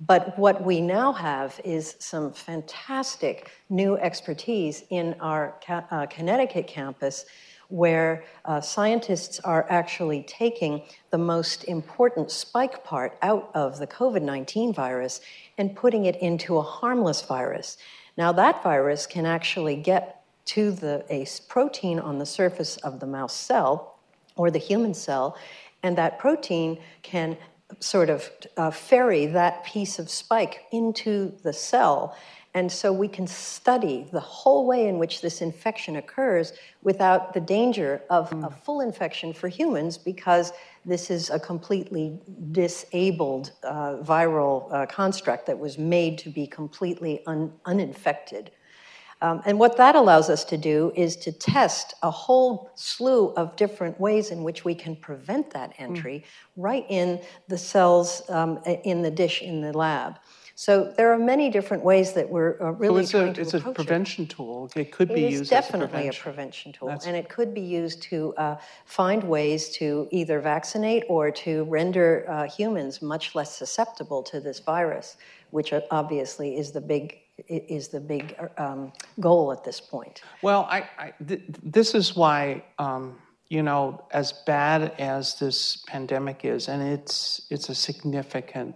But 0.01 0.39
what 0.39 0.63
we 0.63 0.81
now 0.81 1.13
have 1.13 1.61
is 1.65 1.97
some 1.99 2.33
fantastic 2.33 3.51
new 3.69 3.97
expertise 3.99 4.85
in 4.91 5.17
our 5.21 5.55
uh, 5.69 6.07
Connecticut 6.07 6.67
campus 6.67 7.27
where 7.69 8.25
uh, 8.45 8.61
scientists 8.61 9.41
are 9.41 9.67
actually 9.69 10.23
taking 10.23 10.83
the 11.11 11.19
most 11.19 11.65
important 11.65 12.31
spike 12.31 12.85
part 12.85 13.17
out 13.23 13.51
of 13.55 13.79
the 13.79 13.87
COVID 13.87 14.23
19 14.23 14.73
virus 14.73 15.21
and 15.59 15.75
putting 15.75 16.05
it 16.05 16.17
into 16.17 16.59
a 16.59 16.63
harmless 16.63 17.23
virus. 17.23 17.77
Now, 18.17 18.33
that 18.33 18.63
virus 18.63 19.07
can 19.07 19.27
actually 19.27 19.77
get 19.77 20.23
to 20.47 20.71
the 20.71 21.05
ACE 21.11 21.41
protein 21.41 21.99
on 21.99 22.19
the 22.19 22.27
surface 22.27 22.77
of 22.79 23.01
the 23.01 23.07
mouse 23.07 23.35
cell 23.35 23.99
or 24.37 24.51
the 24.51 24.59
human 24.59 24.95
cell, 24.95 25.37
and 25.83 25.99
that 25.99 26.19
protein 26.19 26.79
can 27.03 27.37
sort 27.81 28.11
of 28.11 28.31
uh, 28.57 28.71
ferry 28.71 29.27
that 29.27 29.65
piece 29.65 29.99
of 29.99 30.09
spike 30.09 30.65
into 30.71 31.33
the 31.43 31.53
cell 31.53 32.17
and 32.57 32.73
so 32.73 32.91
we 32.91 33.07
can 33.07 33.27
study 33.27 34.07
the 34.13 34.21
whole 34.21 34.65
way 34.67 34.89
in 34.89 34.99
which 34.99 35.21
this 35.21 35.43
infection 35.43 35.97
occurs 35.97 36.55
without 36.83 37.35
the 37.35 37.41
danger 37.41 38.01
of 38.09 38.31
mm. 38.31 38.47
a 38.47 38.51
full 38.51 38.81
infection 38.81 39.35
for 39.35 39.47
humans 39.47 39.99
because 39.99 40.55
this 40.87 41.11
is 41.11 41.29
a 41.29 41.39
completely 41.39 42.19
disabled 42.53 43.53
uh, 43.63 43.97
viral 43.97 44.73
uh, 44.73 44.87
construct 44.87 45.45
that 45.45 45.59
was 45.59 45.77
made 45.77 46.17
to 46.17 46.31
be 46.31 46.47
completely 46.47 47.23
un- 47.27 47.53
uninfected. 47.67 48.51
Um, 49.21 49.43
and 49.45 49.59
what 49.59 49.77
that 49.77 49.95
allows 49.95 50.31
us 50.31 50.43
to 50.47 50.57
do 50.57 50.93
is 50.97 51.15
to 51.17 51.33
test 51.33 51.93
a 52.03 52.11
whole 52.11 52.71
slew 52.75 53.35
of 53.35 53.55
different 53.57 54.01
ways 54.01 54.31
in 54.31 54.43
which 54.43 54.65
we 54.65 54.75
can 54.75 54.97
prevent 54.97 55.51
that 55.51 55.73
mm. 55.73 55.81
entry 55.81 56.25
mm. 56.25 56.53
right 56.57 56.87
in 56.89 57.21
the 57.49 57.59
cells 57.59 58.23
um, 58.31 58.63
in 58.65 59.03
the 59.03 59.11
dish 59.11 59.43
in 59.43 59.61
the 59.61 59.77
lab. 59.77 60.19
So 60.59 60.91
there 60.97 61.13
are 61.13 61.19
many 61.19 61.51
different 61.51 61.85
ways 61.85 62.15
that 62.15 62.31
we're 62.31 62.57
uh, 62.63 62.71
really 62.71 63.05
so 63.05 63.21
trying 63.21 63.35
to 63.35 63.43
it's 63.43 63.53
a 63.53 63.61
prevention 63.61 64.25
it. 64.25 64.31
tool. 64.31 64.71
It 64.75 64.91
could 64.91 65.09
be 65.09 65.27
it 65.27 65.33
used 65.33 65.51
definitely 65.51 66.09
as 66.09 66.17
a 66.17 66.19
prevention, 66.19 66.19
a 66.19 66.23
prevention 66.23 66.73
tool, 66.73 66.89
That's... 66.89 67.07
and 67.07 67.15
it 67.15 67.29
could 67.29 67.53
be 67.53 67.61
used 67.61 68.01
to 68.05 68.35
uh, 68.39 68.57
find 68.87 69.23
ways 69.23 69.69
to 69.77 70.09
either 70.11 70.41
vaccinate 70.41 71.05
or 71.11 71.31
to 71.31 71.65
render 71.65 72.25
uh, 72.27 72.49
humans 72.49 73.03
much 73.03 73.35
less 73.35 73.55
susceptible 73.55 74.23
to 74.23 74.41
this 74.41 74.59
virus, 74.61 75.19
which 75.51 75.75
obviously 75.91 76.57
is 76.57 76.73
the 76.73 76.81
big 76.81 77.19
is 77.49 77.89
the 77.89 78.01
big 78.01 78.35
um, 78.57 78.95
goal 79.21 79.53
at 79.53 79.63
this 79.63 79.79
point. 79.79 80.23
Well, 80.41 80.67
I, 80.71 80.89
I 80.99 81.13
th- 81.29 81.43
this 81.63 81.95
is 81.95 82.17
why. 82.17 82.65
Um, 82.79 83.19
you 83.49 83.63
know, 83.63 84.05
as 84.11 84.33
bad 84.45 84.93
as 84.99 85.39
this 85.39 85.85
pandemic 85.87 86.45
is, 86.45 86.67
and 86.67 86.83
it's 86.83 87.47
it's 87.49 87.69
a 87.69 87.77
significant 87.77 88.75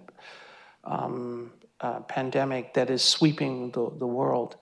um, 0.85 1.51
uh, 1.81 2.01
pandemic 2.01 2.75
that 2.75 2.91
is 2.91 3.03
sweeping 3.03 3.71
the, 3.71 3.91
the 3.99 4.07
world. 4.07 4.57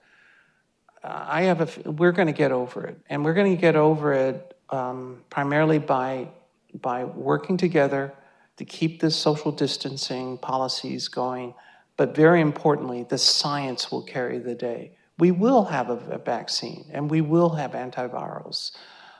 Uh, 1.03 1.25
I 1.27 1.41
have 1.43 1.61
a, 1.61 1.91
we're 1.91 2.11
going 2.11 2.27
to 2.27 2.33
get 2.33 2.51
over 2.51 2.85
it, 2.85 2.99
and 3.09 3.23
we're 3.23 3.33
going 3.33 3.55
to 3.55 3.61
get 3.61 3.75
over 3.75 4.13
it 4.13 4.57
um, 4.69 5.23
primarily 5.29 5.79
by 5.79 6.29
by 6.73 7.03
working 7.03 7.57
together 7.57 8.13
to 8.57 8.65
keep 8.65 8.99
the 8.99 9.09
social 9.09 9.51
distancing 9.51 10.37
policies 10.37 11.07
going. 11.07 11.55
But 11.97 12.15
very 12.15 12.41
importantly, 12.41 13.05
the 13.09 13.17
science 13.17 13.91
will 13.91 14.03
carry 14.03 14.37
the 14.37 14.55
day. 14.55 14.91
We 15.17 15.31
will 15.31 15.65
have 15.65 15.89
a, 15.89 15.97
a 16.11 16.17
vaccine, 16.17 16.85
and 16.93 17.09
we 17.09 17.21
will 17.21 17.49
have 17.49 17.71
antivirals. 17.71 18.71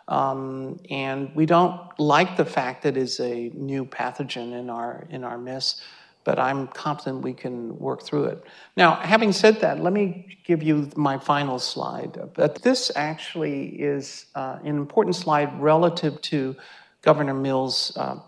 Um, 0.08 0.80
and 0.90 1.36
we 1.36 1.46
don't 1.46 1.80
like 2.00 2.36
the 2.36 2.46
fact 2.46 2.84
that 2.84 2.98
it's 2.98 3.20
a 3.20 3.52
new 3.54 3.86
pathogen 3.86 4.58
in 4.58 4.70
our 4.70 5.08
in 5.10 5.24
our 5.24 5.38
midst 5.38 5.82
but 6.24 6.38
I'm 6.38 6.68
confident 6.68 7.24
we 7.24 7.34
can 7.34 7.78
work 7.80 8.04
through 8.04 8.26
it. 8.26 8.44
Now, 8.76 8.96
having 8.96 9.32
said 9.32 9.62
that, 9.62 9.82
let 9.82 9.94
me 9.94 10.38
give 10.46 10.62
you 10.62 10.90
my 10.96 11.18
final 11.18 11.60
slide. 11.60 12.20
But 12.34 12.62
this 12.62 12.92
actually 12.96 13.82
is 13.82 14.26
uh, 14.36 14.60
an 14.62 14.76
important 14.76 15.16
slide 15.16 15.62
relative 15.62 16.22
to 16.24 16.56
Governor 17.02 17.34
Mills' 17.34 17.96
uh, 17.96 18.20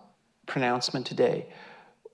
pronouncement 0.45 1.05
today. 1.05 1.47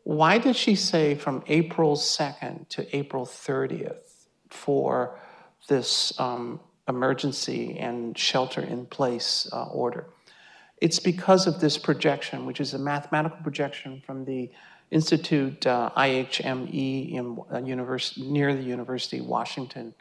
Why 0.04 0.38
did 0.38 0.56
she 0.56 0.76
say 0.76 1.16
from 1.16 1.44
April 1.48 1.96
2nd 1.96 2.70
to 2.70 2.96
April 2.96 3.26
30th 3.26 4.28
for 4.50 5.20
this 5.68 6.18
um, 6.20 6.60
emergency 6.88 7.78
and 7.78 8.18
shelter 8.18 8.62
in 8.62 8.86
place 8.86 9.50
uh, 9.52 9.66
order? 9.66 10.08
It's 10.80 11.00
because 11.00 11.48
of 11.48 11.60
this 11.60 11.78
projection, 11.78 12.46
which 12.46 12.62
is 12.62 12.74
a 12.74 12.80
mathematical 12.80 13.40
projection 13.44 14.02
from 14.06 14.26
the 14.26 14.52
Institute 14.92 15.68
uh, 15.68 15.92
IHME 15.98 17.12
in 17.14 17.38
uh, 17.50 17.60
near 18.18 18.56
the 18.56 18.64
University 18.64 19.20
of 19.20 19.26
Washington. 19.26 19.94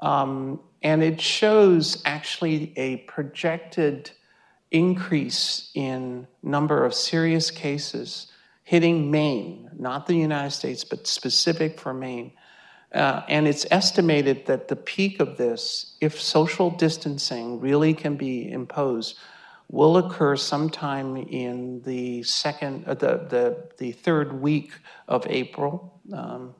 Um, 0.00 0.60
and 0.82 1.02
it 1.02 1.20
shows 1.20 2.02
actually 2.04 2.72
a 2.76 2.98
projected 2.98 4.10
increase 4.70 5.70
in 5.74 6.26
number 6.42 6.84
of 6.84 6.94
serious 6.94 7.50
cases 7.50 8.32
hitting 8.64 9.10
Maine, 9.10 9.70
not 9.78 10.06
the 10.06 10.14
United 10.14 10.50
States, 10.50 10.84
but 10.84 11.06
specific 11.06 11.80
for 11.80 11.94
Maine. 11.94 12.32
Uh, 12.92 13.22
and 13.28 13.48
it's 13.48 13.66
estimated 13.70 14.46
that 14.46 14.68
the 14.68 14.76
peak 14.76 15.20
of 15.20 15.36
this, 15.36 15.96
if 16.00 16.20
social 16.20 16.70
distancing 16.70 17.60
really 17.60 17.94
can 17.94 18.16
be 18.16 18.50
imposed, 18.50 19.18
will 19.70 19.98
occur 19.98 20.34
sometime 20.34 21.16
in 21.16 21.82
the 21.82 22.22
second, 22.22 22.84
uh, 22.86 22.94
the, 22.94 23.26
the, 23.28 23.68
the 23.78 23.92
third 23.92 24.40
week 24.40 24.72
of 25.06 25.26
April. 25.28 26.00
Um, 26.12 26.54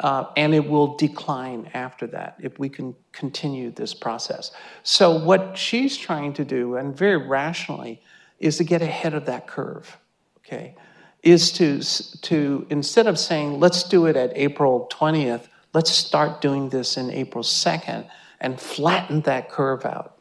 uh, 0.00 0.24
and 0.36 0.54
it 0.54 0.66
will 0.66 0.96
decline 0.96 1.70
after 1.74 2.06
that 2.06 2.36
if 2.40 2.58
we 2.58 2.70
can 2.70 2.94
continue 3.12 3.70
this 3.70 3.92
process. 3.92 4.50
So, 4.82 5.22
what 5.22 5.58
she's 5.58 5.96
trying 5.96 6.32
to 6.34 6.44
do, 6.44 6.76
and 6.76 6.96
very 6.96 7.18
rationally, 7.18 8.00
is 8.38 8.56
to 8.56 8.64
get 8.64 8.80
ahead 8.80 9.12
of 9.12 9.26
that 9.26 9.46
curve, 9.46 9.98
okay? 10.38 10.74
Is 11.22 11.52
to, 11.52 11.82
to 12.22 12.66
instead 12.70 13.06
of 13.06 13.18
saying, 13.18 13.60
let's 13.60 13.82
do 13.82 14.06
it 14.06 14.16
at 14.16 14.32
April 14.34 14.88
20th, 14.90 15.48
let's 15.74 15.90
start 15.90 16.40
doing 16.40 16.70
this 16.70 16.96
in 16.96 17.10
April 17.10 17.44
2nd 17.44 18.08
and 18.40 18.58
flatten 18.58 19.20
that 19.22 19.50
curve 19.50 19.84
out. 19.84 20.19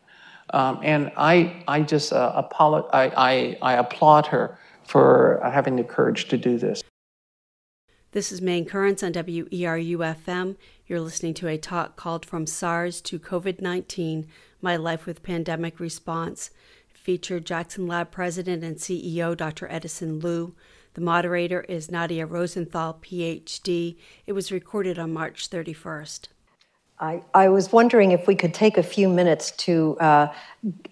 Um, 0.53 0.79
and 0.83 1.11
I, 1.17 1.63
I 1.67 1.81
just 1.81 2.13
uh, 2.13 2.47
I, 2.59 3.11
I, 3.15 3.57
I 3.61 3.73
applaud 3.73 4.27
her 4.27 4.57
for 4.83 5.39
having 5.43 5.75
the 5.75 5.83
courage 5.83 6.27
to 6.29 6.37
do 6.37 6.57
this. 6.57 6.83
This 8.11 8.31
is 8.31 8.41
Maine 8.41 8.65
Currents 8.65 9.03
on 9.03 9.13
WERU 9.13 9.97
FM. 9.97 10.55
You're 10.87 10.99
listening 10.99 11.35
to 11.35 11.47
a 11.47 11.59
talk 11.59 11.95
called 11.95 12.25
From 12.25 12.47
SARS 12.47 13.01
to 13.01 13.19
COVID 13.19 13.61
19 13.61 14.27
My 14.61 14.75
Life 14.75 15.05
with 15.05 15.21
Pandemic 15.21 15.79
Response. 15.79 16.49
Featured 16.91 17.45
Jackson 17.45 17.85
Lab 17.85 18.09
President 18.09 18.63
and 18.63 18.77
CEO 18.77 19.37
Dr. 19.37 19.67
Edison 19.71 20.19
Liu. 20.19 20.55
The 20.95 21.01
moderator 21.01 21.61
is 21.61 21.91
Nadia 21.91 22.25
Rosenthal, 22.25 22.95
PhD. 22.95 23.97
It 24.25 24.33
was 24.33 24.51
recorded 24.51 24.97
on 24.97 25.13
March 25.13 25.47
31st. 25.49 26.29
I, 26.99 27.23
I, 27.33 27.47
was 27.47 27.71
wondering 27.71 28.11
if 28.11 28.27
we 28.27 28.35
could 28.35 28.53
take 28.53 28.77
a 28.77 28.83
few 28.83 29.07
minutes 29.07 29.51
to 29.51 29.97
uh, 30.01 30.33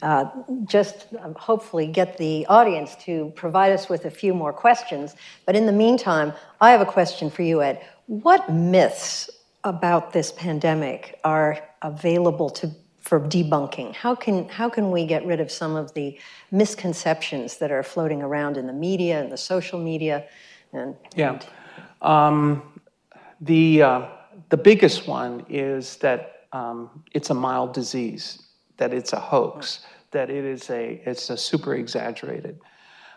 uh, 0.01 0.29
just 0.63 1.07
um, 1.19 1.35
hopefully 1.35 1.87
get 1.87 2.17
the 2.17 2.45
audience 2.47 2.95
to 3.03 3.33
provide 3.35 3.73
us 3.73 3.89
with 3.89 4.05
a 4.05 4.09
few 4.09 4.33
more 4.33 4.53
questions. 4.53 5.15
But 5.45 5.57
in 5.57 5.65
the 5.65 5.73
meantime, 5.73 6.31
I 6.61 6.71
have 6.71 6.79
a 6.79 6.85
question 6.85 7.29
for 7.29 7.41
you, 7.41 7.61
Ed. 7.61 7.85
What 8.05 8.49
myths 8.49 9.29
about 9.65 10.13
this 10.13 10.31
pandemic 10.31 11.19
are 11.25 11.59
available 11.81 12.49
to, 12.51 12.71
for 13.01 13.19
debunking? 13.19 13.93
How 13.93 14.15
can, 14.15 14.47
how 14.47 14.69
can 14.69 14.91
we 14.91 15.05
get 15.05 15.25
rid 15.25 15.41
of 15.41 15.51
some 15.51 15.75
of 15.75 15.93
the 15.93 16.17
misconceptions 16.51 17.57
that 17.57 17.69
are 17.69 17.83
floating 17.83 18.21
around 18.21 18.55
in 18.55 18.65
the 18.65 18.73
media 18.73 19.21
and 19.21 19.29
the 19.29 19.37
social 19.37 19.77
media? 19.77 20.25
And, 20.71 20.95
yeah. 21.17 21.31
And... 21.33 21.45
Um, 22.01 22.63
the. 23.41 23.81
Uh 23.81 24.07
the 24.49 24.57
biggest 24.57 25.07
one 25.07 25.45
is 25.49 25.97
that 25.97 26.47
um, 26.51 27.03
it's 27.13 27.29
a 27.29 27.33
mild 27.33 27.73
disease, 27.73 28.41
that 28.77 28.93
it's 28.93 29.13
a 29.13 29.19
hoax, 29.19 29.85
that 30.11 30.29
it 30.29 30.45
is 30.45 30.69
a 30.69 31.01
it's 31.05 31.29
a 31.29 31.37
super 31.37 31.75
exaggerated. 31.75 32.59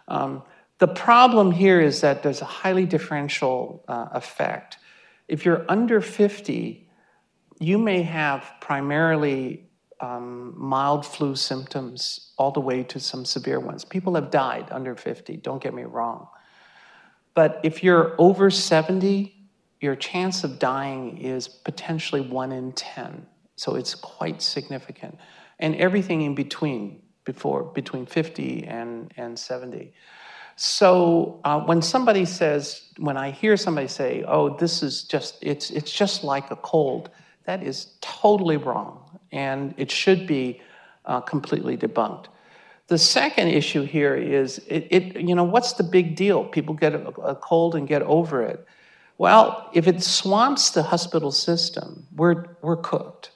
Um, 0.09 0.43
the 0.79 0.89
problem 0.89 1.53
here 1.53 1.81
is 1.81 2.01
that 2.01 2.23
there's 2.23 2.41
a 2.41 2.47
highly 2.47 2.87
differential 2.87 3.85
uh, 3.87 4.09
effect. 4.13 4.79
If 5.29 5.45
you're 5.45 5.65
under 5.69 6.01
50, 6.01 6.89
you 7.61 7.79
may 7.79 8.03
have 8.03 8.51
primarily 8.61 9.69
um, 10.01 10.55
mild 10.57 11.05
flu 11.05 11.37
symptoms 11.37 12.33
all 12.39 12.51
the 12.51 12.61
way 12.61 12.83
to 12.85 12.99
some 12.99 13.25
severe 13.25 13.61
ones. 13.61 13.85
People 13.85 14.15
have 14.15 14.31
died 14.31 14.69
under 14.71 14.97
50, 14.97 15.37
don't 15.37 15.63
get 15.63 15.75
me 15.75 15.85
wrong. 15.85 16.27
But 17.35 17.61
if 17.63 17.85
you're 17.85 18.15
over 18.19 18.51
70, 18.51 19.40
your 19.81 19.97
chance 19.97 20.45
of 20.45 20.59
dying 20.59 21.19
is 21.19 21.49
potentially 21.49 22.21
one 22.21 22.53
in 22.53 22.73
10. 22.73 23.27
So 23.57 23.75
it's 23.75 23.95
quite 23.95 24.43
significant. 24.43 25.19
And 25.59 25.75
everything 25.77 26.23
in 26.23 26.35
between, 26.35 27.03
before 27.25 27.65
between 27.65 28.07
50 28.07 28.65
and, 28.67 29.13
and 29.17 29.39
70. 29.39 29.93
So 30.63 31.41
uh, 31.45 31.61
when 31.61 31.81
somebody 31.81 32.27
says, 32.27 32.83
when 32.99 33.17
I 33.17 33.31
hear 33.31 33.57
somebody 33.57 33.89
say, 33.89 34.25
"Oh, 34.29 34.59
this 34.59 34.83
is 34.83 35.05
just 35.05 35.39
it's 35.41 35.71
it's 35.71 35.91
just 35.91 36.23
like 36.23 36.51
a 36.51 36.57
cold," 36.57 37.09
that 37.45 37.63
is 37.63 37.95
totally 38.03 38.59
wrong, 38.59 39.19
and 39.33 39.73
it 39.79 39.91
should 39.91 40.27
be 40.27 40.61
uh, 41.07 41.23
completely 41.23 41.79
debunked. 41.79 42.27
The 42.89 42.99
second 42.99 43.49
issue 43.49 43.85
here 43.85 44.15
is 44.15 44.59
it, 44.67 44.87
it, 44.91 45.21
you 45.21 45.35
know 45.35 45.45
what's 45.45 45.73
the 45.73 45.83
big 45.83 46.15
deal? 46.15 46.45
People 46.45 46.75
get 46.75 46.93
a, 46.93 47.09
a 47.21 47.35
cold 47.37 47.75
and 47.75 47.89
get 47.89 48.03
over 48.03 48.43
it. 48.43 48.67
Well, 49.21 49.69
if 49.75 49.87
it 49.87 50.03
swamps 50.03 50.71
the 50.71 50.83
hospital 50.83 51.31
system, 51.31 52.07
we're, 52.17 52.57
we're 52.63 52.79
cooked. 52.79 53.33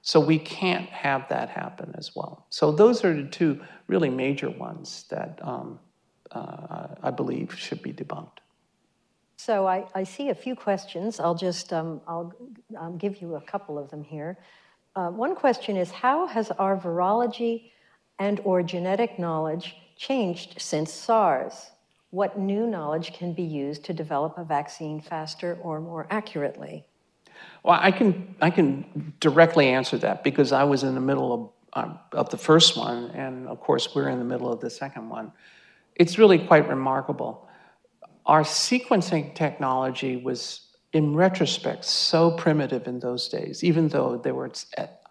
So 0.00 0.18
we 0.18 0.36
can't 0.36 0.88
have 0.88 1.28
that 1.28 1.48
happen 1.48 1.94
as 1.96 2.16
well. 2.16 2.44
So 2.50 2.72
those 2.72 3.04
are 3.04 3.14
the 3.14 3.28
two 3.28 3.60
really 3.86 4.10
major 4.10 4.50
ones 4.50 5.04
that 5.10 5.38
um, 5.42 5.78
uh, 6.32 6.88
I 7.04 7.12
believe 7.12 7.56
should 7.56 7.82
be 7.82 7.92
debunked. 7.92 8.38
So 9.36 9.68
I, 9.68 9.86
I 9.94 10.02
see 10.02 10.30
a 10.30 10.34
few 10.34 10.56
questions. 10.56 11.20
I'll 11.20 11.36
just 11.36 11.72
um, 11.72 12.00
I'll, 12.08 12.34
I'll, 12.76 12.94
give 12.94 13.22
you 13.22 13.36
a 13.36 13.40
couple 13.40 13.78
of 13.78 13.88
them 13.90 14.02
here. 14.02 14.38
Uh, 14.96 15.10
one 15.10 15.36
question 15.36 15.76
is 15.76 15.92
how 15.92 16.26
has 16.26 16.50
our 16.58 16.76
virology 16.76 17.70
and 18.18 18.40
or 18.42 18.60
genetic 18.64 19.20
knowledge 19.20 19.76
changed 19.96 20.60
since 20.60 20.92
SARS? 20.92 21.70
What 22.12 22.38
new 22.38 22.66
knowledge 22.66 23.14
can 23.14 23.32
be 23.32 23.42
used 23.42 23.84
to 23.86 23.94
develop 23.94 24.36
a 24.36 24.44
vaccine 24.44 25.00
faster 25.00 25.58
or 25.62 25.80
more 25.80 26.06
accurately? 26.10 26.84
Well, 27.64 27.78
I 27.80 27.90
can 27.90 28.36
I 28.40 28.50
can 28.50 29.14
directly 29.18 29.68
answer 29.68 29.96
that 29.98 30.22
because 30.22 30.52
I 30.52 30.64
was 30.64 30.82
in 30.82 30.94
the 30.94 31.00
middle 31.00 31.32
of 31.32 31.50
uh, 31.72 31.94
of 32.12 32.28
the 32.28 32.36
first 32.36 32.76
one, 32.76 33.10
and 33.12 33.48
of 33.48 33.60
course 33.60 33.94
we're 33.94 34.10
in 34.10 34.18
the 34.18 34.26
middle 34.26 34.52
of 34.52 34.60
the 34.60 34.68
second 34.68 35.08
one. 35.08 35.32
It's 35.96 36.18
really 36.18 36.38
quite 36.38 36.68
remarkable. 36.68 37.48
Our 38.26 38.42
sequencing 38.42 39.34
technology 39.34 40.16
was, 40.16 40.68
in 40.92 41.14
retrospect, 41.14 41.84
so 41.84 42.30
primitive 42.30 42.86
in 42.86 43.00
those 43.00 43.28
days, 43.28 43.64
even 43.64 43.88
though 43.88 44.20
they 44.22 44.32
were 44.32 44.52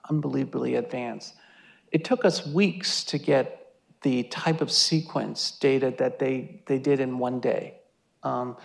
unbelievably 0.09 0.75
advanced. 0.75 1.33
It 1.91 2.05
took 2.05 2.25
us 2.25 2.45
weeks 2.45 3.03
to 3.05 3.17
get 3.17 3.60
the 4.01 4.23
type 4.23 4.61
of 4.61 4.71
sequence 4.71 5.51
data 5.51 5.93
that 5.99 6.19
they, 6.19 6.61
they 6.65 6.79
did 6.79 6.99
in 6.99 7.19
one 7.19 7.39
day. 7.39 7.75
Um, 8.23 8.57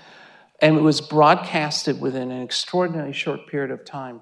and 0.61 0.76
it 0.76 0.80
was 0.80 1.01
broadcasted 1.01 2.01
within 2.01 2.30
an 2.30 2.43
extraordinarily 2.43 3.12
short 3.12 3.47
period 3.47 3.70
of 3.70 3.84
time. 3.84 4.20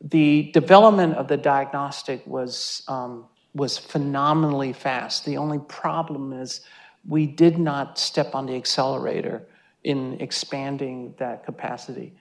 The 0.00 0.50
development 0.52 1.14
of 1.14 1.28
the 1.28 1.36
diagnostic 1.36 2.24
was, 2.26 2.82
um, 2.88 3.24
was 3.54 3.78
phenomenally 3.78 4.72
fast. 4.72 5.24
The 5.24 5.36
only 5.36 5.58
problem 5.58 6.32
is 6.32 6.60
we 7.06 7.26
did 7.26 7.58
not 7.58 7.98
step 7.98 8.34
on 8.34 8.46
the 8.46 8.54
accelerator 8.54 9.46
in 9.82 10.20
expanding 10.20 11.14
that 11.18 11.44
capacity. 11.44 12.14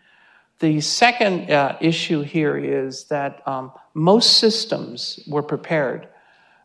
The 0.60 0.82
second 0.82 1.52
uh, 1.52 1.78
issue 1.82 2.22
here 2.22 2.58
is 2.58 3.06
that 3.06 3.46
um, 3.48 3.72
most 3.94 4.38
systems 4.38 5.20
were 5.28 5.44
prepared 5.44 6.08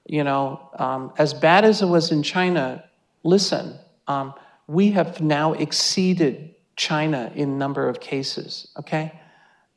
you 0.09 0.25
know, 0.25 0.71
um, 0.79 1.13
as 1.19 1.35
bad 1.35 1.65
as 1.65 1.83
it 1.83 1.87
was 1.87 2.11
in 2.11 2.23
China, 2.23 2.83
listen, 3.23 3.79
um, 4.09 4.33
we 4.67 4.91
have 4.93 5.21
now 5.21 5.53
exceeded 5.53 6.55
China 6.77 7.31
in 7.35 7.59
number 7.59 7.89
of 7.89 8.01
cases, 8.01 8.69
okay? 8.79 9.13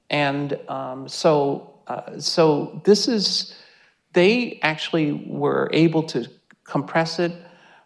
And 0.09 0.57
um, 0.69 1.07
so, 1.09 1.73
uh, 1.87 2.17
so 2.17 2.81
this 2.85 3.07
is, 3.09 3.55
they 4.13 4.59
actually 4.63 5.11
were 5.27 5.69
able 5.73 6.03
to 6.03 6.29
compress 6.63 7.19
it. 7.19 7.33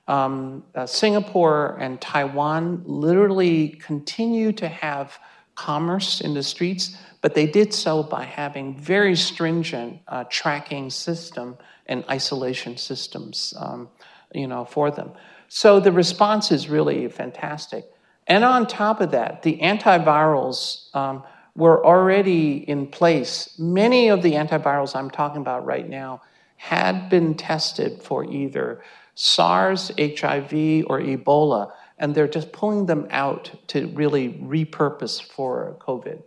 Um, 0.08 0.64
uh, 0.76 0.86
Singapore 0.86 1.78
and 1.80 2.00
Taiwan 2.00 2.84
literally 2.86 3.70
continue 3.70 4.52
to 4.54 4.68
have 4.68 5.18
commerce 5.56 6.22
in 6.22 6.36
the 6.36 6.44
streets, 6.44 6.96
but 7.22 7.34
they 7.34 7.48
did 7.48 7.74
so 7.74 8.04
by 8.04 8.24
having 8.24 8.78
very 8.78 9.16
stringent 9.16 10.00
uh, 10.08 10.26
tracking 10.30 10.92
system 10.92 11.58
and 11.88 12.04
isolation 12.10 12.78
systems, 12.78 13.54
um, 13.58 13.90
you 14.34 14.48
know, 14.48 14.66
for 14.66 14.92
them. 14.92 15.12
So 15.48 15.80
the 15.80 15.92
response 15.92 16.52
is 16.52 16.70
really 16.70 17.08
fantastic. 17.08 17.86
And 18.28 18.44
on 18.44 18.66
top 18.66 19.02
of 19.02 19.12
that, 19.12 19.44
the 19.44 19.58
antivirals 19.60 20.94
um, 20.96 21.24
were 21.56 21.86
already 21.86 22.68
in 22.68 22.88
place. 22.88 23.58
Many 23.60 24.10
of 24.10 24.22
the 24.24 24.34
antivirals 24.34 24.96
I'm 24.96 25.12
talking 25.12 25.42
about 25.42 25.66
right 25.66 25.88
now 25.88 26.22
had 26.58 27.10
been 27.10 27.36
tested 27.36 28.02
for 28.02 28.26
either 28.26 28.82
SARS, 29.14 29.92
HIV, 29.98 30.86
or 30.88 31.00
Ebola, 31.00 31.72
and 31.98 32.14
they're 32.14 32.28
just 32.28 32.52
pulling 32.52 32.88
them 32.88 33.08
out 33.12 33.52
to 33.68 33.88
really 33.88 34.34
repurpose 34.34 35.22
for 35.22 35.78
COVID. 35.80 36.22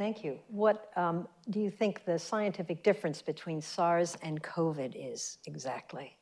Thank 0.00 0.24
you. 0.24 0.38
What 0.48 0.90
um, 0.96 1.28
do 1.50 1.60
you 1.60 1.68
think 1.68 2.06
the 2.06 2.18
scientific 2.18 2.82
difference 2.82 3.20
between 3.20 3.60
SARS 3.60 4.16
and 4.22 4.42
COVID 4.42 4.94
is 4.96 5.36
exactly? 5.44 6.16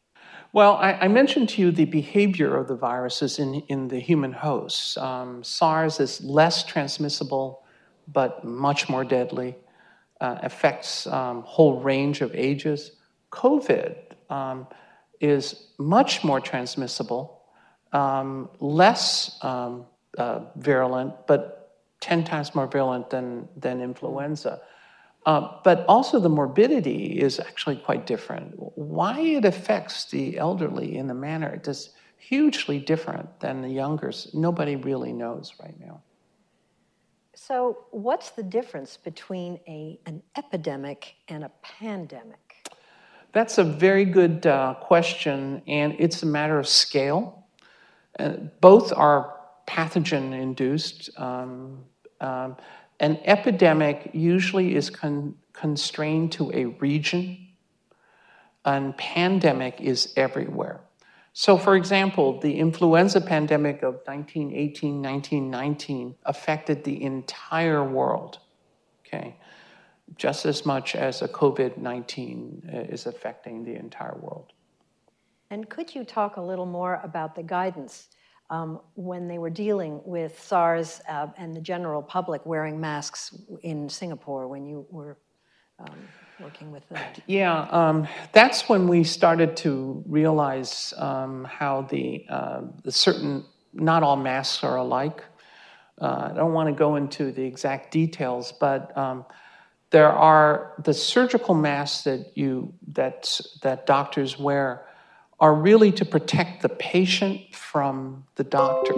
Well, 0.52 0.74
I, 0.78 0.94
I, 0.94 1.06
mentioned 1.06 1.48
to 1.50 1.62
you 1.62 1.70
the 1.70 1.84
behavior 1.84 2.56
of 2.56 2.66
the 2.66 2.74
viruses 2.74 3.38
in, 3.38 3.62
in 3.68 3.86
the 3.86 4.00
human 4.00 4.32
hosts. 4.32 4.96
Um, 4.96 5.44
SARS 5.44 6.00
is 6.00 6.20
less 6.24 6.64
transmissible, 6.64 7.62
but 8.08 8.44
much 8.44 8.88
more 8.88 9.04
deadly, 9.04 9.54
uh, 10.20 10.40
affects 10.42 11.06
um, 11.06 11.42
whole 11.42 11.80
range 11.80 12.20
of 12.20 12.34
ages. 12.34 12.96
COVID 13.30 13.94
um, 14.28 14.66
is 15.20 15.68
much 15.78 16.24
more 16.24 16.40
transmissible, 16.40 17.44
um, 17.92 18.48
less 18.58 19.38
um, 19.42 19.86
uh, 20.18 20.40
virulent, 20.56 21.14
but 21.28 21.57
10 22.00 22.24
times 22.24 22.54
more 22.54 22.66
virulent 22.66 23.10
than, 23.10 23.48
than 23.56 23.80
influenza. 23.80 24.60
Uh, 25.26 25.58
but 25.62 25.84
also, 25.88 26.20
the 26.20 26.28
morbidity 26.28 27.20
is 27.20 27.38
actually 27.38 27.76
quite 27.76 28.06
different. 28.06 28.54
Why 28.56 29.20
it 29.20 29.44
affects 29.44 30.06
the 30.06 30.38
elderly 30.38 30.96
in 30.96 31.06
the 31.06 31.14
manner 31.14 31.48
it 31.48 31.64
does 31.64 31.90
hugely 32.16 32.78
different 32.78 33.40
than 33.40 33.62
the 33.62 33.68
younger. 33.68 34.12
Nobody 34.32 34.76
really 34.76 35.12
knows 35.12 35.54
right 35.60 35.78
now. 35.80 36.02
So, 37.34 37.86
what's 37.90 38.30
the 38.30 38.42
difference 38.42 38.96
between 38.96 39.60
a, 39.68 40.00
an 40.06 40.22
epidemic 40.36 41.14
and 41.28 41.44
a 41.44 41.50
pandemic? 41.62 42.68
That's 43.32 43.58
a 43.58 43.64
very 43.64 44.04
good 44.04 44.46
uh, 44.46 44.74
question, 44.80 45.62
and 45.68 45.94
it's 45.98 46.22
a 46.22 46.26
matter 46.26 46.58
of 46.58 46.66
scale. 46.66 47.46
Uh, 48.18 48.30
both 48.60 48.92
are 48.92 49.37
pathogen 49.68 50.32
induced. 50.32 51.10
Um, 51.18 51.84
um, 52.20 52.56
an 53.00 53.20
epidemic 53.24 54.10
usually 54.12 54.74
is 54.74 54.90
con- 54.90 55.36
constrained 55.52 56.32
to 56.32 56.50
a 56.52 56.64
region, 56.64 57.38
and 58.64 58.96
pandemic 58.96 59.80
is 59.80 60.12
everywhere. 60.16 60.80
So, 61.32 61.56
for 61.56 61.76
example, 61.76 62.40
the 62.40 62.58
influenza 62.58 63.20
pandemic 63.20 63.82
of 63.82 63.94
1918 64.06 65.00
1919 65.00 66.16
affected 66.24 66.82
the 66.82 67.00
entire 67.00 67.84
world, 67.84 68.40
okay, 69.06 69.36
just 70.16 70.46
as 70.46 70.66
much 70.66 70.96
as 70.96 71.22
a 71.22 71.28
COVID 71.28 71.76
19 71.76 72.70
uh, 72.72 72.78
is 72.92 73.06
affecting 73.06 73.64
the 73.64 73.76
entire 73.76 74.16
world. 74.16 74.52
And 75.50 75.68
could 75.68 75.94
you 75.94 76.04
talk 76.04 76.36
a 76.36 76.42
little 76.42 76.66
more 76.66 77.00
about 77.04 77.36
the 77.36 77.42
guidance 77.42 78.08
um, 78.50 78.80
when 78.94 79.28
they 79.28 79.38
were 79.38 79.50
dealing 79.50 80.00
with 80.04 80.40
SARS 80.42 81.00
uh, 81.08 81.28
and 81.36 81.54
the 81.54 81.60
general 81.60 82.02
public 82.02 82.44
wearing 82.46 82.80
masks 82.80 83.36
in 83.62 83.88
Singapore 83.88 84.48
when 84.48 84.66
you 84.66 84.86
were 84.90 85.18
um, 85.78 85.96
working 86.40 86.72
with 86.72 86.88
them? 86.88 87.02
Yeah, 87.26 87.68
um, 87.70 88.08
that's 88.32 88.68
when 88.68 88.88
we 88.88 89.04
started 89.04 89.56
to 89.58 90.02
realize 90.06 90.94
um, 90.96 91.44
how 91.44 91.82
the, 91.82 92.24
uh, 92.28 92.62
the 92.84 92.92
certain, 92.92 93.44
not 93.72 94.02
all 94.02 94.16
masks 94.16 94.64
are 94.64 94.76
alike. 94.76 95.22
Uh, 96.00 96.30
I 96.30 96.36
don't 96.36 96.52
want 96.52 96.68
to 96.68 96.74
go 96.74 96.96
into 96.96 97.32
the 97.32 97.42
exact 97.42 97.90
details, 97.90 98.52
but 98.52 98.96
um, 98.96 99.26
there 99.90 100.10
are 100.10 100.74
the 100.84 100.94
surgical 100.94 101.54
masks 101.54 102.04
that 102.04 102.36
you 102.36 102.72
that 102.92 103.40
that 103.62 103.86
doctors 103.86 104.38
wear 104.38 104.86
are 105.40 105.54
really 105.54 105.92
to 105.92 106.04
protect 106.04 106.62
the 106.62 106.68
patient 106.68 107.54
from 107.54 108.24
the 108.34 108.44
doctor. 108.44 108.94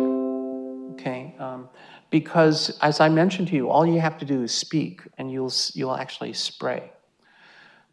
Okay, 0.93 1.35
um, 1.39 1.69
because 2.11 2.79
as 2.81 3.01
I 3.01 3.09
mentioned 3.09 3.49
to 3.49 3.55
you, 3.55 3.71
all 3.71 3.87
you 3.87 4.01
have 4.01 4.19
to 4.19 4.25
do 4.25 4.43
is 4.43 4.53
speak, 4.53 5.03
and 5.19 5.31
you'll 5.31 5.53
you'll 5.75 5.97
actually 5.97 6.33
spray. 6.33 6.93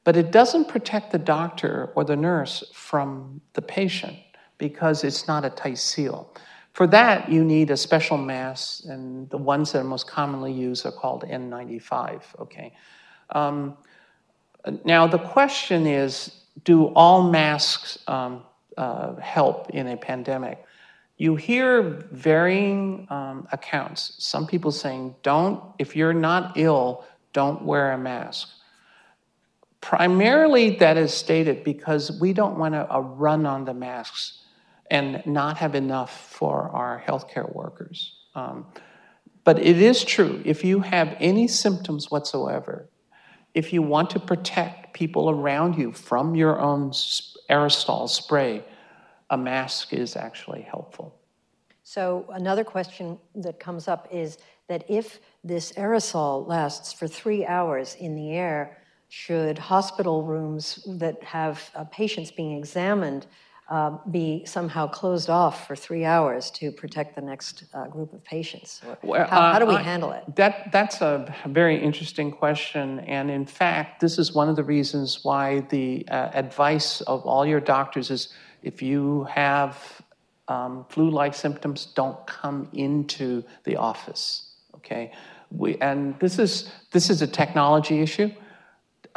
But 0.04 0.16
it 0.16 0.32
doesn't 0.32 0.70
protect 0.70 1.12
the 1.12 1.18
doctor 1.18 1.92
or 1.96 2.06
the 2.06 2.16
nurse 2.16 2.64
from 2.74 3.42
the 3.54 3.62
patient 3.62 4.18
because 4.58 5.04
it's 5.04 5.28
not 5.28 5.44
a 5.44 5.50
tight 5.50 5.78
seal. 5.78 6.34
For 6.72 6.88
that, 6.88 7.30
you 7.30 7.44
need 7.44 7.72
a 7.72 7.78
special 7.78 8.18
mask, 8.18 8.86
and 8.86 9.30
the 9.30 9.38
ones 9.38 9.72
that 9.72 9.80
are 9.80 9.84
most 9.84 10.08
commonly 10.08 10.54
used 10.54 10.86
are 10.86 10.92
called 10.92 11.24
N95. 11.24 12.22
Okay. 12.40 12.74
Um, 13.32 13.78
now 14.86 15.08
the 15.08 15.20
question 15.20 15.86
is 15.86 16.44
do 16.64 16.86
all 16.88 17.24
masks 17.30 17.98
um, 18.08 18.44
uh, 18.78 19.16
help 19.16 19.70
in 19.72 19.88
a 19.88 19.98
pandemic? 19.98 20.64
You 21.18 21.36
hear 21.36 21.82
varying 22.12 23.08
um, 23.10 23.48
accounts. 23.52 24.14
Some 24.20 24.46
people 24.46 24.72
saying, 24.72 25.16
don't, 25.24 25.64
if 25.80 25.96
you're 25.96 26.14
not 26.14 26.58
ill, 26.58 27.06
don't 27.34 27.64
wear 27.64 27.92
a 27.92 27.98
mask. 27.98 28.50
Primarily, 29.82 30.78
that 30.78 30.98
is 30.98 31.14
stated 31.14 31.64
because 31.64 32.20
we 32.20 32.34
don't 32.34 32.58
want 32.58 32.74
to 32.74 32.88
run 33.00 33.46
on 33.46 33.66
the 33.66 33.74
masks 33.74 34.44
and 34.90 35.22
not 35.26 35.58
have 35.58 35.76
enough 35.76 36.30
for 36.30 36.70
our 36.70 37.04
healthcare 37.06 37.54
workers. 37.54 38.14
Um, 38.36 38.66
but 39.44 39.60
it 39.60 39.82
is 39.82 40.04
true, 40.04 40.42
if 40.46 40.64
you 40.64 40.82
have 40.82 41.16
any 41.20 41.48
symptoms 41.48 42.12
whatsoever, 42.12 42.90
if 43.54 43.72
you 43.72 43.82
want 43.82 44.10
to 44.12 44.20
protect 44.20 44.87
people 44.98 45.30
around 45.30 45.78
you 45.78 45.92
from 45.92 46.36
your 46.36 46.60
own 46.60 46.90
aerosol 47.52 48.10
spray, 48.10 48.64
a 49.30 49.38
mask 49.38 49.94
is 49.94 50.16
actually 50.16 50.64
helpful. 50.64 51.14
So, 51.84 52.26
another 52.34 52.64
question 52.64 53.20
that 53.36 53.60
comes 53.60 53.88
up 53.88 54.08
is 54.12 54.40
that 54.68 54.84
if 54.90 55.20
this 55.44 55.72
aerosol 55.74 56.48
lasts 56.48 56.92
for 56.92 57.08
three 57.08 57.46
hours 57.46 57.96
in 58.00 58.16
the 58.16 58.32
air, 58.32 58.78
should 59.10 59.58
hospital 59.58 60.24
rooms 60.24 60.84
that 60.86 61.24
have 61.24 61.70
uh, 61.76 61.84
patients 61.86 62.30
being 62.32 62.58
examined 62.58 63.26
uh, 63.70 63.98
be 64.10 64.46
somehow 64.46 64.88
closed 64.88 65.30
off 65.30 65.68
for 65.68 65.76
three 65.76 66.06
hours 66.06 66.50
to 66.52 66.72
protect 66.72 67.16
the 67.16 67.22
next 67.22 67.66
uh, 67.74 67.88
group 67.88 68.14
of 68.14 68.24
patients? 68.24 68.82
Well, 69.04 69.28
how, 69.28 69.54
how, 69.54 69.60
do 69.60 69.66
we 69.66 69.76
uh, 69.76 69.84
handle 69.84 70.12
it? 70.12 70.24
That, 70.36 70.72
that's 70.72 71.02
a 71.02 71.34
very 71.46 71.82
interesting 71.82 72.32
question. 72.32 73.02
And 73.02 73.30
in 73.30 73.46
fact, 73.46 74.00
this 74.00 74.18
is 74.18 74.34
one 74.34 74.48
of 74.48 74.56
the 74.56 74.64
reasons 74.64 75.24
why 75.24 75.62
the 75.70 76.08
uh, 76.10 76.30
advice 76.34 77.02
of 77.02 77.26
all 77.26 77.46
your 77.46 77.60
doctors 77.60 78.10
is 78.10 78.34
if 78.64 78.82
you 78.82 79.26
have 79.26 80.02
um, 80.48 80.86
flu 80.88 81.10
like 81.10 81.34
symptoms, 81.34 81.88
don't 81.88 82.26
come 82.26 82.70
into 82.72 83.44
the 83.66 83.76
office. 83.76 84.50
Okay? 84.76 85.12
We, 85.52 85.76
and 85.80 86.18
this 86.20 86.40
is, 86.40 86.72
this 86.92 87.10
is 87.10 87.22
a 87.22 87.28
technology 87.28 88.02
issue 88.02 88.32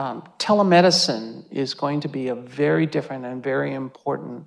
um, 0.01 0.23
telemedicine 0.39 1.45
is 1.51 1.75
going 1.75 2.01
to 2.01 2.09
be 2.09 2.29
a 2.29 2.35
very 2.35 2.87
different 2.87 3.27
and 3.27 3.43
very 3.43 3.75
important 3.75 4.47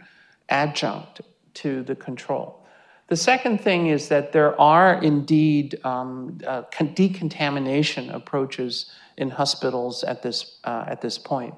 adjunct 0.49 1.22
to 1.54 1.84
the 1.84 1.95
control. 1.95 2.66
The 3.10 3.16
second 3.16 3.62
thing 3.62 3.88
is 3.88 4.08
that 4.08 4.32
there 4.32 4.60
are 4.60 4.95
indeed 5.04 5.80
um, 5.86 6.39
uh, 6.47 6.64
decontamination 6.95 8.10
approaches 8.10 8.91
in 9.18 9.30
hospitals 9.30 10.04
at 10.04 10.24
this, 10.24 10.58
uh, 10.64 10.86
at 10.88 11.01
this 11.01 11.20
point. 11.20 11.54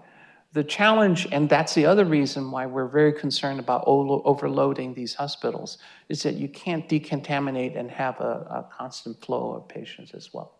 The 0.52 0.66
challenge, 0.66 1.28
and 1.32 1.48
that's 1.48 1.74
the 1.74 1.86
other 1.86 2.04
reason 2.04 2.52
why 2.52 2.66
we're 2.66 2.88
very 2.88 3.14
concerned 3.14 3.60
about 3.62 3.84
overloading 3.86 4.94
these 4.94 5.14
hospitals, 5.14 5.78
is 6.10 6.22
that 6.24 6.36
you 6.36 6.50
can't 6.50 6.90
decontaminate 6.90 7.78
and 7.80 7.90
have 7.92 8.20
a, 8.20 8.34
a 8.60 8.70
constant 8.78 9.24
flow 9.24 9.54
of 9.54 9.70
patients 9.70 10.14
as 10.14 10.34
well. 10.34 10.55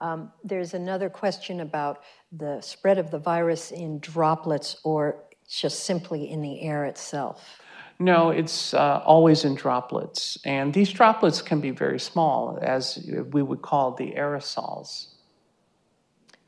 Um, 0.00 0.32
there's 0.44 0.74
another 0.74 1.08
question 1.10 1.60
about 1.60 2.02
the 2.32 2.60
spread 2.60 2.98
of 2.98 3.10
the 3.10 3.18
virus 3.18 3.70
in 3.70 3.98
droplets 3.98 4.76
or 4.84 5.24
just 5.48 5.84
simply 5.84 6.30
in 6.30 6.42
the 6.42 6.60
air 6.62 6.84
itself. 6.84 7.60
No, 8.00 8.30
it's 8.30 8.74
uh, 8.74 9.02
always 9.04 9.44
in 9.44 9.56
droplets. 9.56 10.38
And 10.44 10.72
these 10.72 10.90
droplets 10.92 11.42
can 11.42 11.60
be 11.60 11.70
very 11.70 11.98
small, 11.98 12.58
as 12.62 13.10
we 13.32 13.42
would 13.42 13.62
call 13.62 13.92
the 13.92 14.12
aerosols. 14.12 15.08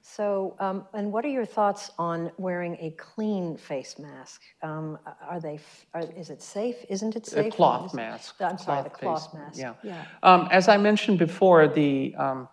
So, 0.01 0.55
um, 0.61 0.85
and 0.93 1.13
what 1.13 1.25
are 1.25 1.29
your 1.29 1.47
thoughts 1.47 1.91
on 1.99 2.31
wearing 2.37 2.77
a 2.81 2.91
clean 2.99 3.57
face 3.57 3.99
mask? 3.99 4.43
Um, 4.63 4.99
are 5.29 5.41
they? 5.41 5.59
Are, 5.95 6.03
is 6.17 6.31
it 6.31 6.43
safe? 6.43 6.77
Isn't 6.89 7.17
it 7.17 7.27
safe? 7.27 7.47
A 7.53 7.57
cloth 7.57 7.95
mask. 7.95 8.35
I'm 8.41 8.59
sorry, 8.59 8.83
the 8.83 8.91
Cloth 8.91 9.31
cloth 9.31 9.33
face, 9.33 9.41
mask. 9.41 9.59
yeah. 9.59 9.75
yeah. 9.83 10.05
Um, 10.23 10.49
as 10.51 10.69
I 10.69 10.77
mentioned 10.77 11.19
before, 11.19 11.69
the 11.69 12.15
um, 12.17 12.49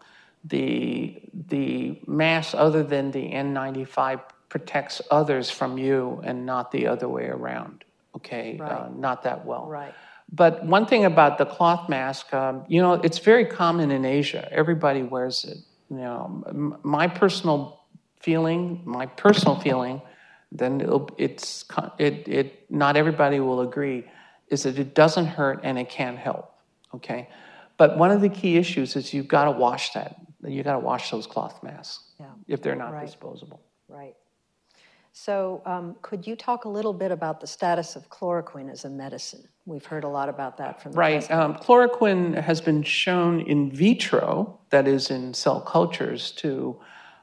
the 0.49 1.21
the 1.49 1.99
mask, 2.07 2.53
other 2.55 2.83
than 2.83 3.11
the 3.11 3.31
N95, 3.31 4.21
protects 4.49 5.01
others 5.11 5.49
from 5.49 5.77
you 5.77 6.21
and 6.23 6.45
not 6.45 6.71
the 6.71 6.87
other 6.87 7.07
way 7.07 7.25
around. 7.25 7.83
Okay, 8.15 8.59
uh, 8.59 8.89
not 8.95 9.23
that 9.23 9.45
well. 9.45 9.67
Right. 9.67 9.93
But 10.31 10.65
one 10.65 10.85
thing 10.85 11.05
about 11.05 11.37
the 11.37 11.45
cloth 11.45 11.87
mask, 11.87 12.33
um, 12.33 12.65
you 12.67 12.81
know, 12.81 12.93
it's 12.93 13.19
very 13.19 13.45
common 13.45 13.91
in 13.91 14.03
Asia. 14.03 14.47
Everybody 14.51 15.03
wears 15.03 15.45
it. 15.45 15.57
You 15.89 15.97
know, 15.97 16.43
m- 16.47 16.77
my 16.83 17.07
personal 17.07 17.81
feeling, 18.19 18.81
my 18.83 19.05
personal 19.05 19.57
feeling, 19.59 20.01
then 20.51 20.81
it'll, 20.81 21.09
it's 21.17 21.65
it 21.97 22.27
it 22.27 22.71
not 22.71 22.97
everybody 22.97 23.39
will 23.39 23.61
agree, 23.61 24.05
is 24.49 24.63
that 24.63 24.77
it 24.79 24.93
doesn't 24.93 25.25
hurt 25.25 25.61
and 25.63 25.77
it 25.77 25.89
can 25.89 26.17
help. 26.17 26.53
Okay, 26.95 27.29
but 27.77 27.97
one 27.97 28.11
of 28.11 28.21
the 28.21 28.29
key 28.29 28.57
issues 28.57 28.95
is 28.95 29.13
you've 29.13 29.27
got 29.27 29.45
to 29.45 29.51
wash 29.51 29.93
that. 29.93 30.19
You 30.45 30.63
got 30.63 30.73
to 30.73 30.79
wash 30.79 31.09
those 31.11 31.25
cloth 31.27 31.63
masks 31.63 32.03
Yeah. 32.19 32.27
if 32.47 32.61
they're 32.61 32.75
not 32.75 32.93
Right. 32.93 33.05
disposable. 33.05 33.59
Right. 33.89 34.15
So, 35.13 35.63
um, 35.65 35.95
could 36.03 36.27
you 36.27 36.35
talk 36.35 36.65
a 36.65 36.69
little 36.69 36.93
bit 36.93 37.09
about 37.11 37.39
the 37.39 37.47
status 37.47 37.95
of 37.95 38.07
chloroquine 38.09 38.69
as 38.71 38.85
a 38.85 38.89
medicine? 38.89 39.47
We've 39.65 39.85
heard 39.85 40.03
a 40.03 40.07
lot 40.07 40.29
about 40.29 40.57
that 40.57 40.79
from 40.79 40.91
the 40.91 40.97
Right. 40.99 41.29
Um, 41.31 41.55
chloroquine 41.55 42.35
has 42.35 42.61
been 42.61 42.83
shown 42.83 43.41
in 43.41 43.71
vitro, 43.71 44.59
that 44.69 44.87
is 44.87 45.09
in 45.09 45.33
cell 45.33 45.59
cultures, 45.61 46.31
to 46.33 46.79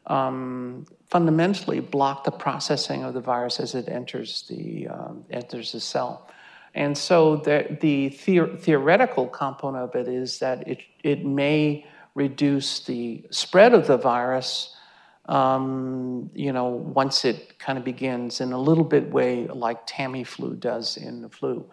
um, 0.06 0.86
fundamentally 1.06 1.80
block 1.80 2.24
the 2.24 2.32
processing 2.32 3.04
of 3.04 3.14
the 3.14 3.20
virus 3.20 3.60
as 3.60 3.74
it 3.74 3.88
enters 3.88 4.42
the 4.48 4.88
um, 4.88 5.24
enters 5.30 5.72
the 5.72 5.80
cell. 5.80 6.26
And 6.74 6.98
so 6.98 7.36
the, 7.36 7.78
the 7.80 8.08
theo- 8.08 8.56
theoretical 8.56 9.28
component 9.28 9.84
of 9.84 9.94
it 9.94 10.08
is 10.08 10.40
that 10.40 10.66
it, 10.66 10.80
it 11.04 11.24
may 11.24 11.86
reduce 12.14 12.80
the 12.80 13.24
spread 13.30 13.74
of 13.74 13.86
the 13.86 13.96
virus, 13.96 14.74
um, 15.26 16.30
you 16.34 16.52
know, 16.52 16.66
once 16.66 17.24
it 17.24 17.58
kind 17.58 17.78
of 17.78 17.84
begins 17.84 18.40
in 18.40 18.52
a 18.52 18.58
little 18.58 18.84
bit 18.84 19.10
way 19.10 19.46
like 19.46 19.86
Tamiflu 19.86 20.58
does 20.58 20.96
in 20.96 21.22
the 21.22 21.28
flu. 21.28 21.64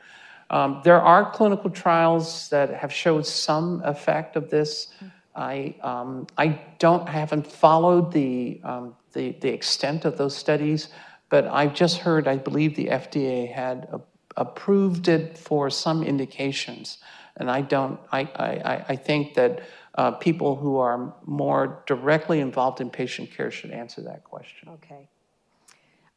Um, 0.50 0.82
there 0.84 1.02
are 1.02 1.32
clinical 1.32 1.70
trials 1.70 2.50
that 2.50 2.74
have 2.74 2.92
showed 2.92 3.26
some 3.26 3.82
effect 3.86 4.36
of 4.36 4.50
this. 4.50 4.88
I, 5.36 5.76
um, 5.82 6.28
I 6.38 6.62
don't 6.80 7.08
I 7.08 7.12
haven't 7.12 7.48
followed 7.48 8.12
the, 8.12 8.60
um, 8.64 8.96
the 9.14 9.32
the 9.40 9.50
extent 9.50 10.04
of 10.04 10.18
those 10.18 10.36
studies, 10.36 10.90
but 11.30 11.48
I've 11.48 11.74
just 11.74 12.00
heard 12.00 12.28
I 12.28 12.36
believe 12.36 12.76
the 12.76 12.88
FDA 12.88 13.50
had 13.52 13.88
a, 13.94 14.02
approved 14.36 15.08
it 15.08 15.38
for 15.38 15.70
some 15.70 16.04
indications, 16.04 16.98
and 17.38 17.50
I 17.50 17.62
don't 17.62 17.98
I 18.12 18.22
I, 18.22 18.86
I 18.90 18.96
think 18.98 19.36
that 19.36 19.62
uh, 19.96 20.12
people 20.12 20.56
who 20.56 20.78
are 20.78 21.14
more 21.26 21.84
directly 21.86 22.40
involved 22.40 22.82
in 22.82 22.90
patient 22.90 23.32
care 23.32 23.52
should 23.52 23.72
answer 23.72 24.02
that 24.02 24.24
question. 24.24 24.70
Okay. 24.70 25.10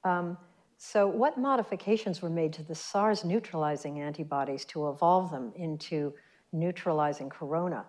Um, 0.05 0.37
so, 0.77 1.07
what 1.07 1.39
modifications 1.39 2.21
were 2.21 2.31
made 2.31 2.53
to 2.55 2.63
the 2.63 2.75
SARS 2.75 3.25
neutralizing 3.25 4.01
antibodies 4.01 4.65
to 4.67 4.89
evolve 4.91 5.31
them 5.31 5.53
into 5.57 6.13
neutralizing 6.53 7.31
corona? 7.31 7.85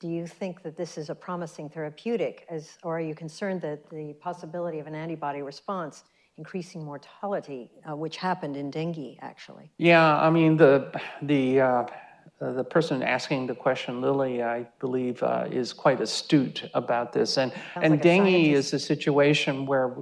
Do 0.00 0.08
you 0.08 0.26
think 0.26 0.62
that 0.62 0.76
this 0.76 0.98
is 0.98 1.10
a 1.10 1.14
promising 1.14 1.68
therapeutic, 1.68 2.46
as, 2.50 2.78
or 2.82 2.96
are 2.96 3.00
you 3.00 3.14
concerned 3.14 3.60
that 3.60 3.88
the 3.90 4.14
possibility 4.14 4.78
of 4.78 4.86
an 4.86 4.94
antibody 4.94 5.42
response 5.42 6.04
increasing 6.38 6.82
mortality, 6.82 7.70
uh, 7.88 7.94
which 7.94 8.16
happened 8.16 8.56
in 8.56 8.70
dengue 8.70 9.18
actually? 9.20 9.70
Yeah, 9.76 10.16
I 10.16 10.30
mean 10.30 10.56
the 10.56 10.90
the 11.22 11.60
uh, 11.60 11.86
uh, 12.40 12.52
the 12.52 12.64
person 12.64 13.02
asking 13.02 13.46
the 13.46 13.54
question, 13.54 14.00
Lily, 14.00 14.42
I 14.42 14.66
believe, 14.78 15.22
uh, 15.22 15.46
is 15.50 15.72
quite 15.72 16.00
astute 16.00 16.68
about 16.74 17.12
this, 17.12 17.36
and 17.36 17.52
and 17.76 17.92
like 17.92 18.02
dengue 18.02 18.26
scientist. 18.26 18.74
is 18.74 18.82
a 18.82 18.86
situation 18.86 19.66
where 19.66 19.94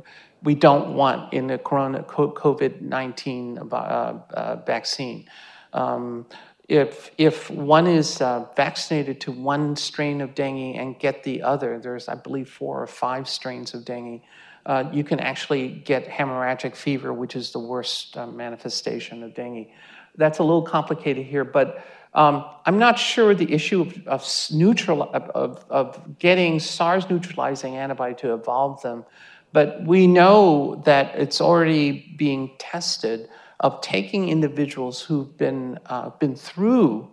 we 0.42 0.54
don't 0.54 0.94
want 0.94 1.32
in 1.32 1.48
the 1.48 1.58
corona 1.58 2.02
COVID 2.02 2.80
nineteen 2.80 3.58
uh, 3.58 3.74
uh, 3.74 4.56
vaccine. 4.64 5.28
Um, 5.72 6.26
if 6.68 7.10
if 7.18 7.50
one 7.50 7.86
is 7.86 8.20
uh, 8.20 8.46
vaccinated 8.54 9.20
to 9.22 9.32
one 9.32 9.74
strain 9.74 10.20
of 10.20 10.34
dengue 10.34 10.76
and 10.76 10.98
get 10.98 11.24
the 11.24 11.42
other, 11.42 11.80
there's 11.80 12.08
I 12.08 12.14
believe 12.14 12.48
four 12.48 12.80
or 12.80 12.86
five 12.86 13.28
strains 13.28 13.74
of 13.74 13.84
dengue. 13.84 14.22
Uh, 14.64 14.84
you 14.92 15.02
can 15.02 15.18
actually 15.18 15.68
get 15.68 16.06
hemorrhagic 16.06 16.76
fever, 16.76 17.12
which 17.12 17.34
is 17.34 17.52
the 17.52 17.58
worst 17.58 18.16
uh, 18.16 18.26
manifestation 18.26 19.22
of 19.22 19.34
dengue. 19.34 19.68
That's 20.16 20.40
a 20.40 20.42
little 20.42 20.62
complicated 20.62 21.24
here, 21.24 21.44
but 21.44 21.82
um, 22.14 22.44
I'm 22.64 22.78
not 22.78 22.98
sure 22.98 23.34
the 23.34 23.52
issue 23.52 23.82
of, 23.82 24.06
of, 24.06 24.48
neutral, 24.50 25.02
of, 25.02 25.64
of, 25.68 26.18
getting 26.18 26.58
SARS 26.58 27.08
neutralizing 27.10 27.76
antibody 27.76 28.14
to 28.16 28.32
evolve 28.32 28.82
them, 28.82 29.04
but 29.52 29.84
we 29.84 30.06
know 30.06 30.82
that 30.84 31.14
it's 31.14 31.40
already 31.40 32.14
being 32.16 32.52
tested 32.58 33.28
of 33.60 33.80
taking 33.80 34.28
individuals 34.28 35.02
who've 35.02 35.36
been, 35.36 35.78
uh, 35.86 36.10
been 36.10 36.34
through 36.34 37.10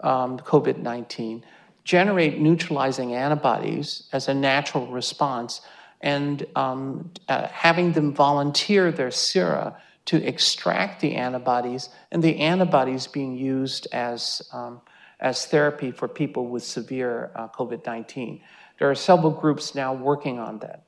um, 0.00 0.38
COVID 0.38 0.78
19, 0.78 1.44
generate 1.84 2.38
neutralizing 2.38 3.14
antibodies 3.14 4.04
as 4.12 4.28
a 4.28 4.34
natural 4.34 4.86
response, 4.86 5.60
and 6.00 6.46
um, 6.54 7.10
uh, 7.28 7.48
having 7.48 7.92
them 7.92 8.14
volunteer 8.14 8.92
their 8.92 9.10
sera 9.10 9.76
to 10.08 10.26
extract 10.26 11.02
the 11.02 11.16
antibodies, 11.16 11.90
and 12.12 12.22
the 12.22 12.38
antibodies 12.38 13.06
being 13.06 13.36
used 13.36 13.86
as, 13.92 14.40
um, 14.54 14.80
as 15.20 15.44
therapy 15.44 15.90
for 15.90 16.08
people 16.08 16.46
with 16.46 16.62
severe 16.62 17.30
uh, 17.36 17.46
COVID 17.48 17.84
19. 17.84 18.40
There 18.78 18.90
are 18.90 18.94
several 18.94 19.30
groups 19.30 19.74
now 19.74 19.92
working 19.92 20.38
on 20.38 20.60
that. 20.60 20.84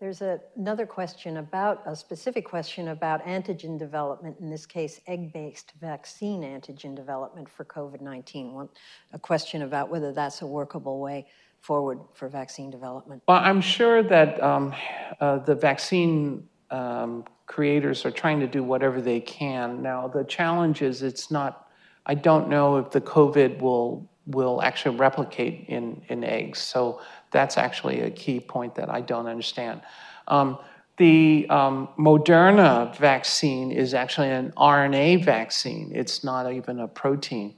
There's 0.00 0.20
a, 0.20 0.40
another 0.56 0.84
question 0.84 1.36
about 1.36 1.80
a 1.86 1.94
specific 1.94 2.44
question 2.44 2.88
about 2.88 3.24
antigen 3.24 3.78
development, 3.78 4.36
in 4.40 4.50
this 4.50 4.66
case, 4.66 5.00
egg 5.06 5.32
based 5.32 5.74
vaccine 5.80 6.42
antigen 6.42 6.96
development 6.96 7.48
for 7.48 7.64
COVID 7.64 8.00
19. 8.00 8.68
A 9.12 9.18
question 9.20 9.62
about 9.62 9.90
whether 9.90 10.12
that's 10.12 10.42
a 10.42 10.46
workable 10.46 10.98
way 10.98 11.28
forward 11.60 12.00
for 12.14 12.28
vaccine 12.28 12.68
development. 12.68 13.22
Well, 13.28 13.38
I'm 13.38 13.60
sure 13.60 14.02
that 14.02 14.42
um, 14.42 14.74
uh, 15.20 15.38
the 15.38 15.54
vaccine 15.54 16.48
um, 16.70 17.24
creators 17.46 18.04
are 18.04 18.10
trying 18.10 18.40
to 18.40 18.46
do 18.46 18.62
whatever 18.62 19.00
they 19.00 19.20
can. 19.20 19.82
Now, 19.82 20.08
the 20.08 20.24
challenge 20.24 20.82
is 20.82 21.02
it's 21.02 21.30
not, 21.30 21.68
I 22.06 22.14
don't 22.14 22.48
know 22.48 22.76
if 22.76 22.90
the 22.90 23.00
COVID 23.00 23.60
will, 23.60 24.08
will 24.26 24.62
actually 24.62 24.96
replicate 24.96 25.66
in, 25.68 26.02
in 26.08 26.24
eggs. 26.24 26.60
So 26.60 27.00
that's 27.30 27.56
actually 27.56 28.00
a 28.00 28.10
key 28.10 28.40
point 28.40 28.74
that 28.74 28.90
I 28.90 29.00
don't 29.00 29.26
understand. 29.26 29.80
Um, 30.26 30.58
the 30.98 31.46
um, 31.48 31.88
Moderna 31.98 32.94
vaccine 32.96 33.70
is 33.70 33.94
actually 33.94 34.30
an 34.30 34.52
RNA 34.56 35.24
vaccine. 35.24 35.92
It's 35.94 36.24
not 36.24 36.52
even 36.52 36.80
a 36.80 36.88
protein. 36.88 37.54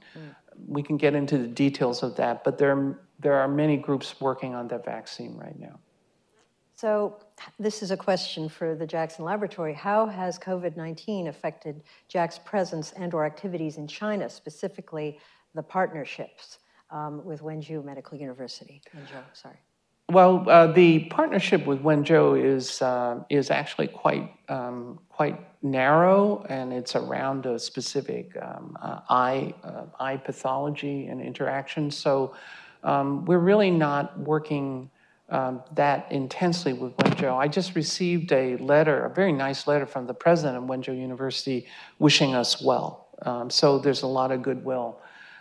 We 0.67 0.83
can 0.83 0.95
get 0.95 1.15
into 1.15 1.39
the 1.39 1.47
details 1.47 2.03
of 2.03 2.15
that, 2.17 2.43
but 2.43 2.59
there, 2.59 2.99
there 3.19 3.33
are 3.33 3.47
many 3.47 3.77
groups 3.77 4.21
working 4.21 4.53
on 4.53 4.67
that 4.67 4.85
vaccine 4.85 5.35
right 5.37 5.59
now. 5.59 5.79
So, 6.81 7.17
this 7.59 7.83
is 7.83 7.91
a 7.91 7.95
question 7.95 8.49
for 8.49 8.73
the 8.73 8.87
Jackson 8.87 9.23
Laboratory. 9.23 9.71
How 9.71 10.07
has 10.07 10.39
COVID 10.39 10.75
19 10.75 11.27
affected 11.27 11.83
Jack's 12.07 12.39
presence 12.39 12.91
and 12.93 13.13
or 13.13 13.23
activities 13.23 13.77
in 13.77 13.85
China, 13.85 14.27
specifically 14.27 15.19
the 15.53 15.61
partnerships 15.61 16.57
um, 16.89 17.23
with 17.23 17.43
Wenzhou 17.43 17.85
Medical 17.85 18.17
University? 18.17 18.81
Wenzhou, 18.97 19.21
sorry. 19.33 19.57
Well, 20.09 20.49
uh, 20.49 20.71
the 20.71 21.01
partnership 21.01 21.67
with 21.67 21.83
Wenzhou 21.83 22.43
is 22.43 22.81
uh, 22.81 23.23
is 23.29 23.51
actually 23.51 23.89
quite 23.89 24.33
um, 24.49 24.97
quite 25.09 25.39
narrow, 25.61 26.43
and 26.49 26.73
it's 26.73 26.95
around 26.95 27.45
a 27.45 27.59
specific 27.59 28.35
um, 28.41 28.75
uh, 28.81 29.01
eye 29.07 29.53
uh, 29.63 29.83
eye 29.99 30.17
pathology 30.17 31.05
and 31.05 31.21
interaction. 31.21 31.91
So 31.91 32.33
um, 32.83 33.23
we're 33.25 33.37
really 33.51 33.69
not 33.69 34.19
working 34.19 34.89
um, 35.31 35.63
that 35.73 36.11
intensely 36.11 36.73
with 36.73 36.95
Wenzhou. 36.97 37.35
I 37.35 37.47
just 37.47 37.75
received 37.75 38.31
a 38.31 38.57
letter, 38.57 39.05
a 39.05 39.09
very 39.09 39.31
nice 39.31 39.65
letter 39.65 39.85
from 39.85 40.05
the 40.05 40.13
president 40.13 40.57
of 40.57 40.63
Wenzhou 40.65 40.97
University, 40.97 41.67
wishing 41.99 42.35
us 42.35 42.61
well. 42.61 43.07
Um, 43.23 43.49
so 43.49 43.79
there's 43.79 44.03
a 44.03 44.07
lot 44.07 44.31
of 44.31 44.41
goodwill. 44.41 44.99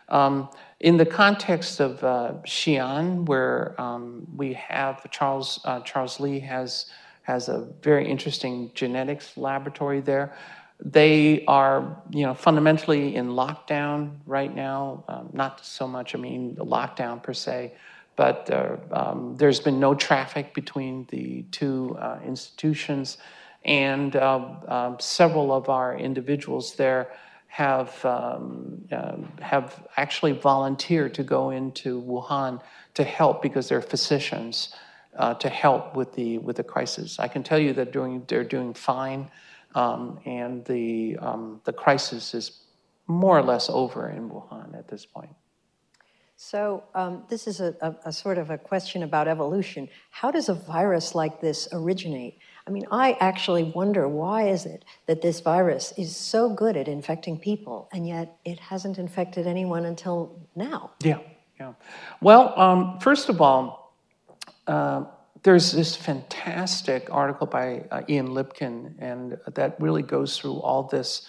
Um, 0.08 0.48
in 0.80 0.96
the 0.96 1.06
context 1.06 1.80
of 1.80 2.02
uh, 2.02 2.32
Xi'an, 2.46 3.26
where 3.26 3.80
um, 3.80 4.26
we 4.34 4.54
have 4.54 5.08
Charles 5.10 5.60
uh, 5.64 5.80
Charles 5.80 6.18
Lee 6.20 6.40
has 6.40 6.86
has 7.22 7.48
a 7.48 7.68
very 7.82 8.08
interesting 8.08 8.70
genetics 8.74 9.36
laboratory 9.36 10.00
there. 10.00 10.34
They 10.82 11.44
are, 11.46 12.02
you 12.10 12.24
know, 12.24 12.34
fundamentally 12.34 13.14
in 13.14 13.28
lockdown 13.28 14.16
right 14.26 14.52
now. 14.54 15.04
Um, 15.08 15.28
not 15.32 15.64
so 15.64 15.86
much, 15.86 16.14
I 16.14 16.18
mean, 16.18 16.54
the 16.54 16.64
lockdown 16.64 17.22
per 17.22 17.34
se, 17.34 17.74
but 18.20 18.50
uh, 18.50 18.76
um, 18.92 19.34
there's 19.38 19.60
been 19.60 19.80
no 19.80 19.94
traffic 19.94 20.52
between 20.52 21.06
the 21.08 21.42
two 21.52 21.96
uh, 21.98 22.18
institutions, 22.22 23.16
and 23.64 24.14
uh, 24.14 24.44
um, 24.68 24.96
several 25.00 25.54
of 25.54 25.70
our 25.70 25.96
individuals 25.96 26.74
there 26.74 27.08
have 27.46 28.04
um, 28.04 28.84
uh, 28.92 29.16
have 29.40 29.82
actually 29.96 30.32
volunteered 30.32 31.14
to 31.14 31.22
go 31.22 31.48
into 31.48 32.02
Wuhan 32.02 32.60
to 32.92 33.04
help 33.04 33.40
because 33.40 33.70
they're 33.70 33.80
physicians 33.94 34.74
uh, 35.16 35.32
to 35.44 35.48
help 35.48 35.96
with 35.96 36.12
the 36.12 36.36
with 36.36 36.56
the 36.56 36.64
crisis. 36.74 37.18
I 37.18 37.26
can 37.26 37.42
tell 37.42 37.58
you 37.58 37.72
that 37.72 37.90
doing 37.90 38.22
they're 38.28 38.44
doing 38.44 38.74
fine, 38.74 39.30
um, 39.74 40.20
and 40.26 40.62
the 40.66 41.16
um, 41.22 41.62
the 41.64 41.72
crisis 41.72 42.34
is 42.34 42.64
more 43.06 43.38
or 43.38 43.42
less 43.42 43.70
over 43.70 44.10
in 44.10 44.28
Wuhan 44.28 44.78
at 44.78 44.88
this 44.88 45.06
point. 45.06 45.34
So 46.42 46.84
um, 46.94 47.24
this 47.28 47.46
is 47.46 47.60
a, 47.60 47.76
a, 47.82 47.94
a, 48.06 48.12
sort 48.12 48.38
of 48.38 48.48
a 48.48 48.56
question 48.56 49.02
about 49.02 49.28
evolution. 49.28 49.90
How 50.10 50.30
does 50.30 50.48
a 50.48 50.54
virus 50.54 51.14
like 51.14 51.38
this 51.38 51.68
originate? 51.70 52.38
I 52.66 52.70
mean, 52.70 52.86
I 52.90 53.18
actually 53.20 53.64
wonder 53.64 54.08
why 54.08 54.48
is 54.48 54.64
it 54.64 54.86
that 55.04 55.20
this 55.20 55.40
virus 55.40 55.92
is 55.98 56.16
so 56.16 56.48
good 56.48 56.78
at 56.78 56.88
infecting 56.88 57.38
people, 57.38 57.90
and 57.92 58.08
yet 58.08 58.38
it 58.46 58.58
hasn't 58.58 58.96
infected 58.96 59.46
anyone 59.46 59.84
until 59.84 60.40
now? 60.56 60.92
Yeah, 61.02 61.18
yeah. 61.60 61.74
Well, 62.22 62.58
um, 62.58 62.98
first 63.00 63.28
of 63.28 63.42
all, 63.42 63.94
uh, 64.66 65.04
there's 65.42 65.72
this 65.72 65.94
fantastic 65.94 67.08
article 67.10 67.48
by 67.48 67.84
uh, 67.90 68.00
Ian 68.08 68.28
Lipkin, 68.28 68.94
and 68.98 69.36
that 69.46 69.78
really 69.78 70.02
goes 70.02 70.38
through 70.38 70.58
all 70.60 70.84
this, 70.84 71.28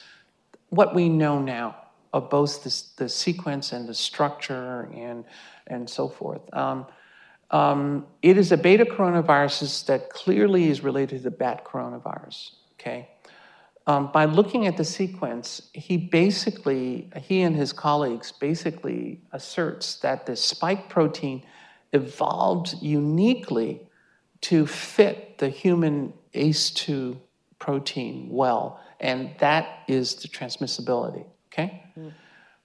what 0.70 0.96
we 0.96 1.10
know 1.10 1.38
now 1.38 1.81
of 2.14 2.30
both 2.30 2.64
the, 2.64 3.04
the 3.04 3.10
sequence 3.10 3.72
and 3.72 3.88
the 3.88 3.94
structure 3.94 4.90
and, 4.94 5.24
and 5.68 5.90
so 5.90 6.08
forth. 6.08 6.42
Um, 6.54 6.86
um, 7.52 8.08
it 8.22 8.38
is 8.38 8.52
a 8.52 8.58
beta 8.58 8.86
coronavirus 8.86 9.86
that 9.86 10.10
clearly 10.10 10.70
is 10.70 10.84
related 10.84 11.18
to 11.18 11.24
the 11.24 11.32
bat 11.32 11.66
coronavirus, 11.66 12.52
okay? 12.74 13.10
Um, 13.88 14.12
by 14.12 14.26
looking 14.26 14.68
at 14.68 14.78
the 14.78 14.86
sequence, 14.86 15.70
he 15.74 15.98
basically, 15.98 17.10
he 17.18 17.42
and 17.42 17.56
his 17.56 17.74
colleagues 17.74 18.32
basically 18.32 19.22
asserts 19.32 19.96
that 19.96 20.26
the 20.26 20.36
spike 20.36 20.88
protein 20.88 21.44
evolved 21.92 22.76
uniquely 22.82 23.90
to 24.42 24.66
fit 24.66 25.38
the 25.40 25.50
human 25.50 26.14
ACE2 26.34 27.18
protein 27.60 28.28
well, 28.30 28.80
and 29.00 29.32
that 29.40 29.80
is 29.88 30.16
the 30.16 30.28
transmissibility. 30.28 31.26
Okay? 31.52 31.84
Mm. 31.98 32.14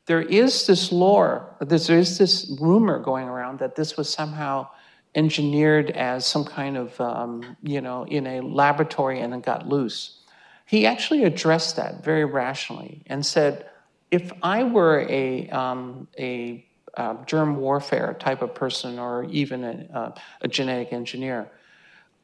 There 0.07 0.23
is 0.23 0.67
this 0.67 0.93
lore, 0.93 1.57
there 1.61 1.99
is 1.99 2.19
this 2.19 2.57
rumor 2.61 3.01
going 3.01 3.29
around 3.29 3.59
that 3.59 3.75
this 3.75 3.97
was 3.97 4.09
somehow 4.09 4.69
engineered 5.17 5.91
as 5.91 6.25
some 6.27 6.45
kind 6.45 6.77
of, 6.77 7.01
um, 7.01 7.57
you 7.63 7.81
know, 7.81 8.05
in 8.05 8.27
a 8.27 8.41
laboratory 8.41 9.21
and 9.21 9.35
it 9.35 9.43
got 9.43 9.67
loose. 9.67 10.21
He 10.67 10.87
actually 10.87 11.25
addressed 11.25 11.77
that 11.77 12.05
very 12.05 12.25
rationally 12.25 13.03
and 13.07 13.25
said, 13.25 13.69
if 14.11 14.31
I 14.43 14.63
were 14.63 15.01
a, 15.09 15.49
um, 15.51 16.07
a 16.19 16.65
uh, 16.97 17.25
germ 17.25 17.57
warfare 17.57 18.15
type 18.19 18.43
of 18.43 18.55
person 18.55 18.99
or 18.99 19.25
even 19.25 19.65
a, 19.65 19.89
uh, 19.93 20.15
a 20.43 20.49
genetic 20.49 20.93
engineer, 20.93 21.51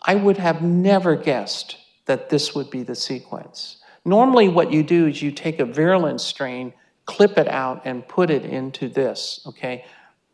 I 0.02 0.14
would 0.14 0.36
have 0.36 0.62
never 0.62 1.16
guessed 1.16 1.78
that 2.06 2.28
this 2.30 2.54
would 2.54 2.70
be 2.70 2.82
the 2.82 2.94
sequence. 2.94 3.81
Normally, 4.04 4.48
what 4.48 4.72
you 4.72 4.82
do 4.82 5.06
is 5.06 5.22
you 5.22 5.30
take 5.30 5.60
a 5.60 5.64
virulent 5.64 6.20
strain, 6.20 6.72
clip 7.06 7.38
it 7.38 7.48
out, 7.48 7.82
and 7.84 8.06
put 8.06 8.30
it 8.30 8.44
into 8.44 8.88
this, 8.88 9.40
okay? 9.46 9.84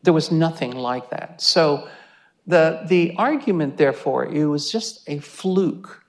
There 0.02 0.14
was 0.14 0.30
nothing 0.30 0.72
like 0.72 1.10
that. 1.10 1.40
So, 1.40 1.88
the, 2.46 2.84
the 2.88 3.14
argument, 3.18 3.76
therefore, 3.76 4.24
it 4.24 4.46
was 4.46 4.72
just 4.72 5.06
a 5.06 5.18
fluke 5.18 6.02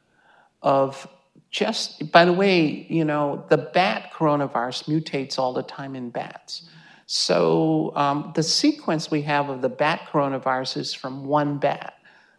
of 0.61 1.05
just, 1.51 2.11
by 2.11 2.23
the 2.23 2.31
way, 2.31 2.85
you 2.89 3.03
know, 3.03 3.45
the 3.49 3.57
bat 3.57 4.13
coronavirus 4.13 4.85
mutates 4.85 5.37
all 5.37 5.51
the 5.51 5.63
time 5.63 5.95
in 5.95 6.09
bats. 6.09 6.69
So, 7.07 7.91
um, 7.95 8.31
the 8.35 8.43
sequence 8.43 9.09
we 9.09 9.23
have 9.23 9.49
of 9.49 9.61
the 9.61 9.69
bat 9.69 10.07
coronavirus 10.11 10.77
is 10.77 10.93
from 10.93 11.25
one 11.25 11.57
bat, 11.57 11.95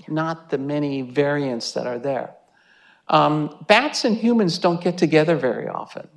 not 0.09 0.49
the 0.49 0.59
many 0.59 1.03
variants 1.03 1.73
that 1.73 1.87
are 1.87 1.99
there. 1.99 2.35
Um, 3.11 3.57
bats 3.67 4.05
and 4.05 4.17
humans 4.17 4.59
don't 4.59 4.81
get 4.81 4.97
together 4.97 5.37
very 5.37 5.69
often. 5.69 6.09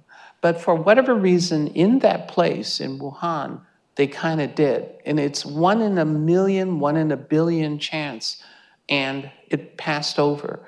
But 0.41 0.61
for 0.61 0.75
whatever 0.75 1.15
reason, 1.15 1.67
in 1.69 1.99
that 1.99 2.27
place 2.27 2.79
in 2.79 2.99
Wuhan, 2.99 3.61
they 3.95 4.07
kind 4.07 4.39
of 4.39 4.55
did. 4.55 4.89
And 5.05 5.19
it's 5.19 5.45
one 5.45 5.81
in 5.81 5.97
a 5.97 6.05
million, 6.05 6.79
one 6.79 6.95
in 6.95 7.11
a 7.11 7.17
billion 7.17 7.79
chance. 7.79 8.43
And 8.89 9.31
it 9.49 9.77
passed 9.77 10.19
over. 10.19 10.59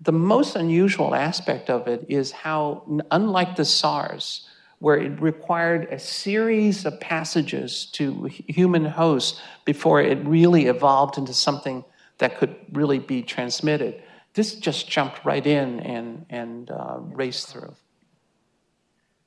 The 0.00 0.12
most 0.12 0.56
unusual 0.56 1.14
aspect 1.14 1.70
of 1.70 1.88
it 1.88 2.04
is 2.08 2.32
how, 2.32 2.82
unlike 3.10 3.56
the 3.56 3.64
SARS, 3.64 4.48
where 4.80 4.96
it 4.96 5.22
required 5.22 5.86
a 5.90 5.98
series 5.98 6.84
of 6.84 6.98
passages 6.98 7.86
to 7.92 8.24
human 8.26 8.84
hosts 8.84 9.40
before 9.64 10.02
it 10.02 10.18
really 10.26 10.66
evolved 10.66 11.16
into 11.16 11.32
something 11.32 11.84
that 12.18 12.36
could 12.36 12.56
really 12.72 12.98
be 12.98 13.22
transmitted 13.22 14.02
this 14.34 14.54
just 14.54 14.88
jumped 14.88 15.24
right 15.24 15.46
in 15.46 15.80
and, 15.80 16.26
and 16.30 16.70
uh, 16.70 16.98
raced 17.00 17.48
through. 17.48 17.74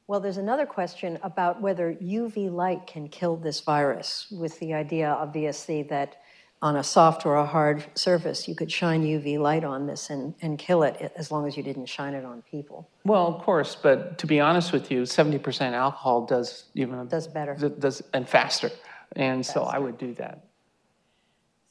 Well, 0.08 0.20
there's 0.20 0.38
another 0.38 0.66
question 0.66 1.18
about 1.24 1.62
whether 1.62 1.94
UV 1.96 2.52
light 2.52 2.86
can 2.86 3.08
kill 3.08 3.38
this 3.38 3.62
virus, 3.62 4.28
with 4.32 4.60
the 4.60 4.74
idea, 4.74 5.10
obviously, 5.10 5.82
that 5.84 6.18
on 6.62 6.78
a 6.78 6.84
soft 6.84 7.26
or 7.26 7.36
a 7.36 7.46
hard 7.46 7.84
surface, 7.96 8.48
you 8.48 8.56
could 8.56 8.72
shine 8.72 9.04
UV 9.04 9.40
light 9.40 9.64
on 9.64 9.88
this 9.88 10.10
and, 10.10 10.34
and 10.42 10.58
kill 10.58 10.84
it 10.84 11.12
as 11.16 11.32
long 11.32 11.48
as 11.48 11.58
you 11.58 11.64
didn't 11.64 11.88
shine 11.88 12.14
it 12.14 12.24
on 12.24 12.44
people. 12.44 12.90
Well, 13.04 13.28
of 13.28 13.42
course, 13.44 13.76
but 13.76 14.18
to 14.20 14.28
be 14.28 14.40
honest 14.40 14.72
with 14.72 14.90
you, 14.90 15.02
70% 15.02 15.74
alcohol 15.74 16.26
does 16.26 16.66
even 16.76 17.08
does 17.08 17.28
better, 17.28 17.56
does 17.56 18.02
and 18.14 18.28
faster, 18.28 18.72
and 19.16 19.46
faster. 19.46 19.60
so 19.60 19.66
I 19.66 19.80
would 19.80 19.98
do 19.98 20.14
that. 20.16 20.45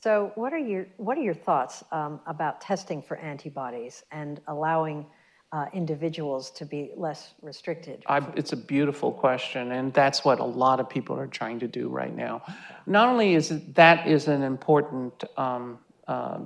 So, 0.05 0.33
what 0.35 0.53
are 0.53 0.59
your 0.59 0.87
what 0.99 1.17
are 1.17 1.23
your 1.23 1.33
thoughts 1.49 1.83
um, 1.91 2.21
about 2.27 2.61
testing 2.61 3.01
for 3.01 3.17
antibodies 3.17 4.05
and 4.13 4.39
allowing 4.49 5.07
uh, 5.51 5.65
individuals 5.73 6.51
to 6.59 6.67
be 6.67 6.91
less 6.95 7.33
restricted? 7.41 8.03
I, 8.07 8.19
it's 8.37 8.53
a 8.53 8.57
beautiful 8.59 9.13
question, 9.13 9.73
and 9.73 9.95
that's 9.95 10.23
what 10.23 10.41
a 10.41 10.45
lot 10.45 10.79
of 10.79 10.91
people 10.91 11.19
are 11.19 11.27
trying 11.27 11.59
to 11.61 11.69
do 11.69 11.89
right 11.89 12.15
now. 12.15 12.43
Not 12.87 13.09
only 13.09 13.35
is 13.35 13.51
it, 13.51 13.75
that 13.77 14.07
is 14.07 14.29
an 14.29 14.43
important 14.43 15.25
um, 15.39 15.79
uh, 16.07 16.41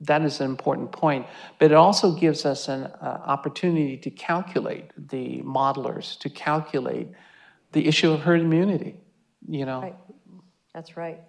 that 0.00 0.22
is 0.22 0.40
an 0.40 0.50
important 0.50 0.90
point, 0.90 1.24
but 1.60 1.70
it 1.70 1.76
also 1.76 2.16
gives 2.16 2.44
us 2.44 2.66
an 2.66 2.82
uh, 2.82 3.22
opportunity 3.26 3.96
to 3.96 4.10
calculate 4.10 4.90
the 4.96 5.40
modelers 5.42 6.18
to 6.18 6.28
calculate 6.28 7.06
the 7.70 7.86
issue 7.86 8.10
of 8.10 8.22
herd 8.22 8.40
immunity. 8.40 8.96
You 9.48 9.66
know, 9.66 9.82
right. 9.82 9.96
that's 10.72 10.96
right. 10.96 11.20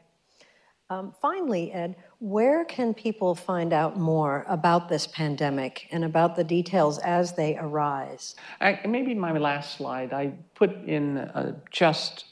Um, 0.92 1.16
finally, 1.20 1.72
Ed, 1.72 1.96
where 2.20 2.64
can 2.64 2.94
people 2.94 3.34
find 3.34 3.74
out 3.74 3.98
more 3.98 4.46
about 4.48 4.88
this 4.88 5.08
pandemic 5.08 5.88
and 5.92 6.06
about 6.06 6.36
the 6.36 6.44
details 6.44 7.00
as 7.00 7.34
they 7.34 7.58
arise? 7.58 8.36
I, 8.62 8.80
maybe 8.88 9.16
my 9.16 9.36
last 9.36 9.78
slide, 9.78 10.14
I 10.14 10.34
put 10.54 10.72
in 10.86 11.18
uh, 11.18 11.56
just 11.72 12.26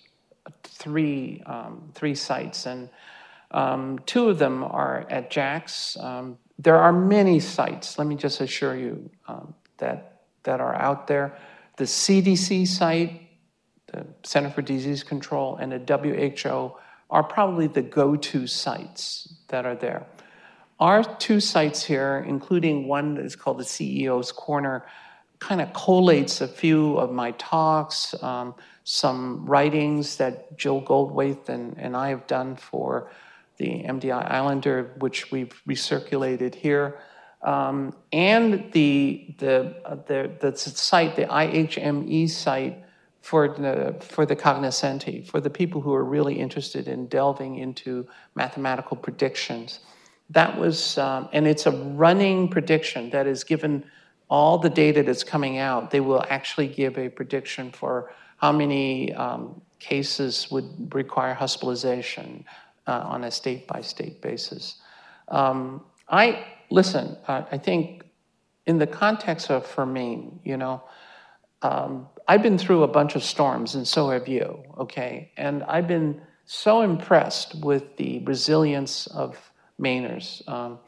three, 0.64 1.42
um, 1.48 1.90
three 1.96 2.14
sites, 2.14 2.68
and 2.68 2.90
um, 3.50 3.98
two 4.06 4.30
of 4.30 4.38
them 4.38 4.64
are 4.64 5.08
at 5.10 5.32
JAX. 5.32 5.98
Um, 5.98 6.38
there 6.60 6.78
are 6.78 6.94
many 6.94 7.40
sites, 7.40 7.98
let 7.98 8.06
me 8.06 8.16
just 8.16 8.40
assure 8.40 8.76
you, 8.76 9.10
um, 9.28 9.56
that, 9.80 10.22
that 10.44 10.62
are 10.62 10.76
out 10.76 11.08
there. 11.08 11.36
The 11.78 11.86
CDC 11.86 12.68
site, 12.68 13.30
the 13.88 14.06
Center 14.22 14.52
for 14.52 14.62
Disease 14.62 15.02
Control, 15.02 15.56
and 15.56 15.72
the 15.72 15.98
WHO 15.98 16.76
are 17.14 17.24
probably 17.24 17.68
the 17.68 17.82
go 17.84 18.16
to 18.16 18.48
sites 18.48 19.36
that 19.50 19.68
are 19.68 19.76
there. 19.76 20.08
Our 20.80 21.04
two 21.04 21.40
sites 21.40 21.84
here, 21.84 22.26
including 22.28 22.88
one 22.88 23.14
that 23.14 23.24
is 23.24 23.36
called 23.36 23.60
the 23.60 23.64
CEO's 23.64 24.32
Corner, 24.32 24.86
kind 25.38 25.62
of 25.62 25.70
collates 25.74 26.42
a 26.42 26.48
few 26.48 26.98
of 26.98 27.12
my 27.12 27.32
talks, 27.32 28.16
um, 28.24 28.56
some 28.84 29.46
writings 29.46 30.18
that 30.18 30.58
Jill 30.58 30.82
Goldthwait 30.82 31.50
and, 31.50 31.78
and 31.78 31.96
I 31.96 32.10
have 32.10 32.26
done 32.26 32.56
for 32.56 33.12
the 33.58 33.84
MDI 33.84 34.32
Islander, 34.32 34.96
which 34.98 35.32
we've 35.32 35.54
recirculated 35.70 36.56
here. 36.56 36.98
Um, 37.44 37.96
and 38.12 38.72
the, 38.72 39.36
the, 39.38 39.76
uh, 39.86 39.98
the, 40.08 40.32
the 40.40 40.58
site, 40.58 41.16
the 41.16 41.26
IHME 41.26 42.28
site, 42.30 42.84
for 43.24 43.48
the, 43.48 43.96
for 44.02 44.26
the 44.26 44.36
cognoscenti, 44.36 45.26
for 45.26 45.40
the 45.40 45.50
people 45.50 45.80
who 45.80 45.94
are 45.94 46.04
really 46.04 46.38
interested 46.38 46.90
in 46.90 47.08
delving 47.08 47.58
into 47.58 48.06
mathematical 48.36 48.98
predictions. 48.98 49.80
That 50.30 50.60
was, 50.60 50.98
um, 50.98 51.30
and 51.32 51.48
it's 51.48 51.66
a 51.66 51.72
running 51.72 52.50
prediction 52.50 53.10
that 53.12 53.26
is 53.26 53.46
given 53.46 53.86
all 54.30 54.58
the 54.58 54.70
data 54.70 55.04
that's 55.04 55.24
coming 55.24 55.58
out. 55.58 55.90
They 55.90 56.02
will 56.02 56.26
actually 56.28 56.68
give 56.68 56.98
a 56.98 57.08
prediction 57.08 57.72
for 57.72 58.12
how 58.38 58.52
many 58.52 59.14
um, 59.14 59.62
cases 59.80 60.52
would 60.52 60.94
require 60.94 61.34
hospitalization, 61.34 62.44
uh, 62.88 63.04
on 63.06 63.24
a 63.24 63.32
state 63.32 63.66
by 63.68 63.80
state 63.80 64.22
basis. 64.22 64.82
Um, 65.30 65.82
I 66.10 66.46
listen. 66.70 67.16
Uh, 67.26 67.44
I 67.50 67.58
think 67.58 68.04
in 68.66 68.78
the 68.80 68.88
context 68.88 69.50
of 69.50 69.66
for 69.66 69.86
Maine, 69.86 70.42
you 70.44 70.58
know, 70.58 70.84
um, 71.64 72.08
I've 72.28 72.44
been 72.44 72.58
through 72.58 72.84
a 72.84 72.88
bunch 72.88 73.16
of 73.16 73.24
storms, 73.24 73.76
and 73.76 73.88
so 73.88 74.10
have 74.10 74.28
you. 74.28 74.64
Okay, 74.78 75.32
and 75.38 75.64
I've 75.64 75.88
been 75.88 76.22
so 76.46 76.82
impressed 76.82 77.56
with 77.56 77.98
the 77.98 78.20
resilience 78.20 79.08
of 79.08 79.38
Mainers. 79.80 80.48
Um, 80.48 80.80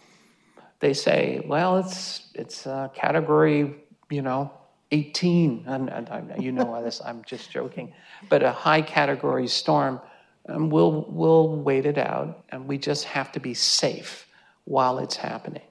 they 0.79 0.93
say, 0.93 1.43
well, 1.45 1.77
it's 1.77 2.29
it's 2.35 2.65
a 2.65 2.91
category, 2.93 3.75
you 4.09 4.21
know, 4.21 4.51
18, 4.91 5.65
and, 5.67 5.89
and 5.89 6.43
you 6.43 6.51
know 6.51 6.83
this. 6.83 7.01
I'm 7.03 7.23
just 7.25 7.51
joking, 7.51 7.93
but 8.29 8.43
a 8.43 8.51
high 8.51 8.81
category 8.81 9.47
storm. 9.47 9.99
Um, 10.47 10.69
we'll 10.69 11.05
we'll 11.09 11.55
wait 11.55 11.85
it 11.85 11.97
out, 11.97 12.45
and 12.49 12.67
we 12.67 12.77
just 12.77 13.05
have 13.05 13.31
to 13.33 13.39
be 13.39 13.53
safe 13.53 14.27
while 14.65 14.99
it's 14.99 15.15
happening. 15.15 15.63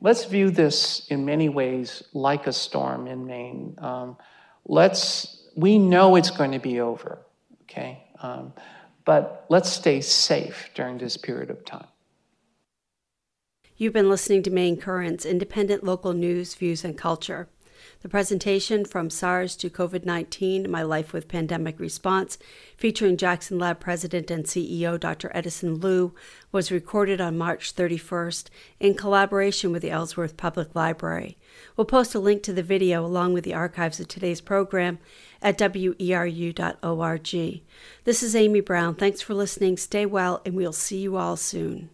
Let's 0.00 0.24
view 0.24 0.50
this 0.50 1.06
in 1.08 1.24
many 1.24 1.48
ways 1.48 2.04
like 2.12 2.46
a 2.46 2.52
storm 2.52 3.06
in 3.08 3.26
Maine. 3.26 3.74
Um, 3.78 4.16
let's 4.68 5.34
we 5.56 5.78
know 5.78 6.14
it's 6.14 6.30
going 6.30 6.52
to 6.52 6.60
be 6.60 6.80
over, 6.80 7.18
okay, 7.62 8.04
um, 8.20 8.52
but 9.04 9.46
let's 9.48 9.68
stay 9.68 10.00
safe 10.00 10.70
during 10.74 10.98
this 10.98 11.16
period 11.16 11.50
of 11.50 11.64
time. 11.64 11.86
You've 13.76 13.92
been 13.92 14.08
listening 14.08 14.42
to 14.44 14.50
Maine 14.50 14.76
Currents, 14.76 15.24
independent 15.24 15.82
local 15.82 16.12
news, 16.12 16.54
views, 16.54 16.84
and 16.84 16.96
culture. 16.96 17.48
The 18.00 18.08
presentation 18.08 18.84
From 18.84 19.10
SARS 19.10 19.56
to 19.56 19.68
COVID 19.68 20.04
19 20.04 20.70
My 20.70 20.82
Life 20.82 21.12
with 21.12 21.26
Pandemic 21.26 21.80
Response, 21.80 22.38
featuring 22.76 23.16
Jackson 23.16 23.58
Lab 23.58 23.80
President 23.80 24.30
and 24.30 24.44
CEO 24.44 25.00
Dr. 25.00 25.32
Edison 25.34 25.80
Liu, 25.80 26.14
was 26.52 26.70
recorded 26.70 27.20
on 27.20 27.36
March 27.36 27.74
31st 27.74 28.50
in 28.78 28.94
collaboration 28.94 29.72
with 29.72 29.82
the 29.82 29.90
Ellsworth 29.90 30.36
Public 30.36 30.76
Library. 30.76 31.38
We'll 31.76 31.86
post 31.86 32.14
a 32.14 32.20
link 32.20 32.44
to 32.44 32.52
the 32.52 32.62
video 32.62 33.04
along 33.04 33.32
with 33.32 33.42
the 33.42 33.54
archives 33.54 33.98
of 33.98 34.06
today's 34.06 34.40
program 34.40 35.00
at 35.42 35.58
weru.org. 35.58 36.52
This 38.04 38.22
is 38.22 38.36
Amy 38.36 38.60
Brown. 38.60 38.94
Thanks 38.94 39.22
for 39.22 39.34
listening. 39.34 39.76
Stay 39.76 40.06
well, 40.06 40.40
and 40.46 40.54
we'll 40.54 40.72
see 40.72 40.98
you 40.98 41.16
all 41.16 41.36
soon. 41.36 41.90